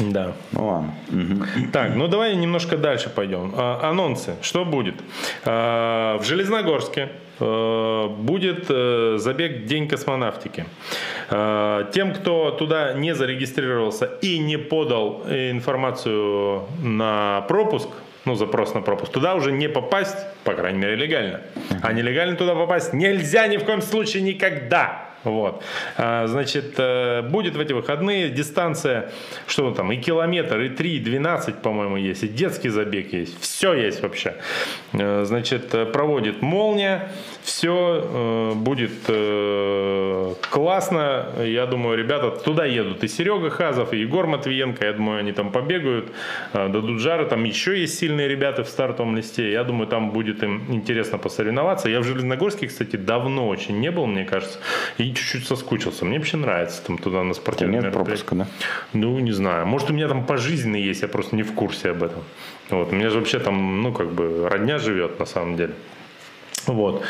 Да. 0.00 0.32
Ну 0.52 0.66
ладно. 0.66 0.94
Угу. 1.08 1.70
Так, 1.72 1.94
ну 1.94 2.08
давай 2.08 2.34
немножко 2.36 2.76
дальше 2.76 3.08
пойдем. 3.08 3.52
А, 3.56 3.88
анонсы. 3.90 4.34
Что 4.42 4.64
будет? 4.64 4.96
А, 5.44 6.18
в 6.18 6.24
Железногорске 6.24 7.10
будет 7.38 8.66
а, 8.68 9.16
забег 9.18 9.64
День 9.66 9.88
космонавтики. 9.88 10.64
А, 11.30 11.90
тем, 11.92 12.12
кто 12.12 12.50
туда 12.50 12.92
не 12.94 13.14
зарегистрировался 13.14 14.06
и 14.22 14.38
не 14.38 14.56
подал 14.56 15.22
информацию 15.28 16.64
на 16.82 17.44
пропуск, 17.48 17.88
ну, 18.24 18.34
запрос 18.34 18.74
на 18.74 18.80
пропуск, 18.80 19.12
туда 19.12 19.34
уже 19.34 19.52
не 19.52 19.68
попасть, 19.68 20.18
по 20.44 20.54
крайней 20.54 20.78
мере, 20.78 20.96
легально. 20.96 21.42
А 21.82 21.92
нелегально 21.92 22.36
туда 22.36 22.54
попасть 22.54 22.92
нельзя 22.92 23.46
ни 23.46 23.56
в 23.56 23.64
коем 23.64 23.80
случае 23.80 24.22
никогда. 24.22 25.05
Вот. 25.26 25.62
А, 25.96 26.28
значит, 26.28 26.74
э, 26.78 27.22
будет 27.22 27.56
в 27.56 27.60
эти 27.60 27.72
выходные 27.72 28.30
дистанция, 28.30 29.10
что 29.48 29.72
там, 29.72 29.90
и 29.90 29.96
километр, 29.96 30.60
и 30.60 30.68
3, 30.68 30.96
и 30.96 31.00
12, 31.00 31.56
по-моему, 31.62 31.96
есть, 31.96 32.22
и 32.22 32.28
детский 32.28 32.68
забег 32.68 33.12
есть. 33.12 33.40
Все 33.40 33.74
есть 33.74 34.02
вообще. 34.02 34.36
Э, 34.92 35.24
значит, 35.24 35.74
э, 35.74 35.84
проводит 35.84 36.42
«Молния». 36.42 37.10
Все 37.46 38.52
будет 38.56 38.90
классно. 40.50 41.26
Я 41.44 41.66
думаю, 41.66 41.96
ребята 41.96 42.32
туда 42.32 42.64
едут. 42.64 43.04
И 43.04 43.08
Серега 43.08 43.50
Хазов, 43.50 43.92
и 43.92 43.98
Егор 43.98 44.26
Матвиенко. 44.26 44.84
Я 44.84 44.92
думаю, 44.92 45.20
они 45.20 45.30
там 45.30 45.52
побегают, 45.52 46.10
дадут 46.52 46.98
жары. 47.00 47.24
Там 47.24 47.44
еще 47.44 47.80
есть 47.80 48.00
сильные 48.00 48.26
ребята 48.26 48.64
в 48.64 48.68
стартовом 48.68 49.16
листе. 49.16 49.52
Я 49.52 49.62
думаю, 49.62 49.86
там 49.86 50.10
будет 50.10 50.42
им 50.42 50.64
интересно 50.70 51.18
посоревноваться. 51.18 51.88
Я 51.88 52.00
в 52.00 52.04
Железногорске, 52.04 52.66
кстати, 52.66 52.96
давно 52.96 53.46
очень 53.46 53.78
не 53.78 53.92
был, 53.92 54.06
мне 54.06 54.24
кажется. 54.24 54.58
И 54.98 55.14
чуть-чуть 55.14 55.46
соскучился. 55.46 56.04
Мне 56.04 56.18
вообще 56.18 56.38
нравится 56.38 56.84
там 56.84 56.98
туда 56.98 57.22
на 57.22 57.32
спортивные 57.32 57.80
Нет 57.80 57.92
пропуска, 57.92 58.34
да? 58.34 58.48
Ну, 58.92 59.20
не 59.20 59.30
знаю. 59.30 59.66
Может, 59.66 59.90
у 59.90 59.92
меня 59.92 60.08
там 60.08 60.26
пожизненный 60.26 60.82
есть, 60.82 61.02
я 61.02 61.08
просто 61.08 61.36
не 61.36 61.44
в 61.44 61.54
курсе 61.54 61.90
об 61.90 62.02
этом. 62.02 62.24
Вот. 62.70 62.90
У 62.90 62.96
меня 62.96 63.08
же 63.10 63.20
вообще 63.20 63.38
там, 63.38 63.82
ну, 63.82 63.92
как 63.92 64.10
бы, 64.10 64.48
родня 64.48 64.78
живет 64.78 65.20
на 65.20 65.26
самом 65.26 65.56
деле. 65.56 65.74
Вот. 66.66 67.02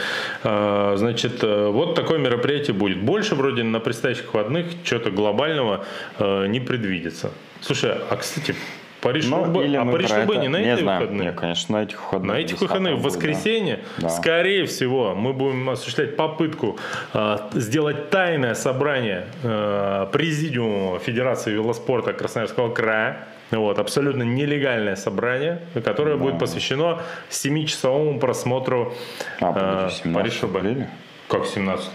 А, 0.43 0.95
значит, 0.97 1.43
э, 1.43 1.69
вот 1.69 1.95
такое 1.95 2.19
мероприятие 2.19 2.75
будет. 2.75 3.01
Больше 3.01 3.35
вроде 3.35 3.63
на 3.63 3.81
предстоящих 3.81 4.33
выходных 4.33 4.67
что-то 4.85 5.11
глобального 5.11 5.85
э, 6.19 6.47
не 6.47 6.61
предвидится. 6.61 7.33
Слушай, 7.61 7.95
а 8.11 8.17
кстати, 8.17 8.55
Париж 9.01 9.27
ну, 9.27 9.45
Roubaix. 9.45 9.77
А 9.77 9.85
Париж 9.85 10.11
Roubaix 10.11 10.41
не 10.41 10.49
на 10.49 10.57
не 10.59 10.73
эти 10.73 10.83
знаю. 10.83 11.01
выходные? 11.01 11.29
Нет, 11.29 11.37
конечно, 11.37 11.79
на 11.79 11.83
этих 11.83 12.03
выходных. 12.03 12.33
На 12.33 12.39
этих 12.41 12.61
выходных 12.61 12.95
в 12.97 13.03
воскресенье, 13.03 13.81
да. 13.99 14.09
скорее 14.09 14.67
всего, 14.67 15.15
мы 15.15 15.33
будем 15.33 15.71
осуществлять 15.71 16.17
попытку 16.17 16.79
э, 17.13 17.37
сделать 17.53 18.11
тайное 18.11 18.55
собрание 18.55 19.27
э, 19.43 20.07
президиума 20.13 20.99
Федерации 20.99 21.53
велоспорта 21.53 22.13
Красноярского 22.13 22.73
края. 22.73 23.29
Вот, 23.51 23.79
абсолютно 23.79 24.25
нелегальное 24.25 24.97
собрание, 24.97 25.61
которое 25.85 26.17
да. 26.17 26.23
будет 26.23 26.39
посвящено 26.39 27.03
7-часовому 27.31 28.19
просмотру 28.19 28.93
а, 29.41 29.91
э, 30.03 30.13
Париж 30.13 30.43
Roubaix. 30.43 30.87
Как 31.29 31.47
17 31.47 31.91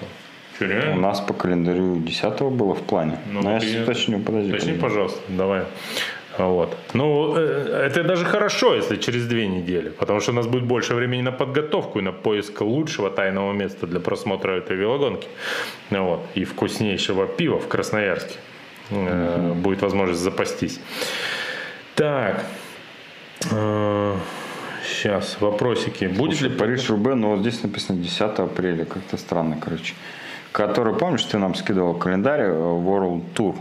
У 0.94 1.00
нас 1.00 1.20
по 1.20 1.34
календарю 1.34 1.98
10 1.98 2.42
было 2.42 2.74
в 2.74 2.82
плане. 2.82 3.18
Ну, 3.32 3.42
Но 3.42 3.58
я 3.58 3.84
уточню, 3.84 4.20
подожди. 4.20 4.52
Уточни, 4.52 4.74
пожалуйста, 4.74 5.20
давай. 5.30 5.64
Вот. 6.38 6.78
Ну, 6.94 7.36
э, 7.36 7.88
это 7.88 8.04
даже 8.04 8.26
хорошо, 8.26 8.76
если 8.76 8.96
через 8.96 9.28
две 9.28 9.48
недели, 9.48 9.90
потому 9.90 10.22
что 10.22 10.32
у 10.32 10.36
нас 10.36 10.48
будет 10.48 10.64
больше 10.64 10.96
времени 10.96 11.22
на 11.22 11.32
подготовку 11.32 12.00
и 12.00 12.02
на 12.02 12.14
поиск 12.14 12.62
лучшего 12.62 13.10
тайного 13.10 13.52
места 13.52 13.88
для 13.88 14.00
просмотра 14.00 14.54
этой 14.54 14.78
велогонки. 14.78 15.28
Вот. 15.90 16.22
И 16.36 16.46
вкуснейшего 16.46 17.28
пива 17.28 17.60
в 17.60 17.68
Красноярске. 17.68 18.36
Mm-hmm. 18.92 19.54
Будет 19.56 19.82
возможность 19.82 20.22
запастись. 20.22 20.80
Так. 21.96 22.46
Сейчас, 24.84 25.38
э, 25.40 25.44
вопросики. 25.44 26.06
Будет 26.06 26.38
Слушай, 26.38 26.52
ли 26.52 26.58
Париж 26.58 26.90
Рубе, 26.90 27.16
но 27.16 27.32
вот 27.32 27.42
здесь 27.42 27.62
написано 27.64 28.00
10 28.00 28.40
апреля, 28.40 28.86
как-то 28.86 29.18
странно, 29.18 29.58
короче. 29.60 29.94
Который, 30.52 30.94
помнишь, 30.94 31.24
ты 31.24 31.38
нам 31.38 31.56
скидывал 31.56 31.94
календарь 31.94 32.42
World 32.42 33.24
Tour 33.36 33.56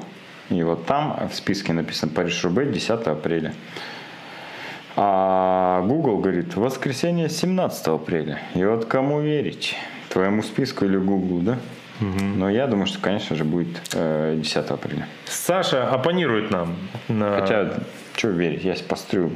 и 0.51 0.65
вот 0.65 0.85
там 0.87 1.29
в 1.31 1.35
списке 1.35 1.73
написано 1.73 2.13
Париж-Рубе 2.13 2.67
10 2.67 2.91
апреля. 3.07 3.55
А 4.97 5.81
Google 5.83 6.19
говорит, 6.19 6.57
воскресенье 6.57 7.29
17 7.29 7.87
апреля. 7.87 8.41
И 8.55 8.65
вот 8.65 8.87
кому 8.87 9.21
верить? 9.21 9.77
Твоему 10.09 10.43
списку 10.43 10.85
или 10.85 10.97
Google, 10.97 11.39
да? 11.39 11.59
Угу. 12.01 12.25
Но 12.37 12.51
я 12.51 12.67
думаю, 12.67 12.87
что, 12.87 12.99
конечно 13.01 13.37
же, 13.37 13.45
будет 13.45 13.81
э, 13.95 14.37
10 14.39 14.57
апреля. 14.57 15.07
Саша 15.27 15.89
оппонирует 15.89 16.51
нам. 16.51 16.77
На... 17.09 17.41
Хотя, 17.41 17.75
что 18.17 18.29
верить, 18.29 18.65
я 18.65 18.75
пострю. 18.89 19.31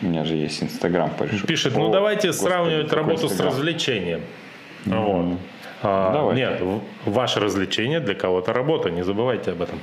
У 0.00 0.06
меня 0.06 0.24
же 0.24 0.34
есть 0.36 0.62
Инстаграм. 0.62 1.10
Пишет, 1.46 1.76
ну 1.76 1.90
давайте 1.90 2.28
Господи, 2.28 2.48
сравнивать 2.48 2.92
работу 2.92 3.26
Instagram? 3.26 3.50
с 3.50 3.54
развлечением. 3.54 4.20
Mm-hmm. 4.84 5.28
Вот. 5.30 5.38
А, 5.80 6.32
нет, 6.32 6.60
ваше 7.04 7.38
развлечение 7.38 8.00
для 8.00 8.14
кого-то 8.14 8.52
работа, 8.52 8.90
не 8.90 9.04
забывайте 9.04 9.52
об 9.52 9.62
этом. 9.62 9.78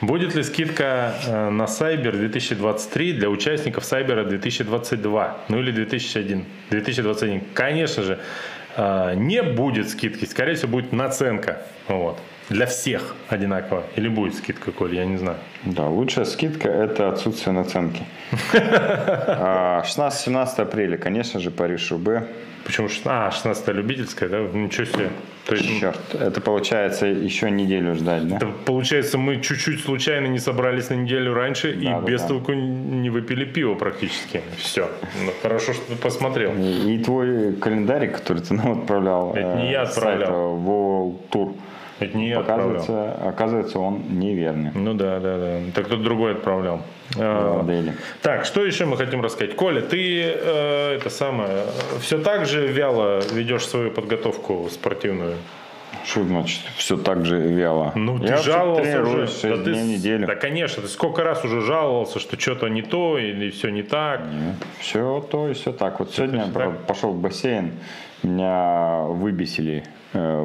Будет 0.00 0.36
ли 0.36 0.42
скидка 0.44 1.14
э, 1.26 1.50
на 1.50 1.64
Cyber 1.64 2.12
2023 2.12 3.12
для 3.14 3.28
участников 3.28 3.82
Cyber 3.82 4.24
2022, 4.24 5.36
ну 5.48 5.58
или 5.58 5.72
2001, 5.72 6.44
2021? 6.70 7.42
Конечно 7.54 8.02
же, 8.04 8.18
не 8.76 9.42
будет 9.42 9.88
скидки, 9.88 10.24
скорее 10.24 10.54
всего 10.54 10.72
будет 10.72 10.92
наценка. 10.92 11.62
Вот. 11.88 12.18
Для 12.48 12.66
всех 12.66 13.14
одинаково. 13.28 13.84
Или 13.96 14.08
будет 14.08 14.34
скидка, 14.34 14.70
Коль, 14.70 14.94
я 14.94 15.04
не 15.04 15.16
знаю. 15.16 15.38
Да, 15.64 15.88
лучшая 15.88 16.24
скидка– 16.24 16.68
это 16.70 17.08
отсутствие 17.08 17.52
наценки. 17.52 18.04
16-17 18.52 19.84
а, 20.58 20.62
апреля, 20.62 20.96
конечно 20.96 21.40
же, 21.40 21.50
Париж-Roubaix. 21.50 22.24
Почему? 22.64 22.88
А, 23.04 23.30
16 23.30 23.68
любительская, 23.68 24.28
да? 24.28 24.40
Ничего 24.40 24.86
себе. 24.86 25.10
То 25.46 25.54
есть, 25.54 25.80
Черт, 25.80 26.14
это 26.14 26.40
получается 26.40 27.06
еще 27.06 27.48
неделю 27.50 27.94
ждать, 27.94 28.26
да? 28.26 28.36
Это 28.36 28.46
получается, 28.46 29.18
мы 29.18 29.40
чуть-чуть 29.40 29.84
случайно 29.84 30.26
не 30.26 30.40
собрались 30.40 30.90
на 30.90 30.94
неделю 30.94 31.34
раньше 31.34 31.72
да, 31.72 31.80
и 31.80 31.84
да, 31.84 32.00
без 32.00 32.22
да. 32.22 32.28
толку 32.28 32.52
не 32.52 33.10
выпили 33.10 33.44
пиво 33.44 33.74
практически. 33.76 34.42
Все. 34.56 34.90
Ну, 35.24 35.32
хорошо, 35.42 35.72
что 35.74 35.94
ты 35.94 35.96
посмотрел. 35.96 36.52
И, 36.56 36.94
и 36.94 36.98
твой 37.04 37.52
календарь, 37.54 38.10
который 38.10 38.42
ты 38.42 38.54
нам 38.54 38.80
отправлял. 38.80 39.34
Это 39.34 39.54
не 39.54 39.70
я 39.70 39.82
отправлял. 39.82 40.56
World 40.56 41.16
Tour. 41.30 41.54
Это 41.98 42.16
не 42.16 42.28
я 42.28 42.40
оказывается, 42.40 43.10
отправлял. 43.10 43.28
Оказывается, 43.28 43.78
он 43.78 44.02
неверный. 44.18 44.70
Ну 44.74 44.94
да, 44.94 45.18
да, 45.18 45.38
да. 45.38 45.58
Так 45.74 45.86
кто-то 45.86 46.02
другой 46.02 46.32
отправлял. 46.32 46.82
А, 47.18 47.64
так, 48.22 48.44
что 48.44 48.64
еще 48.64 48.84
мы 48.84 48.96
хотим 48.96 49.22
рассказать? 49.22 49.56
Коля, 49.56 49.80
ты 49.80 50.22
э, 50.22 50.96
это 50.96 51.08
самое, 51.08 51.64
все 52.00 52.18
так 52.18 52.46
же 52.46 52.66
вяло 52.66 53.20
ведешь 53.32 53.66
свою 53.66 53.90
подготовку 53.90 54.68
спортивную? 54.70 55.36
Что 56.04 56.22
значит 56.24 56.60
все 56.76 56.96
так 56.96 57.24
же 57.24 57.40
вяло? 57.40 57.92
Ну, 57.96 58.18
ты 58.18 58.26
Я 58.26 58.36
жаловался 58.36 59.02
уже. 59.02 59.26
6 59.26 59.42
да 59.42 59.56
дней 59.56 59.82
в 59.82 59.86
неделю. 59.86 60.26
Да, 60.26 60.36
конечно. 60.36 60.82
Ты 60.82 60.88
сколько 60.88 61.24
раз 61.24 61.44
уже 61.44 61.62
жаловался, 61.62 62.20
что 62.20 62.38
что-то 62.38 62.68
не 62.68 62.82
то 62.82 63.18
или 63.18 63.50
все 63.50 63.70
не 63.70 63.82
так? 63.82 64.20
Нет, 64.20 64.56
все 64.78 65.26
то 65.30 65.48
и 65.48 65.54
все 65.54 65.72
так. 65.72 65.98
Вот 65.98 66.10
все 66.10 66.28
сегодня 66.28 66.46
я 66.54 66.70
пошел 66.86 67.12
в 67.12 67.20
бассейн, 67.20 67.72
меня 68.22 69.00
выбесили 69.08 69.84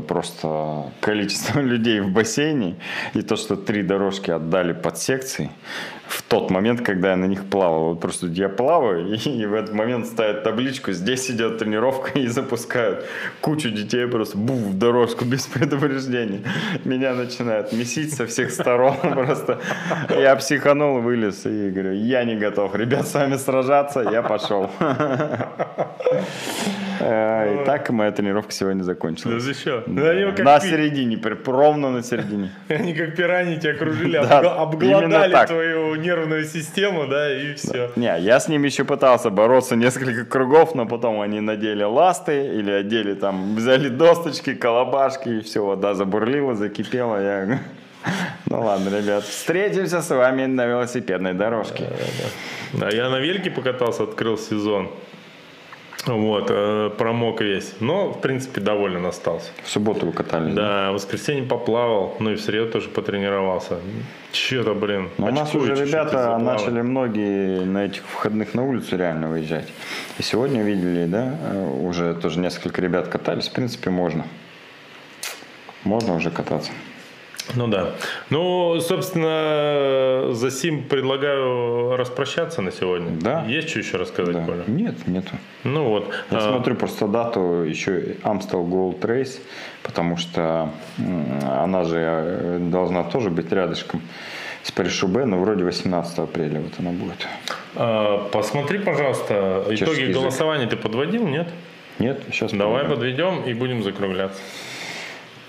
просто 0.08 0.92
количество 1.00 1.60
людей 1.62 2.00
в 2.00 2.10
бассейне 2.10 2.76
и 3.14 3.22
то, 3.22 3.36
что 3.36 3.56
три 3.56 3.84
дорожки 3.84 4.32
отдали 4.32 4.74
под 4.74 4.98
секции 4.98 5.52
в 6.12 6.22
тот 6.24 6.52
момент, 6.52 6.82
когда 6.82 7.12
я 7.12 7.16
на 7.16 7.26
них 7.26 7.46
плавал. 7.46 7.90
Вот 7.90 8.02
просто 8.02 8.28
я 8.28 8.50
плаваю, 8.50 9.14
и, 9.14 9.18
и 9.30 9.46
в 9.46 9.54
этот 9.54 9.74
момент 9.74 10.06
ставят 10.06 10.44
табличку, 10.44 10.92
здесь 10.92 11.32
идет 11.32 11.58
тренировка, 11.58 12.12
и 12.20 12.28
запускают 12.28 13.06
кучу 13.40 13.70
детей 13.70 14.08
просто 14.08 14.38
буф, 14.38 14.60
в 14.60 14.78
дорожку 14.78 15.26
без 15.26 15.48
предупреждения. 15.48 16.42
Меня 16.84 17.14
начинают 17.14 17.72
месить 17.74 18.14
со 18.14 18.26
всех 18.26 18.52
сторон 18.52 18.96
просто. 19.02 19.60
Я 20.10 20.36
психанул, 20.36 21.00
вылез 21.00 21.46
и 21.46 21.70
говорю, 21.70 21.94
я 21.94 22.24
не 22.24 22.36
готов, 22.36 22.76
ребят, 22.76 23.08
с 23.08 23.14
вами 23.14 23.38
сражаться, 23.38 24.02
я 24.02 24.22
пошел. 24.22 24.70
И 27.02 27.66
так 27.66 27.90
моя 27.90 28.12
тренировка 28.12 28.52
сегодня 28.52 28.84
закончилась. 28.84 29.44
Да 29.44 29.50
еще. 29.50 29.84
На 29.88 30.60
середине, 30.60 31.20
ровно 31.46 31.92
на 31.92 32.04
середине. 32.04 32.52
Они 32.70 32.94
как 32.94 33.16
пираньи 33.16 33.58
тебя 33.58 33.74
окружили, 33.74 34.18
обглодали 34.18 35.46
твою 35.48 35.96
нервную 35.96 36.46
систему, 36.46 37.08
да, 37.08 37.34
и 37.34 37.54
все. 37.56 37.92
Не, 37.96 38.20
я 38.20 38.40
с 38.40 38.48
ними 38.48 38.68
еще 38.68 38.84
пытался 38.84 39.30
бороться 39.30 39.76
несколько 39.76 40.26
кругов, 40.26 40.76
но 40.76 40.86
потом 40.86 41.22
они 41.22 41.42
надели 41.42 41.84
ласты 41.84 42.48
или 42.48 42.72
одели 42.72 43.14
там, 43.14 43.56
взяли 43.56 43.90
досточки, 43.90 44.54
колобашки, 44.54 45.30
и 45.30 45.42
все, 45.42 45.66
вода 45.66 45.94
забурлила, 45.94 46.56
закипела. 46.56 47.22
Я 47.22 47.60
ну 48.46 48.62
ладно, 48.62 48.90
ребят, 48.90 49.24
встретимся 49.24 50.02
с 50.02 50.10
вами 50.10 50.46
на 50.46 50.66
велосипедной 50.66 51.34
дорожке. 51.34 51.90
А 52.82 52.90
я 52.92 53.10
на 53.10 53.20
велике 53.20 53.52
покатался, 53.52 54.04
открыл 54.04 54.38
сезон. 54.38 54.90
Вот, 56.06 56.48
э, 56.50 56.90
промок 56.98 57.42
весь. 57.42 57.76
Но, 57.80 58.12
в 58.12 58.22
принципе, 58.22 58.60
доволен 58.60 59.06
остался. 59.06 59.52
В 59.64 59.70
субботу 59.70 60.06
вы 60.06 60.12
катались? 60.12 60.54
Да, 60.54 60.86
да? 60.86 60.92
в 60.92 60.96
воскресенье 60.96 61.44
поплавал, 61.44 62.16
ну 62.20 62.32
и 62.32 62.36
в 62.36 62.42
среду 62.42 62.72
тоже 62.72 62.90
потренировался. 62.90 63.80
Че-то, 64.32 64.74
блин. 64.74 65.10
Но 65.18 65.28
у 65.28 65.32
нас 65.32 65.54
уже 65.54 65.76
ребята 65.76 66.38
начали 66.38 66.82
многие 66.82 67.66
на 67.66 67.86
этих 67.86 68.04
выходных 68.14 68.54
на 68.54 68.64
улицу 68.64 68.98
реально 68.98 69.28
выезжать. 69.30 69.68
И 70.18 70.24
сегодня 70.24 70.64
видели, 70.64 71.06
да, 71.06 71.38
э, 71.54 71.80
уже 71.82 72.16
тоже 72.16 72.40
несколько 72.40 72.82
ребят 72.82 73.08
катались. 73.08 73.48
В 73.48 73.54
принципе, 73.54 73.90
можно. 73.90 74.26
Можно 75.84 76.16
уже 76.16 76.32
кататься. 76.32 76.72
Ну 77.56 77.68
да. 77.68 77.92
Ну, 78.30 78.80
собственно, 78.80 80.34
за 80.34 80.52
сим 80.52 80.84
предлагаю 80.84 81.96
распрощаться 81.98 82.62
на 82.62 82.72
сегодня. 82.72 83.12
Да. 83.20 83.44
Есть 83.46 83.70
что 83.70 83.80
еще 83.80 83.98
рассказать, 83.98 84.36
да. 84.36 84.46
Коля? 84.46 84.64
Нет, 84.68 85.08
нету. 85.08 85.32
Ну 85.64 85.90
вот. 85.90 86.10
Я 86.32 86.38
а... 86.38 86.42
смотрю 86.42 86.76
просто 86.76 87.08
дату 87.08 87.64
еще 87.64 88.16
Amstel 88.24 88.68
Gold 88.68 89.00
Race, 89.02 89.40
потому 89.84 90.18
что 90.18 90.70
она 91.44 91.84
же 91.84 91.98
э, 92.00 92.58
должна 92.60 93.04
тоже 93.04 93.30
быть 93.30 93.52
рядышком 93.52 94.02
с 94.64 94.72
Париж-Шубе, 94.72 95.26
но 95.26 95.40
вроде 95.40 95.64
18 95.64 96.20
апреля 96.20 96.60
вот 96.62 96.74
она 96.80 96.92
будет. 96.92 97.28
А, 97.76 98.30
посмотри, 98.32 98.80
пожалуйста, 98.80 99.66
Чешский 99.70 99.86
итоги 99.86 100.02
язык. 100.02 100.16
голосования 100.22 100.68
ты 100.68 100.78
подводил, 100.78 101.28
нет? 101.28 101.48
Нет, 102.00 102.22
сейчас 102.32 102.52
Давай 102.52 102.86
подведем 102.86 103.44
и 103.44 103.54
будем 103.54 103.84
закругляться. 103.84 104.40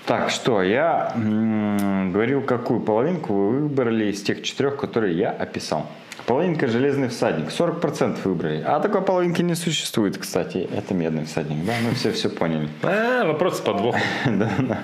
Так, 0.05 0.29
что, 0.29 0.61
я 0.61 1.13
м- 1.15 2.11
говорил, 2.11 2.41
какую 2.41 2.81
половинку 2.81 3.33
вы 3.33 3.59
выбрали 3.61 4.11
из 4.11 4.21
тех 4.21 4.41
четырех, 4.43 4.75
которые 4.75 5.17
я 5.17 5.29
описал. 5.29 5.87
Половинка 6.25 6.67
«Железный 6.67 7.09
всадник». 7.09 7.49
40% 7.49 8.17
выбрали. 8.23 8.63
А 8.65 8.79
такой 8.79 9.01
половинки 9.01 9.41
не 9.41 9.55
существует, 9.55 10.17
кстати. 10.17 10.69
Это 10.73 10.93
медный 10.93 11.25
всадник, 11.25 11.65
да? 11.65 11.73
Мы 11.85 11.93
все 11.95 12.11
все 12.11 12.29
поняли. 12.29 12.69
А, 12.83 13.25
вопрос 13.25 13.57
с 13.57 13.61
подвохом. 13.61 14.01
да, 14.25 14.49
да. 14.59 14.79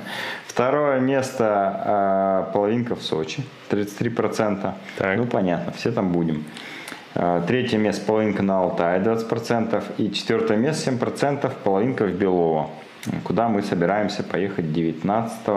Второе 0.48 1.00
место 1.00 1.46
а, 1.46 2.52
половинка 2.54 2.96
в 2.96 3.02
Сочи. 3.02 3.44
33%. 3.70 4.74
Так. 4.98 5.18
Ну, 5.18 5.26
понятно, 5.28 5.72
все 5.74 5.92
там 5.92 6.12
будем. 6.12 6.44
А, 7.16 7.42
третье 7.46 7.78
место 7.78 8.06
половинка 8.06 8.44
на 8.44 8.60
Алтае 8.60 9.02
20%. 9.02 9.82
И 9.98 10.12
четвертое 10.12 10.58
место 10.58 10.92
7% 10.92 11.52
половинка 11.64 12.04
в 12.06 12.12
Белово 12.12 12.70
куда 13.24 13.48
мы 13.48 13.62
собираемся 13.62 14.24
поехать 14.24 14.72
19 14.74 15.48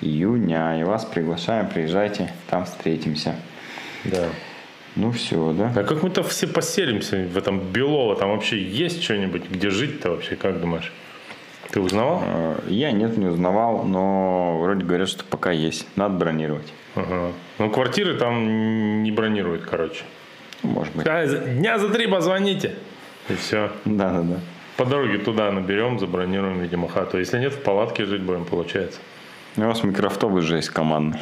июня. 0.00 0.80
И 0.80 0.84
вас 0.84 1.04
приглашаем, 1.04 1.68
приезжайте, 1.68 2.32
там 2.48 2.64
встретимся. 2.64 3.36
Да. 4.04 4.28
Ну 4.96 5.12
все, 5.12 5.52
да? 5.52 5.72
А 5.76 5.84
как 5.84 6.02
мы-то 6.02 6.22
все 6.22 6.46
поселимся 6.46 7.16
в 7.16 7.36
этом 7.36 7.60
Белово? 7.60 8.16
Там 8.16 8.30
вообще 8.30 8.62
есть 8.62 9.02
что-нибудь? 9.02 9.48
Где 9.48 9.70
жить-то 9.70 10.10
вообще, 10.10 10.36
как 10.36 10.60
думаешь? 10.60 10.92
Ты 11.70 11.80
узнавал? 11.80 12.22
Э, 12.24 12.58
я 12.66 12.90
нет, 12.90 13.16
не 13.16 13.26
узнавал, 13.26 13.84
но 13.84 14.58
вроде 14.58 14.84
говорят, 14.84 15.08
что 15.08 15.24
пока 15.24 15.52
есть. 15.52 15.86
Надо 15.94 16.16
бронировать. 16.16 16.72
Ага. 16.96 17.32
Ну, 17.58 17.70
квартиры 17.70 18.14
там 18.14 19.04
не 19.04 19.12
бронируют, 19.12 19.62
короче. 19.64 20.02
Может 20.62 20.94
быть. 20.96 21.06
А, 21.06 21.24
дня 21.26 21.78
за 21.78 21.88
три 21.90 22.08
позвоните. 22.08 22.74
И 23.28 23.34
все. 23.34 23.70
Да, 23.84 24.10
да, 24.10 24.22
да. 24.22 24.40
По 24.80 24.86
дороге 24.86 25.18
туда 25.18 25.52
наберем, 25.52 25.98
забронируем, 25.98 26.58
видимо, 26.58 26.88
хату. 26.88 27.18
Если 27.18 27.38
нет, 27.38 27.52
в 27.52 27.62
палатке 27.62 28.06
жить 28.06 28.22
будем, 28.22 28.46
получается. 28.46 28.98
У 29.58 29.60
вас 29.60 29.82
микроавтобус 29.84 30.42
же 30.42 30.56
есть 30.56 30.70
командный. 30.70 31.20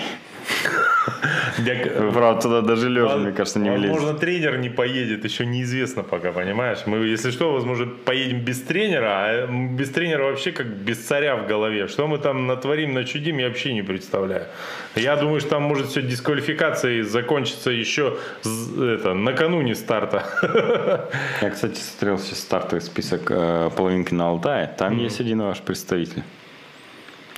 Вы, 1.59 2.13
правда, 2.13 2.41
туда 2.41 2.61
даже 2.61 2.89
лежа, 2.89 3.17
мне 3.17 3.33
кажется, 3.33 3.59
не 3.59 3.71
влезет. 3.71 3.91
Возможно, 3.91 4.19
тренер 4.19 4.59
не 4.59 4.69
поедет, 4.69 5.25
еще 5.25 5.47
неизвестно 5.47 6.03
пока, 6.03 6.33
понимаешь? 6.33 6.79
Мы, 6.87 6.99
если 6.99 7.31
что, 7.31 7.53
возможно, 7.53 7.87
поедем 7.87 8.41
без 8.41 8.61
тренера, 8.63 9.09
а 9.09 9.47
без 9.47 9.91
тренера 9.91 10.25
вообще 10.25 10.53
как 10.53 10.67
без 10.67 10.99
царя 10.99 11.37
в 11.37 11.47
голове. 11.47 11.89
Что 11.89 12.07
мы 12.07 12.19
там 12.19 12.47
натворим, 12.47 12.95
начудим, 12.95 13.39
я 13.39 13.49
вообще 13.49 13.73
не 13.73 13.83
представляю. 13.83 14.47
Я 14.95 15.17
думаю, 15.17 15.41
что 15.41 15.51
там 15.51 15.63
может 15.63 15.89
все 15.89 16.03
дисквалификацией 16.03 17.03
закончиться 17.03 17.71
еще 17.71 18.17
это, 18.43 19.15
накануне 19.15 19.75
старта. 19.75 20.25
Я, 21.43 21.51
кстати, 21.51 21.79
смотрел 21.79 22.19
сейчас 22.19 22.41
стартовый 22.41 22.81
список 22.81 23.31
э, 23.31 23.71
половинки 23.77 24.15
на 24.15 24.29
Алтае. 24.29 24.73
Там 24.79 24.99
есть 24.99 25.21
один 25.21 25.43
ваш 25.43 25.61
представитель. 25.61 26.23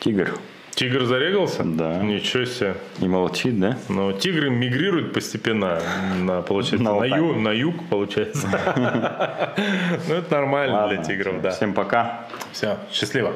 Тигр. 0.01 0.31
Тигр 0.75 1.05
зарегался? 1.05 1.63
Да. 1.65 1.99
Ничего 1.99 2.45
себе. 2.45 2.77
И 3.01 3.09
молчит, 3.09 3.59
да? 3.59 3.79
Но 3.89 4.13
тигры 4.13 4.51
мигрируют 4.51 5.13
постепенно 5.13 5.81
на, 6.19 6.43
получается, 6.43 6.85
на, 6.85 6.99
на, 6.99 7.05
ю, 7.05 7.35
на 7.35 7.51
юг, 7.51 7.89
получается. 7.89 8.49
Ну, 10.09 10.15
это 10.15 10.35
нормально 10.35 10.89
для 10.89 11.03
тигров, 11.03 11.43
да. 11.43 11.51
Всем 11.51 11.75
пока. 11.75 12.27
Все, 12.53 12.79
счастливо. 12.93 13.33